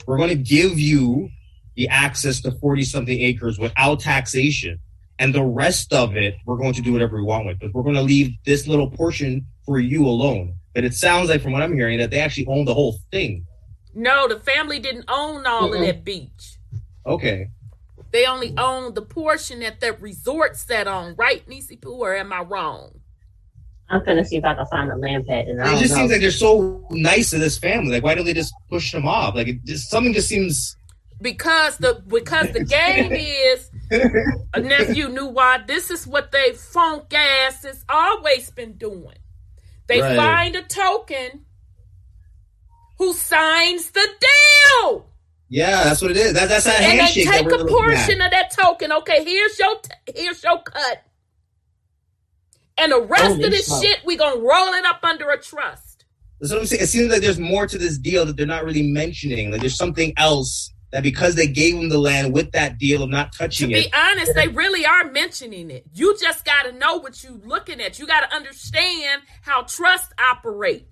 We're 0.05 0.15
going 0.15 0.29
to 0.29 0.35
give 0.35 0.79
you 0.79 1.29
the 1.75 1.89
access 1.89 2.39
to 2.41 2.51
40 2.51 2.83
something 2.83 3.19
acres 3.19 3.59
without 3.59 3.99
taxation. 3.99 4.79
And 5.19 5.33
the 5.33 5.43
rest 5.43 5.93
of 5.93 6.15
it, 6.15 6.35
we're 6.45 6.57
going 6.57 6.73
to 6.73 6.81
do 6.81 6.93
whatever 6.93 7.17
we 7.17 7.23
want 7.23 7.45
with. 7.47 7.59
But 7.59 7.73
we're 7.73 7.83
going 7.83 7.95
to 7.95 8.01
leave 8.03 8.33
this 8.45 8.67
little 8.67 8.89
portion 8.89 9.45
for 9.65 9.79
you 9.79 10.05
alone. 10.05 10.55
But 10.75 10.83
it 10.83 10.93
sounds 10.93 11.29
like, 11.29 11.41
from 11.41 11.53
what 11.53 11.63
I'm 11.63 11.73
hearing, 11.73 11.97
that 11.97 12.11
they 12.11 12.19
actually 12.19 12.45
own 12.47 12.65
the 12.65 12.73
whole 12.73 12.99
thing. 13.11 13.45
No, 13.95 14.27
the 14.27 14.39
family 14.39 14.77
didn't 14.79 15.05
own 15.07 15.47
all 15.47 15.73
of 15.73 15.79
Mm-mm. 15.79 15.85
that 15.87 16.03
beach. 16.03 16.57
Okay. 17.05 17.49
They 18.11 18.25
only 18.25 18.53
owned 18.57 18.93
the 18.93 19.01
portion 19.01 19.59
that 19.61 19.79
the 19.79 19.93
resort 19.93 20.55
sat 20.55 20.87
on, 20.87 21.15
right, 21.15 21.47
Nisi 21.47 21.77
Poo, 21.77 21.93
or 21.93 22.15
am 22.15 22.31
I 22.31 22.41
wrong? 22.41 23.01
I'm 23.89 24.03
gonna 24.05 24.23
see 24.23 24.37
if 24.37 24.45
I 24.45 24.53
can 24.53 24.65
find 24.67 24.91
a 24.91 24.95
land 24.95 25.25
pad. 25.25 25.47
And 25.47 25.61
I 25.61 25.75
It 25.75 25.79
just 25.79 25.91
know. 25.91 25.97
seems 26.01 26.11
like 26.11 26.21
they're 26.21 26.31
so 26.31 26.85
nice 26.91 27.31
to 27.31 27.39
this 27.39 27.57
family. 27.57 27.91
Like, 27.91 28.03
why 28.03 28.15
don't 28.15 28.25
they 28.25 28.33
just 28.33 28.53
push 28.69 28.91
them 28.91 29.07
off? 29.07 29.33
Like, 29.33 29.47
it 29.47 29.63
just 29.65 29.89
something 29.89 30.13
just 30.13 30.29
seems. 30.29 30.76
Because 31.19 31.77
the 31.77 32.03
because 32.07 32.51
the 32.51 32.63
game 32.63 33.11
is 33.13 33.69
a 34.53 34.59
nephew 34.59 35.07
knew 35.09 35.25
why 35.27 35.59
this 35.65 35.89
is 35.89 36.05
what 36.05 36.31
they 36.31 36.53
funk 36.53 37.11
ass 37.13 37.63
has 37.63 37.83
always 37.89 38.51
been 38.51 38.73
doing. 38.73 39.17
They 39.87 40.01
Right. 40.01 40.15
find 40.15 40.55
a 40.55 40.61
token 40.63 41.45
who 42.99 43.13
signs 43.13 43.91
the 43.91 44.07
deal. 44.19 45.09
Yeah, 45.49 45.85
that's 45.85 46.01
what 46.01 46.11
it 46.11 46.17
is. 46.17 46.33
That, 46.33 46.49
that's 46.49 46.65
that 46.65 46.81
and 46.81 46.99
they 46.99 47.03
handshake. 47.03 47.25
take 47.27 47.45
a 47.51 47.65
portion 47.65 48.21
of 48.21 48.31
that 48.31 48.51
token. 48.51 48.91
Okay, 48.91 49.23
here's 49.23 49.57
your 49.57 49.75
t- 49.79 50.13
here's 50.21 50.43
your 50.43 50.61
cut, 50.61 51.03
and 52.77 52.91
the 52.91 53.01
rest 53.01 53.23
Holy 53.25 53.45
of 53.45 53.51
this 53.51 53.81
shit 53.81 53.99
we 54.05 54.17
gonna 54.17 54.39
roll 54.39 54.73
it 54.73 54.85
up 54.85 54.99
under 55.03 55.29
a 55.31 55.41
trust. 55.41 56.03
That's 56.39 56.51
what 56.51 56.59
I'm 56.61 56.67
saying. 56.67 56.83
It 56.83 56.87
seems 56.87 57.09
like 57.11 57.21
there's 57.21 57.39
more 57.39 57.65
to 57.65 57.77
this 57.77 57.97
deal 57.97 58.25
that 58.25 58.35
they're 58.35 58.45
not 58.45 58.65
really 58.65 58.83
mentioning. 58.83 59.49
Like 59.51 59.61
there's 59.61 59.77
something 59.77 60.13
else 60.17 60.71
that 60.91 61.03
because 61.03 61.35
they 61.35 61.47
gave 61.47 61.75
him 61.75 61.89
the 61.89 61.97
land 61.97 62.33
with 62.33 62.51
that 62.51 62.77
deal 62.77 63.03
of 63.03 63.09
not 63.09 63.33
touching 63.33 63.71
it. 63.71 63.73
To 63.75 63.81
be 63.81 63.87
it. 63.87 63.93
honest, 63.93 64.33
they 64.35 64.47
really 64.47 64.85
are 64.85 65.11
mentioning 65.11 65.69
it. 65.69 65.85
You 65.93 66.17
just 66.17 66.45
got 66.45 66.63
to 66.63 66.71
know 66.71 66.97
what 66.97 67.21
you're 67.23 67.33
looking 67.45 67.81
at. 67.81 67.99
You 67.99 68.07
got 68.07 68.29
to 68.29 68.35
understand 68.35 69.23
how 69.41 69.63
trust 69.63 70.13
operate. 70.19 70.87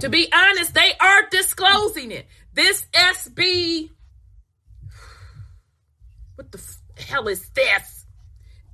To 0.00 0.08
be 0.08 0.28
honest, 0.32 0.74
they 0.74 0.92
are 1.00 1.28
disclosing 1.30 2.10
it. 2.10 2.26
This 2.52 2.86
SB, 2.92 3.90
what 6.36 6.50
the 6.52 6.58
f- 6.58 7.04
hell 7.06 7.28
is 7.28 7.48
this? 7.50 8.06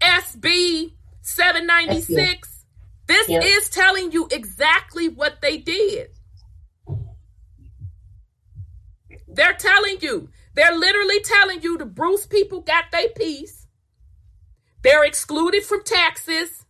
SB 0.00 0.94
796. 1.22 2.64
This 3.06 3.28
Yep. 3.28 3.42
is 3.44 3.68
telling 3.68 4.12
you 4.12 4.28
exactly 4.30 5.08
what 5.08 5.40
they 5.42 5.58
did. 5.58 6.10
They're 9.32 9.54
telling 9.54 9.98
you. 10.00 10.28
They're 10.54 10.76
literally 10.76 11.20
telling 11.20 11.62
you 11.62 11.78
the 11.78 11.86
Bruce 11.86 12.26
people 12.26 12.60
got 12.60 12.84
their 12.90 13.08
piece. 13.08 13.66
They're 14.82 15.04
excluded 15.04 15.62
from 15.64 15.84
taxes. 15.84 16.64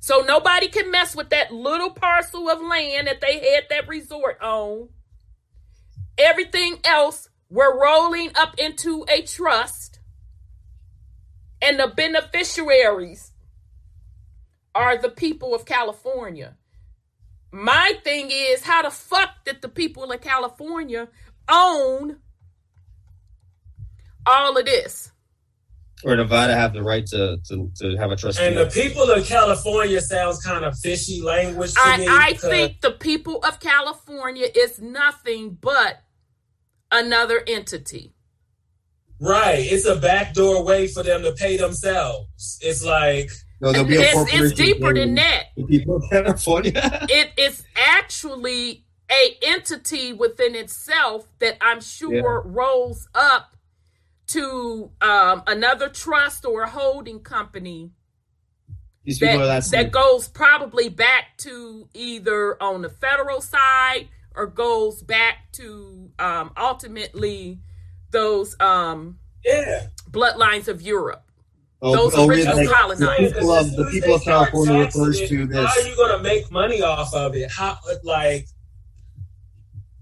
So 0.00 0.20
nobody 0.20 0.68
can 0.68 0.90
mess 0.90 1.14
with 1.14 1.30
that 1.30 1.52
little 1.52 1.90
parcel 1.90 2.48
of 2.50 2.60
land 2.60 3.06
that 3.06 3.20
they 3.20 3.52
had 3.54 3.64
that 3.70 3.88
resort 3.88 4.40
on. 4.42 4.88
Everything 6.18 6.78
else, 6.84 7.28
we're 7.48 7.80
rolling 7.80 8.32
up 8.34 8.58
into 8.58 9.06
a 9.08 9.22
trust. 9.22 10.00
And 11.62 11.78
the 11.78 11.86
beneficiaries 11.86 13.32
are 14.74 14.98
the 14.98 15.08
people 15.08 15.54
of 15.54 15.64
California. 15.64 16.56
My 17.52 17.92
thing 18.02 18.30
is, 18.30 18.62
how 18.62 18.82
the 18.82 18.90
fuck 18.90 19.44
did 19.44 19.60
the 19.60 19.68
people 19.68 20.10
of 20.10 20.20
California 20.22 21.08
own 21.50 22.16
all 24.26 24.56
of 24.56 24.64
this? 24.64 25.10
Or 26.04 26.16
Nevada 26.16 26.54
have 26.54 26.72
the 26.72 26.82
right 26.82 27.06
to 27.06 27.36
to, 27.48 27.70
to 27.76 27.96
have 27.96 28.10
a 28.10 28.16
trustee. 28.16 28.44
And 28.44 28.56
the 28.56 28.66
people 28.66 29.08
of 29.08 29.24
California 29.26 30.00
sounds 30.00 30.44
kind 30.44 30.64
of 30.64 30.76
fishy 30.78 31.20
language 31.22 31.74
to 31.74 31.98
me. 31.98 32.06
I, 32.08 32.28
I 32.30 32.32
think 32.34 32.80
the 32.80 32.90
people 32.90 33.44
of 33.44 33.60
California 33.60 34.48
is 34.54 34.80
nothing 34.80 35.58
but 35.60 36.00
another 36.90 37.42
entity. 37.46 38.14
right, 39.20 39.60
it's 39.60 39.86
a 39.86 39.96
backdoor 39.96 40.64
way 40.64 40.88
for 40.88 41.02
them 41.02 41.22
to 41.22 41.32
pay 41.32 41.56
themselves. 41.56 42.58
It's 42.62 42.84
like 42.84 43.30
no, 43.62 43.70
there'll 43.70 43.86
be 43.86 43.96
a 43.96 44.00
it's, 44.00 44.34
it's 44.34 44.52
deeper 44.54 44.92
than 44.92 45.14
that. 45.14 45.54
People 45.68 45.96
of 45.96 46.04
California. 46.10 46.72
It 47.08 47.30
is 47.36 47.64
actually 47.76 48.84
a 49.10 49.36
entity 49.42 50.12
within 50.12 50.56
itself 50.56 51.28
that 51.38 51.58
I'm 51.60 51.80
sure 51.80 52.42
rolls 52.44 53.08
up 53.14 53.56
to 54.28 54.90
um, 55.00 55.42
another 55.46 55.88
trust 55.88 56.44
or 56.44 56.62
a 56.62 56.70
holding 56.70 57.20
company 57.20 57.92
These 59.04 59.18
people 59.18 59.42
are 59.42 59.46
that, 59.46 59.64
that, 59.64 59.70
that 59.70 59.92
goes 59.92 60.28
probably 60.28 60.88
back 60.88 61.36
to 61.38 61.88
either 61.94 62.60
on 62.60 62.82
the 62.82 62.88
federal 62.88 63.40
side 63.40 64.08
or 64.34 64.46
goes 64.46 65.02
back 65.02 65.52
to 65.52 66.10
um, 66.18 66.52
ultimately 66.56 67.60
those 68.10 68.56
um, 68.58 69.18
yeah. 69.44 69.88
bloodlines 70.10 70.66
of 70.66 70.82
Europe. 70.82 71.30
Oh, 71.82 71.94
those 71.94 72.14
oh, 72.14 72.26
really, 72.26 72.42
original 72.42 72.56
like, 72.58 72.68
colonizers. 72.68 73.32
The 73.32 73.34
people 73.34 73.52
of 73.52 73.76
the 73.76 73.84
people 73.86 74.14
of 74.14 74.22
California 74.22 74.78
refers 74.78 75.28
to 75.28 75.46
this. 75.46 75.56
How 75.56 75.80
are 75.80 75.88
you 75.88 75.96
going 75.96 76.16
to 76.16 76.22
make 76.22 76.50
money 76.50 76.82
off 76.82 77.12
of 77.12 77.34
it? 77.34 77.50
How 77.50 77.78
like, 78.04 78.46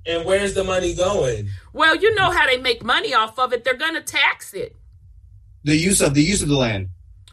and 0.06 0.24
where's 0.24 0.54
the 0.54 0.64
money 0.64 0.94
going? 0.94 1.48
Well, 1.72 1.96
you 1.96 2.14
know 2.14 2.30
how 2.30 2.46
they 2.46 2.58
make 2.58 2.84
money 2.84 3.14
off 3.14 3.38
of 3.38 3.52
it. 3.52 3.64
They're 3.64 3.74
going 3.76 3.94
to 3.94 4.02
tax 4.02 4.54
it. 4.54 4.76
The 5.64 5.76
use 5.76 6.00
of 6.00 6.14
the 6.14 6.22
use 6.22 6.42
of 6.42 6.48
the 6.48 6.56
land. 6.56 6.88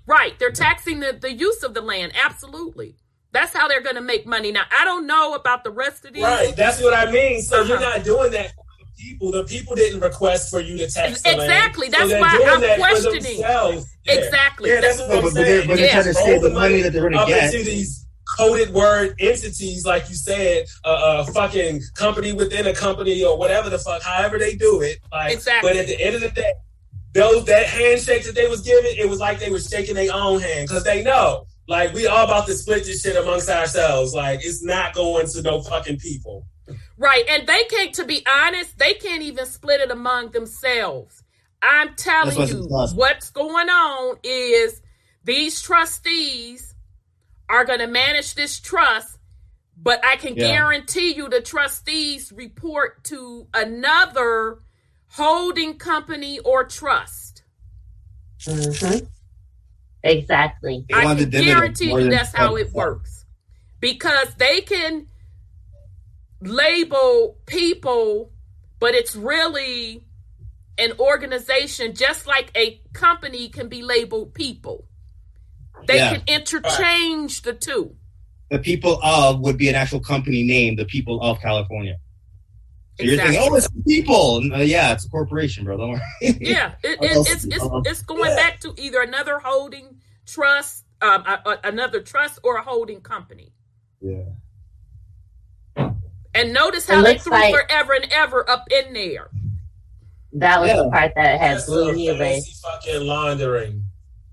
Right. 0.06 0.38
They're 0.40 0.52
taxing 0.52 1.00
the, 1.00 1.14
the 1.14 1.34
use 1.34 1.64
of 1.64 1.74
the 1.74 1.82
land. 1.82 2.14
Absolutely. 2.16 2.96
That's 3.34 3.54
how 3.54 3.68
they're 3.68 3.82
going 3.82 3.96
to 3.96 4.02
make 4.02 4.26
money. 4.26 4.52
Now, 4.52 4.64
I 4.78 4.86
don't 4.86 5.06
know 5.06 5.34
about 5.34 5.64
the 5.64 5.72
rest 5.72 6.06
of 6.06 6.14
these. 6.14 6.24
Right, 6.24 6.56
that's 6.56 6.82
what 6.82 6.94
I 6.94 7.12
mean. 7.12 7.42
So 7.42 7.62
you're 7.64 7.78
Uh-huh. 7.78 7.98
not 7.98 8.06
doing 8.06 8.32
that 8.32 8.52
for 8.56 8.64
the 8.64 8.67
people. 8.98 9.32
The 9.32 9.44
people 9.44 9.76
didn't 9.76 10.00
request 10.02 10.50
for 10.50 10.60
you 10.60 10.78
to 10.78 10.90
tax 10.90 11.22
the 11.22 11.30
land. 11.30 11.42
Exactly. 11.42 11.90
That's 11.90 12.10
they're 12.10 12.20
why 12.22 12.32
doing 12.38 12.50
I'm 12.50 12.62
that 12.62 12.80
questioning. 12.80 13.22
themselves. 13.24 13.96
Yeah. 14.06 14.14
Exactly. 14.14 14.70
Yeah, 14.72 14.82
that's 14.82 15.00
what 15.00 15.12
I'm 15.12 15.16
but, 15.18 15.24
but 15.24 15.34
they're, 15.36 15.46
saying. 15.46 15.68
but 15.68 15.76
they're 15.78 15.86
Yeah. 15.86 15.92
trying 15.94 16.04
to 16.06 16.14
say 16.14 16.32
Roll 16.34 16.42
the 16.42 16.50
money 16.52 16.82
that 16.82 16.94
they're 16.94 17.02
going 17.02 17.14
to 17.14 17.20
up 17.20 17.28
get. 17.28 17.54
into 17.54 17.64
these 17.66 18.06
coded 18.38 18.74
word 18.74 19.16
entities, 19.20 19.86
like 19.86 20.10
you 20.10 20.16
said, 20.16 20.66
a 20.86 20.90
uh, 20.90 21.26
fucking 21.26 21.82
company 21.96 22.34
within 22.34 22.68
a 22.68 22.74
company 22.74 23.24
or 23.24 23.38
whatever 23.38 23.70
the 23.70 23.80
fuck, 23.80 24.02
however 24.04 24.38
they 24.38 24.56
do 24.56 24.82
it. 24.82 24.98
Like, 25.12 25.34
Exactly. 25.34 25.70
But 25.70 25.78
at 25.78 25.88
the 25.88 26.02
end 26.02 26.16
of 26.16 26.22
the 26.22 26.30
day, 26.30 26.54
those 27.14 27.46
that 27.46 27.66
handshake 27.68 28.26
that 28.26 28.36
they 28.36 28.48
was 28.48 28.62
giving, 28.62 28.92
it 28.98 29.10
was 29.10 29.20
like 29.20 29.40
they 29.40 29.50
were 29.50 29.60
shaking 29.60 29.96
their 29.96 30.14
own 30.14 30.42
hand 30.42 30.68
because 30.68 30.84
they 30.84 31.04
know, 31.04 31.46
like, 31.70 31.94
we 31.94 32.06
all 32.08 32.26
about 32.26 32.46
to 32.48 32.54
split 32.54 32.84
this 32.86 33.02
shit 33.02 33.16
amongst 33.16 33.50
ourselves. 33.50 34.14
Like, 34.14 34.40
it's 34.44 34.64
not 34.64 34.94
going 34.94 35.26
to 35.28 35.42
no 35.42 35.62
fucking 35.62 35.98
people. 36.00 36.46
Right. 36.98 37.24
And 37.30 37.48
they 37.48 37.64
can't, 37.66 37.94
to 37.96 38.06
be 38.06 38.26
honest, 38.28 38.78
they 38.78 38.96
can't 38.96 39.22
even 39.22 39.46
split 39.46 39.82
it 39.82 39.92
among 39.92 40.32
themselves. 40.32 41.24
I'm 41.62 41.96
telling 41.96 42.38
what's 42.38 42.52
you, 42.52 42.60
lost. 42.60 42.96
what's 42.96 43.30
going 43.32 43.70
on 43.70 44.18
is 44.24 44.82
these 45.24 45.62
trustees 45.62 46.76
are 47.50 47.66
going 47.66 47.80
to 47.80 47.88
manage 47.88 48.36
this 48.36 48.60
trust, 48.60 49.18
but 49.76 50.04
I 50.06 50.16
can 50.18 50.36
Yeah. 50.36 50.48
guarantee 50.48 51.14
you 51.14 51.30
the 51.30 51.42
trustees 51.42 52.32
report 52.32 53.04
to 53.06 53.48
another 53.54 54.60
holding 55.10 55.78
company 55.78 56.40
or 56.40 56.64
trust. 56.64 57.44
hmm 58.46 58.98
Exactly. 60.04 60.86
I 60.94 61.16
can 61.16 61.30
guarantee 61.30 61.92
you 61.92 62.10
that's 62.10 62.34
how 62.34 62.56
it 62.56 62.74
works. 62.74 63.26
Because 63.80 64.34
they 64.36 64.62
can 64.62 65.08
label 66.42 67.38
people, 67.46 68.32
but 68.80 68.94
it's 68.94 69.16
really 69.16 70.04
an 70.78 70.94
organization, 71.00 71.96
just 71.96 72.28
like 72.28 72.52
a 72.56 72.80
company 72.94 73.50
can 73.50 73.68
be 73.68 73.82
labeled 73.82 74.34
people. 74.34 74.86
They 75.88 75.98
Yeah. 75.98 76.18
can 76.18 76.24
interchange 76.28 77.42
the 77.42 77.54
two. 77.54 77.96
The 78.50 78.60
people 78.60 79.00
of 79.04 79.40
would 79.42 79.58
be 79.58 79.70
an 79.70 79.76
actual 79.76 80.00
company 80.00 80.44
name. 80.44 80.76
The 80.76 80.86
people 80.86 81.22
of 81.22 81.40
California. 81.42 81.98
So 83.00 83.04
You're 83.06 83.18
thinking, 83.18 83.40
oh, 83.42 83.54
it's 83.56 83.68
people. 83.86 84.42
Uh, 84.54 84.58
yeah, 84.60 84.94
it's 84.94 85.06
a 85.06 85.10
corporation, 85.10 85.66
bro. 85.66 85.78
Don't 85.78 85.92
worry. 85.92 86.02
Yeah, 86.22 86.74
it, 86.84 86.98
it, 87.02 87.28
it's 87.28 87.46
it's 87.46 87.58
it's 87.86 88.02
going 88.04 88.30
Yeah. 88.30 88.36
back 88.36 88.60
to 88.62 88.74
either 88.78 89.02
another 89.02 89.38
holding 89.40 89.98
trust, 90.26 90.86
um, 91.02 91.22
a, 91.26 91.42
a- 91.46 91.60
another 91.68 92.02
trust, 92.02 92.40
or 92.44 92.58
a 92.58 92.64
holding 92.64 93.02
company. 93.02 93.52
yeah. 94.02 94.24
And 96.38 96.54
notice 96.54 96.88
how 96.88 97.02
they 97.02 97.14
looks 97.14 97.24
threw 97.24 97.34
like- 97.34 97.54
forever 97.54 97.94
and 97.94 98.08
ever 98.12 98.48
up 98.50 98.66
in 98.72 98.94
there. 98.94 99.30
That 100.34 100.60
was 100.62 100.70
Yeah. 100.70 100.78
the 100.84 100.90
part 100.90 101.14
that 101.16 101.40
had 101.40 101.56
That's 101.58 101.66
blew 101.66 101.94
me 101.94 102.10
away. 102.10 102.18
fancy 102.36 102.54
fucking 102.62 103.02
laundering. 103.08 103.84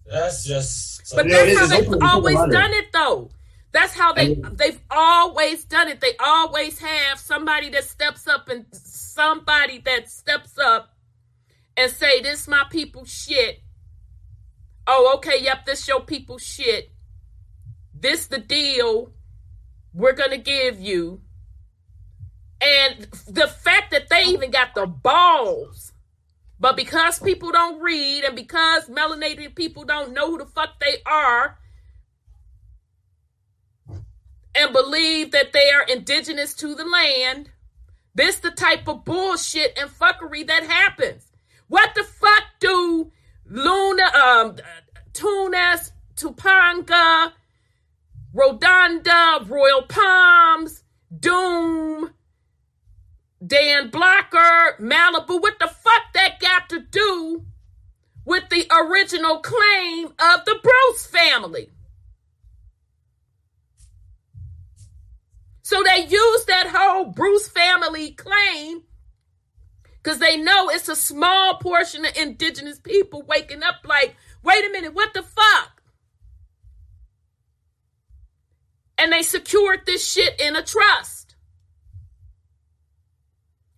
That's 0.07 0.45
just. 0.45 1.15
But 1.15 1.27
Yeah, 1.29 1.45
that's 1.47 1.59
how 1.59 1.67
they've 1.67 1.89
open 1.89 2.03
always 2.03 2.39
the 2.39 2.47
done 2.49 2.73
it, 2.75 2.93
though. 2.93 3.31
That's 3.73 3.95
how 3.95 4.13
they 4.13 4.35
they've 4.35 4.81
always 4.91 5.65
done 5.65 5.89
it. 5.89 6.01
They 6.01 6.15
always 6.21 6.79
have 6.79 7.19
somebody 7.19 7.71
that 7.71 7.85
steps 7.85 8.29
up 8.29 8.49
and 8.49 8.67
somebody 8.73 9.79
that 9.79 10.11
steps 10.11 10.59
up 10.59 10.91
and 11.77 11.91
say, 11.91 12.21
"This 12.21 12.47
my 12.47 12.65
people 12.71 13.05
shit." 13.05 13.63
Oh, 14.87 15.15
okay. 15.17 15.41
Yep, 15.43 15.65
this 15.67 15.89
your 15.89 16.01
people 16.03 16.39
shit. 16.39 16.91
This 17.99 18.27
the 18.27 18.39
deal 18.39 19.11
we're 19.95 20.13
gonna 20.13 20.39
give 20.39 20.79
you. 20.81 21.23
And 22.65 23.03
the 23.29 23.47
fact 23.47 23.91
that 23.91 24.09
they 24.09 24.25
even 24.25 24.51
got 24.51 24.75
the 24.75 24.87
balls 24.87 25.93
but 26.65 26.77
because 26.77 27.19
people 27.19 27.53
don't 27.53 27.83
read 27.83 28.25
and 28.25 28.35
because 28.35 28.89
melanated 28.89 29.55
people 29.55 29.85
don't 29.85 30.13
know 30.13 30.31
who 30.31 30.39
the 30.39 30.47
fuck 30.47 30.81
they 30.81 30.97
are 31.05 31.59
and 34.55 34.73
believe 34.73 35.33
that 35.33 35.53
they 35.53 35.71
are 35.71 35.83
indigenous 35.83 36.55
to 36.55 36.75
the 36.75 36.87
land, 36.87 37.51
this 38.15 38.37
the 38.37 38.51
type 38.51 38.89
of 38.89 39.05
bullshit 39.05 39.77
and 39.79 39.91
fuckery 39.91 40.47
that 40.47 40.63
happens. 40.63 41.33
What 41.69 41.95
the 41.95 42.05
fuck 42.05 42.45
do 42.61 43.11
Luna, 43.47 44.05
um, 44.15 44.57
Tunas, 45.13 45.93
Topanga, 46.17 47.33
Rodonda, 48.35 49.47
Royal 49.49 49.83
Palms, 49.83 50.83
Dume, 51.15 52.11
Dan 53.45 53.91
Blocker, 53.91 54.77
Malibu. 54.81 55.41
What 55.41 55.59
the 55.59 55.69
fuck 55.69 56.03
that 56.15 56.41
got 56.41 56.69
to 56.71 56.81
do 56.81 57.45
with 58.25 58.49
the 58.49 58.67
original 58.73 59.41
claim 59.41 60.07
of 60.07 60.45
the 60.45 60.59
Bruce 60.63 61.07
family? 61.07 61.71
So 65.63 65.83
they 65.83 66.07
use 66.07 66.45
that 66.45 66.69
whole 66.75 67.07
Bruce 67.07 67.49
family 67.49 68.13
claim 68.13 68.83
because 70.03 70.19
they 70.19 70.37
know 70.37 70.69
it's 70.69 70.89
a 70.91 70.97
small 70.97 71.57
portion 71.57 72.05
of 72.05 72.15
indigenous 72.17 72.79
people 72.79 73.23
waking 73.23 73.63
up 73.63 73.77
like, 73.85 74.15
wait 74.43 74.65
a 74.67 74.71
minute, 74.71 74.95
what 74.95 75.15
the 75.15 75.23
fuck? 75.23 75.83
And 78.99 79.11
they 79.11 79.23
secured 79.23 79.81
this 79.87 80.07
shit 80.07 80.39
in 80.39 80.55
a 80.55 80.63
trust. 80.63 81.14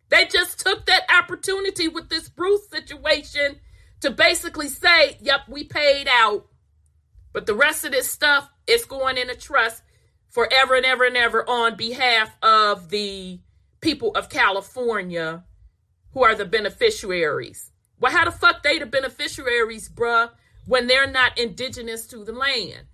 They 0.09 0.27
just 0.27 0.61
took 0.61 0.87
that 0.87 1.03
opportunity 1.11 1.89
with 1.89 2.09
this 2.09 2.29
Bruce 2.29 2.69
situation 2.71 3.61
to 4.01 4.11
basically 4.11 4.69
say, 4.69 5.17
yep, 5.21 5.41
we 5.49 5.65
paid 5.65 6.07
out, 6.09 6.47
but 7.33 7.47
the 7.47 7.55
rest 7.55 7.85
of 7.85 7.93
this 7.93 8.11
stuff 8.11 8.49
is 8.67 8.85
going 8.85 9.19
in 9.19 9.31
a 9.31 9.35
trust 9.35 9.83
forever 10.29 10.77
and 10.77 10.85
ever 10.85 11.05
and 11.05 11.17
ever 11.17 11.49
on 11.49 11.77
behalf 11.77 12.37
of 12.43 12.91
the 12.91 13.41
people 13.81 14.11
of 14.15 14.29
California 14.29 15.45
who 16.13 16.23
are 16.23 16.35
the 16.35 16.45
beneficiaries. 16.45 17.73
Well, 17.99 18.13
how 18.13 18.25
the 18.25 18.31
fuck 18.31 18.63
they 18.63 18.79
the 18.79 18.87
beneficiaries, 18.87 19.89
bruh, 19.89 20.31
when 20.67 20.87
they're 20.87 21.11
not 21.11 21.39
indigenous 21.39 22.07
to 22.09 22.25
the 22.25 22.33
land? 22.33 22.87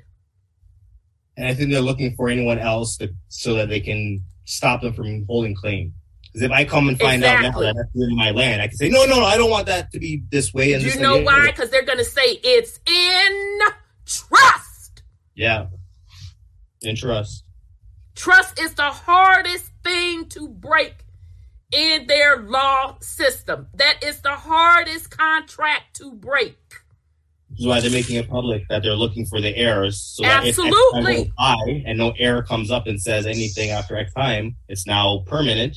And 1.37 1.47
I 1.47 1.55
think 1.55 1.71
they're 1.71 1.81
looking 1.81 2.15
for 2.15 2.29
anyone 2.29 2.59
else 2.59 2.97
to, 2.99 3.15
so 3.29 3.55
that 3.55 3.69
they 3.69 3.81
can 3.81 4.23
stop 4.45 4.83
them 4.83 4.93
from 4.93 5.25
holding 5.27 5.55
claim. 5.55 5.95
Because 6.33 6.47
if 6.47 6.51
I 6.51 6.65
come 6.65 6.89
and 6.89 6.99
find 6.99 7.23
exactly. 7.23 7.47
out 7.47 7.53
now 7.53 7.61
that 7.61 7.75
that's 7.77 7.91
really 7.95 8.15
my 8.15 8.31
land, 8.31 8.63
I 8.63 8.69
can 8.69 8.77
say, 8.77 8.89
no, 8.89 9.05
no, 9.05 9.21
no, 9.21 9.25
I 9.25 9.37
don't 9.37 9.51
want 9.51 9.67
that 9.67 9.93
to 9.93 9.99
be 9.99 10.23
this 10.31 10.55
way. 10.55 10.73
And 10.73 10.83
you 10.83 10.99
know 10.99 11.21
why? 11.21 11.51
Because 11.51 11.71
they're 11.71 11.85
going 11.85 11.99
to 11.99 12.05
say 12.05 12.23
it's 12.23 12.81
in 12.87 13.61
trust. 14.07 15.03
Yeah. 15.35 15.67
In 16.81 16.97
trust. 16.97 17.45
Trust 18.15 18.59
is 18.59 18.75
the 18.75 18.91
hardest 18.91 19.71
thing 19.85 20.27
to 20.31 20.49
break 20.49 21.05
in 21.71 22.07
their 22.07 22.39
law 22.39 22.97
system. 23.01 23.67
That 23.75 24.03
is 24.03 24.21
the 24.21 24.31
hardest 24.31 25.11
contract 25.11 25.97
to 25.97 26.13
break. 26.13 26.59
This 27.51 27.61
is 27.61 27.67
why 27.67 27.81
they're 27.81 27.91
making 27.91 28.17
it 28.17 28.31
public 28.31 28.67
that 28.69 28.83
they're 28.83 28.95
looking 28.95 29.27
for 29.27 29.41
the 29.41 29.55
heirs. 29.55 30.01
So 30.01 30.25
Absolutely. 30.25 31.33
That 31.37 31.59
if 31.67 31.83
and 31.87 31.99
no 31.99 32.15
heir 32.19 32.43
comes 32.43 32.71
up 32.71 32.87
and 32.87 33.01
says 33.01 33.27
anything 33.27 33.71
after 33.71 33.97
X 33.97 34.15
time, 34.15 34.57
it's 34.69 34.87
now 34.87 35.23
permanent. 35.27 35.77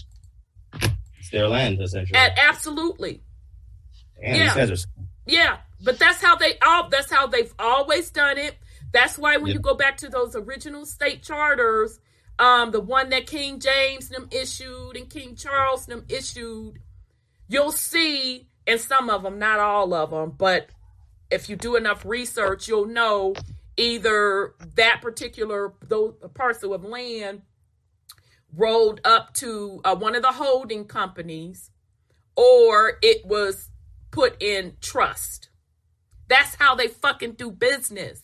It's 1.19 1.29
their 1.31 1.47
land, 1.47 1.81
essentially. 1.81 2.17
And 2.17 2.33
absolutely. 2.37 3.21
And 4.21 4.37
yeah. 4.37 4.75
Yeah. 5.25 5.57
But 5.83 5.99
that's 5.99 6.21
how 6.21 6.35
they 6.35 6.57
all 6.59 6.89
that's 6.89 7.11
how 7.11 7.27
they've 7.27 7.53
always 7.59 8.09
done 8.11 8.37
it. 8.37 8.55
That's 8.91 9.17
why 9.17 9.37
when 9.37 9.51
you 9.51 9.59
go 9.59 9.75
back 9.75 9.97
to 9.97 10.09
those 10.09 10.35
original 10.35 10.85
state 10.85 11.21
charters, 11.21 11.99
um, 12.39 12.71
the 12.71 12.79
one 12.79 13.09
that 13.09 13.27
King 13.27 13.59
James 13.59 14.09
them 14.09 14.29
issued 14.31 14.95
and 14.95 15.09
King 15.09 15.35
Charles 15.35 15.85
them 15.85 16.05
issued, 16.07 16.79
you'll 17.47 17.71
see 17.71 18.47
in 18.65 18.79
some 18.79 19.09
of 19.09 19.23
them, 19.23 19.37
not 19.37 19.59
all 19.59 19.93
of 19.93 20.11
them, 20.11 20.33
but 20.37 20.69
if 21.29 21.49
you 21.49 21.55
do 21.55 21.75
enough 21.75 22.05
research, 22.05 22.67
you'll 22.67 22.87
know 22.87 23.35
either 23.77 24.55
that 24.75 25.01
particular 25.01 25.73
those 25.81 26.15
parcel 26.33 26.73
of 26.73 26.83
land 26.83 27.41
rolled 28.55 29.01
up 29.03 29.33
to 29.35 29.81
uh, 29.83 29.95
one 29.95 30.15
of 30.15 30.21
the 30.21 30.31
holding 30.31 30.85
companies 30.85 31.71
or 32.35 32.93
it 33.01 33.25
was 33.25 33.69
put 34.11 34.41
in 34.41 34.77
trust. 34.81 35.49
That's 36.27 36.55
how 36.55 36.75
they 36.75 36.87
fucking 36.87 37.33
do 37.33 37.51
business. 37.51 38.21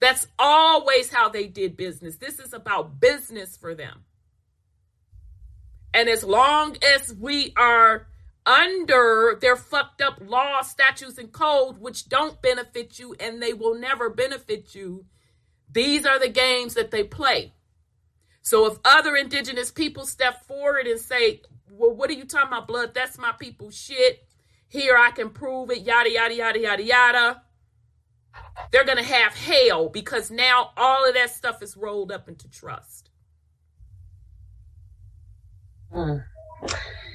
That's 0.00 0.26
always 0.38 1.12
how 1.12 1.28
they 1.28 1.46
did 1.46 1.76
business. 1.76 2.16
This 2.16 2.38
is 2.38 2.52
about 2.52 3.00
business 3.00 3.56
for 3.56 3.74
them. 3.74 4.04
And 5.92 6.08
as 6.08 6.24
long 6.24 6.76
as 6.82 7.14
we 7.14 7.52
are 7.56 8.08
under 8.44 9.38
their 9.40 9.56
fucked 9.56 10.02
up 10.02 10.18
law, 10.20 10.60
statutes, 10.62 11.18
and 11.18 11.32
code, 11.32 11.78
which 11.78 12.08
don't 12.08 12.42
benefit 12.42 12.98
you 12.98 13.14
and 13.18 13.40
they 13.40 13.52
will 13.52 13.78
never 13.78 14.10
benefit 14.10 14.74
you, 14.74 15.06
these 15.70 16.04
are 16.04 16.18
the 16.18 16.28
games 16.28 16.74
that 16.74 16.90
they 16.90 17.04
play. 17.04 17.52
So 18.44 18.66
if 18.66 18.78
other 18.84 19.16
indigenous 19.16 19.72
people 19.72 20.06
step 20.06 20.46
forward 20.46 20.86
and 20.86 21.00
say, 21.00 21.42
Well, 21.68 21.90
what 21.90 22.08
are 22.10 22.14
you 22.14 22.24
talking 22.24 22.48
about, 22.48 22.68
blood? 22.68 22.94
That's 22.94 23.18
my 23.18 23.32
people's 23.32 23.76
shit. 23.76 24.24
Here 24.68 24.96
I 24.96 25.10
can 25.10 25.30
prove 25.30 25.72
it, 25.72 25.80
yada, 25.80 26.10
yada, 26.10 26.34
yada, 26.34 26.60
yada, 26.60 26.82
yada 26.82 27.42
they're 28.70 28.84
going 28.84 28.98
to 28.98 29.04
have 29.04 29.34
hell 29.34 29.88
because 29.88 30.30
now 30.30 30.70
all 30.76 31.06
of 31.06 31.14
that 31.14 31.30
stuff 31.30 31.62
is 31.62 31.76
rolled 31.76 32.10
up 32.10 32.28
into 32.28 32.48
trust. 32.50 33.10
Mm. 35.92 36.24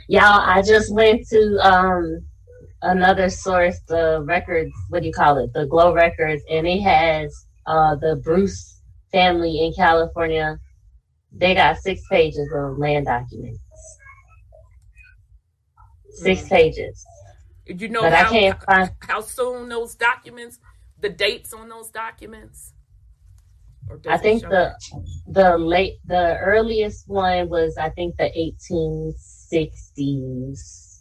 Y'all, 0.07 0.23
I 0.23 0.61
just 0.61 0.93
went 0.93 1.27
to 1.27 1.59
um, 1.61 2.25
another 2.81 3.29
source, 3.29 3.79
the 3.87 4.23
records, 4.25 4.71
what 4.89 5.01
do 5.01 5.07
you 5.07 5.13
call 5.13 5.37
it? 5.37 5.51
The 5.53 5.65
GLO 5.65 5.93
Records, 5.93 6.41
and 6.49 6.65
it 6.65 6.81
has 6.81 7.45
uh, 7.65 7.95
the 7.95 8.15
Bruce 8.23 8.81
family 9.11 9.65
in 9.65 9.73
California. 9.73 10.57
They 11.31 11.53
got 11.53 11.77
six 11.77 12.01
pages 12.09 12.49
of 12.53 12.77
land 12.77 13.05
documents. 13.05 13.59
Six 16.11 16.43
mm. 16.43 16.49
pages. 16.49 17.05
You 17.67 17.87
know 17.87 18.01
but 18.01 18.13
how, 18.13 18.25
I 18.25 18.29
can't 18.29 18.63
find... 18.63 18.91
how 18.99 19.21
soon 19.21 19.69
those 19.69 19.95
documents 19.95 20.59
the 20.99 21.09
dates 21.09 21.53
on 21.53 21.69
those 21.69 21.89
documents? 21.89 22.73
I 24.07 24.17
think 24.17 24.43
the 24.43 24.75
the 25.27 25.57
late 25.57 25.99
the 26.05 26.37
earliest 26.37 27.07
one 27.07 27.49
was 27.49 27.75
I 27.77 27.89
think 27.89 28.17
the 28.17 28.29
1860s. 29.51 30.95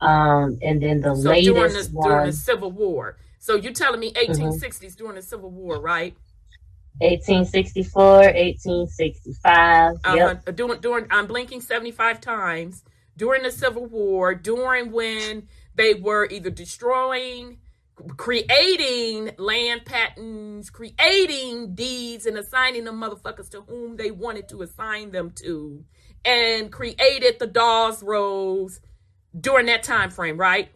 Um, 0.00 0.58
and 0.62 0.82
then 0.82 1.02
the 1.02 1.14
so 1.14 1.28
latest 1.28 1.52
during 1.54 1.72
the, 1.72 1.88
one 1.92 2.08
during 2.08 2.26
the 2.26 2.32
Civil 2.32 2.72
War. 2.72 3.18
So 3.38 3.54
you're 3.54 3.74
telling 3.74 4.00
me 4.00 4.12
1860s 4.12 4.62
mm-hmm. 4.62 4.96
during 4.96 5.16
the 5.16 5.22
Civil 5.22 5.50
War, 5.50 5.78
right? 5.80 6.16
1864, 6.98 8.02
1865. 8.02 9.94
Uh-huh. 10.04 10.16
Yep. 10.16 10.56
During, 10.56 10.80
during, 10.80 11.06
I'm 11.10 11.26
blinking 11.26 11.60
75 11.60 12.20
times 12.20 12.84
during 13.16 13.42
the 13.42 13.50
Civil 13.50 13.86
War, 13.86 14.34
during 14.34 14.92
when 14.92 15.48
they 15.74 15.94
were 15.94 16.26
either 16.30 16.50
destroying 16.50 17.58
creating 18.16 19.30
land 19.38 19.84
patents, 19.84 20.70
creating 20.70 21.74
deeds, 21.74 22.26
and 22.26 22.38
assigning 22.38 22.84
them 22.84 23.00
motherfuckers 23.00 23.50
to 23.50 23.62
whom 23.62 23.96
they 23.96 24.10
wanted 24.10 24.48
to 24.48 24.62
assign 24.62 25.10
them 25.10 25.30
to, 25.30 25.84
and 26.24 26.72
created 26.72 27.38
the 27.38 27.46
Dawes 27.46 28.02
Rolls 28.02 28.80
during 29.38 29.66
that 29.66 29.82
time 29.82 30.10
frame, 30.10 30.36
right? 30.38 30.70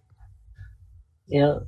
Yeah. 1.27 1.59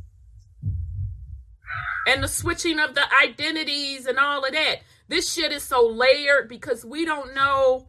And 2.07 2.23
the 2.23 2.27
switching 2.27 2.79
of 2.79 2.95
the 2.95 3.03
identities 3.23 4.07
and 4.07 4.17
all 4.17 4.43
of 4.43 4.51
that. 4.53 4.77
This 5.07 5.31
shit 5.31 5.51
is 5.51 5.63
so 5.63 5.85
layered 5.85 6.49
because 6.49 6.83
we 6.83 7.05
don't 7.05 7.33
know 7.33 7.87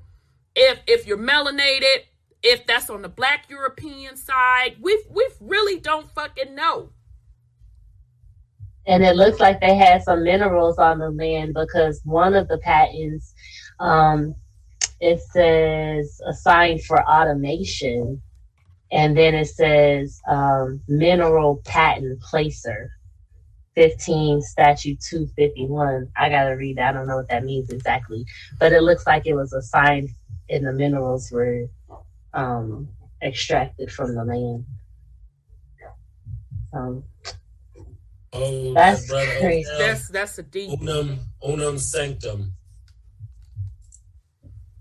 if 0.55 0.81
if 0.87 1.07
you're 1.07 1.19
melanated, 1.19 2.05
if 2.43 2.67
that's 2.67 2.91
on 2.91 3.03
the 3.03 3.09
black 3.09 3.51
European 3.51 4.17
side. 4.17 4.77
We 4.81 5.03
we 5.11 5.29
really 5.41 5.79
don't 5.81 6.11
fucking 6.11 6.55
know. 6.55 6.91
And 8.87 9.05
it 9.05 9.17
looks 9.17 9.39
like 9.39 9.61
they 9.61 9.75
had 9.75 10.03
some 10.03 10.25
minerals 10.25 10.79
on 10.79 10.99
the 10.99 11.11
land 11.11 11.53
because 11.55 12.01
one 12.05 12.35
of 12.35 12.49
the 12.49 12.59
patents 12.59 13.35
um, 13.81 14.35
it 15.01 15.21
says 15.21 16.21
assigned 16.27 16.85
for 16.85 17.03
automation, 17.09 18.21
and 18.91 19.17
then 19.17 19.35
it 19.35 19.47
says 19.47 20.21
um, 20.29 20.81
mineral 20.89 21.63
patent 21.65 22.21
placer. 22.21 22.91
15 23.79 24.43
statute 24.43 25.01
251 25.01 26.09
i 26.17 26.29
gotta 26.29 26.57
read 26.57 26.77
that 26.79 26.89
i 26.89 26.93
don't 26.99 27.07
know 27.07 27.17
what 27.17 27.29
that 27.29 27.45
means 27.45 27.71
exactly 27.71 28.25
but 28.59 28.73
it 28.73 28.83
looks 28.83 29.07
like 29.07 29.25
it 29.25 29.35
was 29.35 29.53
assigned 29.53 30.09
and 30.51 30.67
the 30.67 30.73
minerals 30.73 31.31
were 31.31 31.65
um, 32.35 32.89
extracted 33.23 33.93
from 33.93 34.17
the 34.17 34.25
land 34.25 34.65
um, 36.73 37.05
Oh, 38.33 38.75
That's 38.75 39.07
brother 39.09 39.31
crazy. 39.39 39.69
Odell. 39.69 39.79
That's 39.79 40.09
that's 40.09 40.39
a 40.39 40.43
deep. 40.43 40.81
Unum, 40.81 41.19
unum 41.43 41.79
sanctum. 41.79 42.53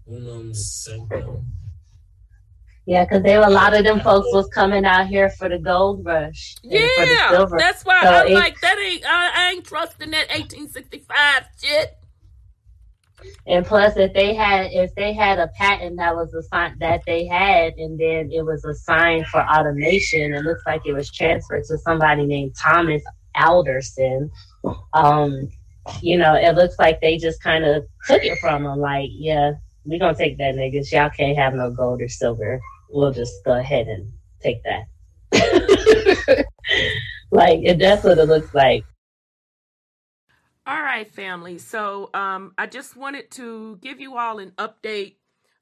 Unum 0.06 0.54
sanctum. 0.54 1.46
Yeah, 2.88 3.04
because 3.04 3.22
there 3.22 3.40
were 3.42 3.48
a 3.48 3.50
lot 3.50 3.76
of 3.76 3.84
them 3.84 4.00
folks 4.00 4.30
was 4.32 4.48
coming 4.48 4.86
out 4.86 5.08
here 5.08 5.30
for 5.32 5.50
the 5.50 5.60
gold 5.60 6.06
rush. 6.06 6.56
and 6.64 6.72
for 6.72 7.06
the 7.06 7.16
Yeah, 7.20 7.30
silver. 7.32 7.58
that's 7.58 7.84
why 7.84 8.00
So 8.02 8.10
I'm 8.10 8.34
like 8.34 8.60
that 8.62 8.80
ain't. 8.80 9.04
I, 9.06 9.32
I 9.36 9.52
ain't 9.52 9.66
trusting 9.66 10.10
that 10.12 10.30
1865 10.30 11.44
shit. 11.62 11.98
And 13.46 13.66
plus, 13.66 13.98
if 13.98 14.14
they 14.14 14.34
had 14.34 14.68
if 14.72 14.96
they 14.96 15.12
had 15.12 15.38
a 15.38 15.50
patent 15.50 15.98
that 15.98 16.16
was 16.16 16.34
assigned 16.34 16.80
that 16.80 17.02
they 17.06 17.26
had, 17.26 17.74
and 17.74 18.00
then 18.00 18.32
it 18.32 18.46
was 18.46 18.64
assigned 18.64 19.28
for 19.28 19.42
automation, 19.42 20.34
it 20.34 20.44
looks 20.46 20.64
like 20.66 20.82
it 20.86 20.94
was 20.94 21.12
transferred 21.12 21.66
to 21.66 21.78
somebody 21.80 22.26
named 22.26 22.56
Thomas 22.58 23.04
Alderson. 23.36 24.32
Um, 24.94 25.50
you 26.02 26.18
know, 26.18 26.36
it 26.36 26.56
looks 26.56 26.76
like 26.80 27.02
they 27.02 27.18
just 27.18 27.44
kind 27.44 27.66
of 27.66 27.84
took 28.08 28.24
it 28.24 28.38
from 28.40 28.64
them. 28.64 28.80
Like, 28.80 29.10
yeah, 29.12 29.54
we 29.84 30.00
gonna 30.00 30.16
take 30.16 30.38
that, 30.38 30.56
niggas. 30.56 30.92
Y'all 30.94 31.10
can't 31.10 31.38
have 31.38 31.54
no 31.54 31.70
gold 31.70 32.02
or 32.02 32.08
silver. 32.08 32.62
We'll 32.90 33.12
just 33.12 33.44
go 33.44 33.54
ahead 33.58 33.88
and 33.88 34.12
take 34.42 34.62
that. 34.64 34.86
like, 37.32 37.60
it, 37.64 37.80
that's 37.80 38.04
what 38.04 38.18
it 38.18 38.28
looks 38.28 38.54
like. 38.54 38.84
All 40.66 40.82
right, 40.82 41.10
family. 41.10 41.60
So 41.60 42.10
um, 42.14 42.54
I 42.58 42.66
just 42.66 42.98
wanted 42.98 43.32
to 43.32 43.78
give 43.82 44.02
you 44.02 44.18
all 44.18 44.40
an 44.40 44.52
update 44.58 45.16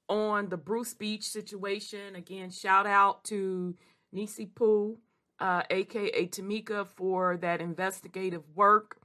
on 0.09 0.49
the 0.49 0.57
Bruce 0.57 0.93
Beach 0.93 1.23
situation. 1.30 2.15
Again, 2.15 2.49
shout 2.49 2.88
out 2.88 3.23
to 3.26 3.76
Nisi 4.11 4.47
Poo, 4.47 4.97
uh, 5.39 5.61
aka 5.69 6.28
Tamika, 6.28 6.88
for 6.88 7.38
that 7.38 7.61
investigative 7.61 8.43
work. 8.55 8.97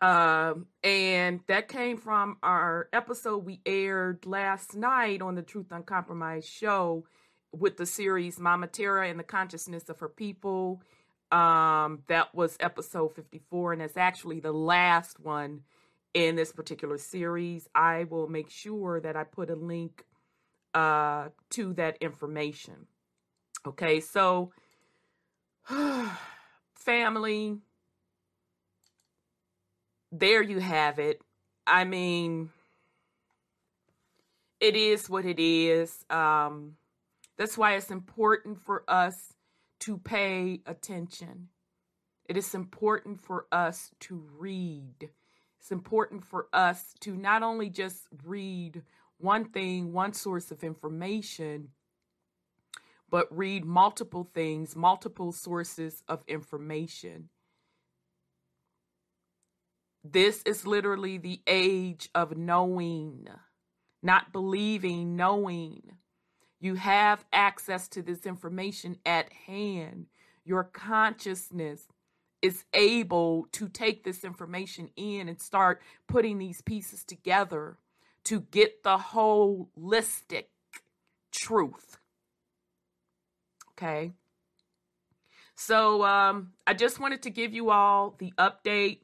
Um, 0.00 0.66
and 0.84 1.40
that 1.48 1.68
came 1.68 1.96
from 1.96 2.36
our 2.42 2.88
episode 2.92 3.44
we 3.44 3.60
aired 3.66 4.26
last 4.26 4.76
night 4.76 5.22
on 5.22 5.34
the 5.34 5.42
Truth 5.42 5.72
Uncompromised 5.72 6.48
show 6.48 7.04
with 7.52 7.76
the 7.76 7.86
series 7.86 8.38
Mama 8.38 8.68
Terra 8.68 9.08
and 9.08 9.18
the 9.18 9.24
Consciousness 9.24 9.88
of 9.88 9.98
Her 9.98 10.08
People. 10.08 10.82
Um, 11.32 12.00
that 12.06 12.34
was 12.34 12.56
episode 12.60 13.14
54, 13.14 13.74
and 13.74 13.82
it's 13.82 13.96
actually 13.96 14.40
the 14.40 14.52
last 14.52 15.18
one 15.20 15.62
in 16.14 16.36
this 16.36 16.52
particular 16.52 16.96
series. 16.96 17.68
I 17.74 18.04
will 18.04 18.28
make 18.28 18.50
sure 18.50 19.00
that 19.00 19.16
I 19.16 19.24
put 19.24 19.50
a 19.50 19.56
link 19.56 20.04
uh 20.74 21.28
to 21.50 21.72
that 21.74 21.96
information. 22.00 22.86
Okay, 23.66 24.00
so 24.00 24.52
family, 26.74 27.58
there 30.10 30.42
you 30.42 30.58
have 30.58 30.98
it. 30.98 31.20
I 31.66 31.84
mean, 31.84 32.50
it 34.60 34.76
is 34.76 35.08
what 35.08 35.24
it 35.24 35.38
is. 35.38 36.04
Um, 36.10 36.76
that's 37.36 37.58
why 37.58 37.76
it's 37.76 37.90
important 37.90 38.60
for 38.60 38.84
us 38.88 39.34
to 39.80 39.98
pay 39.98 40.60
attention. 40.66 41.48
It 42.28 42.36
is 42.36 42.54
important 42.54 43.20
for 43.20 43.46
us 43.52 43.90
to 44.00 44.24
read. 44.38 45.10
It's 45.60 45.70
important 45.70 46.24
for 46.24 46.48
us 46.52 46.94
to 47.00 47.16
not 47.16 47.42
only 47.42 47.70
just 47.70 48.06
read 48.24 48.82
one 49.18 49.44
thing, 49.46 49.92
one 49.92 50.12
source 50.12 50.50
of 50.50 50.62
information, 50.62 51.68
but 53.10 53.26
read 53.36 53.64
multiple 53.64 54.28
things, 54.34 54.76
multiple 54.76 55.32
sources 55.32 56.02
of 56.08 56.22
information. 56.28 57.28
This 60.04 60.42
is 60.44 60.66
literally 60.66 61.18
the 61.18 61.40
age 61.46 62.08
of 62.14 62.36
knowing, 62.36 63.26
not 64.02 64.32
believing, 64.32 65.16
knowing. 65.16 65.82
You 66.60 66.74
have 66.76 67.24
access 67.32 67.88
to 67.88 68.02
this 68.02 68.26
information 68.26 68.98
at 69.04 69.32
hand. 69.32 70.06
Your 70.44 70.64
consciousness 70.64 71.86
is 72.40 72.64
able 72.72 73.46
to 73.52 73.68
take 73.68 74.04
this 74.04 74.24
information 74.24 74.90
in 74.96 75.28
and 75.28 75.40
start 75.40 75.82
putting 76.06 76.38
these 76.38 76.62
pieces 76.62 77.04
together 77.04 77.78
to 78.24 78.40
get 78.40 78.82
the 78.82 78.96
holistic 78.96 80.44
truth. 81.32 81.98
Okay. 83.72 84.12
So 85.54 86.04
um, 86.04 86.52
I 86.66 86.74
just 86.74 87.00
wanted 87.00 87.22
to 87.22 87.30
give 87.30 87.52
you 87.52 87.70
all 87.70 88.14
the 88.18 88.32
update. 88.38 89.00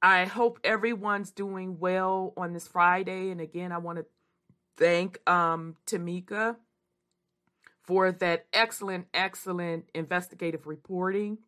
I 0.00 0.26
hope 0.26 0.60
everyone's 0.62 1.30
doing 1.30 1.78
well 1.78 2.32
on 2.36 2.52
this 2.52 2.68
Friday. 2.68 3.30
And 3.30 3.40
again, 3.40 3.72
I 3.72 3.78
want 3.78 3.98
to 3.98 4.06
thank 4.76 5.18
um, 5.28 5.76
Tamika 5.86 6.56
for 7.82 8.12
that 8.12 8.46
excellent, 8.52 9.06
excellent 9.12 9.88
investigative 9.94 10.66
reporting. 10.66 11.38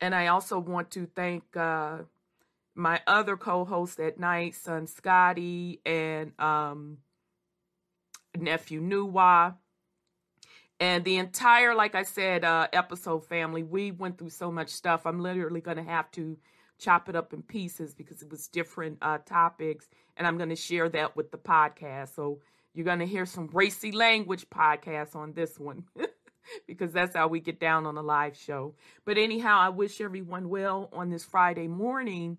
And 0.00 0.14
I 0.14 0.28
also 0.28 0.58
want 0.58 0.90
to 0.92 1.06
thank 1.14 1.56
uh, 1.56 1.98
my 2.74 3.00
other 3.06 3.36
co-host 3.36 4.00
at 4.00 4.18
night, 4.18 4.54
son 4.54 4.86
Scotty, 4.86 5.80
and 5.84 6.32
um, 6.38 6.98
nephew 8.38 8.80
Nuwa. 8.80 9.56
And 10.78 11.04
the 11.04 11.18
entire, 11.18 11.74
like 11.74 11.94
I 11.94 12.04
said, 12.04 12.42
uh, 12.42 12.68
episode 12.72 13.26
family, 13.26 13.62
we 13.62 13.90
went 13.90 14.16
through 14.16 14.30
so 14.30 14.50
much 14.50 14.70
stuff. 14.70 15.04
I'm 15.04 15.20
literally 15.20 15.60
going 15.60 15.76
to 15.76 15.82
have 15.82 16.10
to 16.12 16.38
chop 16.80 17.08
it 17.08 17.16
up 17.16 17.32
in 17.32 17.42
pieces 17.42 17.94
because 17.94 18.22
it 18.22 18.30
was 18.30 18.48
different 18.48 18.98
uh, 19.02 19.18
topics. 19.18 19.88
And 20.16 20.26
I'm 20.26 20.36
going 20.36 20.48
to 20.48 20.56
share 20.56 20.88
that 20.88 21.16
with 21.16 21.30
the 21.30 21.38
podcast. 21.38 22.14
So 22.14 22.40
you're 22.74 22.84
going 22.84 22.98
to 23.00 23.06
hear 23.06 23.26
some 23.26 23.48
racy 23.52 23.92
language 23.92 24.48
podcasts 24.50 25.14
on 25.14 25.32
this 25.32 25.58
one 25.58 25.84
because 26.66 26.92
that's 26.92 27.14
how 27.14 27.28
we 27.28 27.40
get 27.40 27.60
down 27.60 27.86
on 27.86 27.96
a 27.96 28.02
live 28.02 28.36
show. 28.36 28.74
But 29.04 29.18
anyhow, 29.18 29.58
I 29.60 29.68
wish 29.68 30.00
everyone 30.00 30.48
well 30.48 30.88
on 30.92 31.10
this 31.10 31.24
Friday 31.24 31.68
morning. 31.68 32.38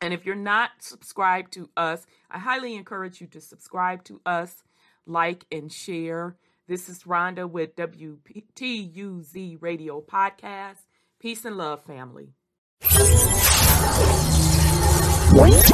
And 0.00 0.12
if 0.12 0.26
you're 0.26 0.34
not 0.34 0.70
subscribed 0.80 1.52
to 1.52 1.70
us, 1.76 2.06
I 2.30 2.38
highly 2.38 2.74
encourage 2.74 3.20
you 3.20 3.28
to 3.28 3.40
subscribe 3.40 4.02
to 4.04 4.20
us, 4.26 4.64
like, 5.06 5.46
and 5.52 5.72
share. 5.72 6.36
This 6.66 6.88
is 6.88 7.04
Rhonda 7.04 7.48
with 7.48 7.76
WTUZ 7.76 9.58
Radio 9.60 10.00
Podcast. 10.00 10.86
Peace 11.20 11.44
and 11.44 11.56
love, 11.56 11.84
family. 11.84 12.34
What? 15.32 15.71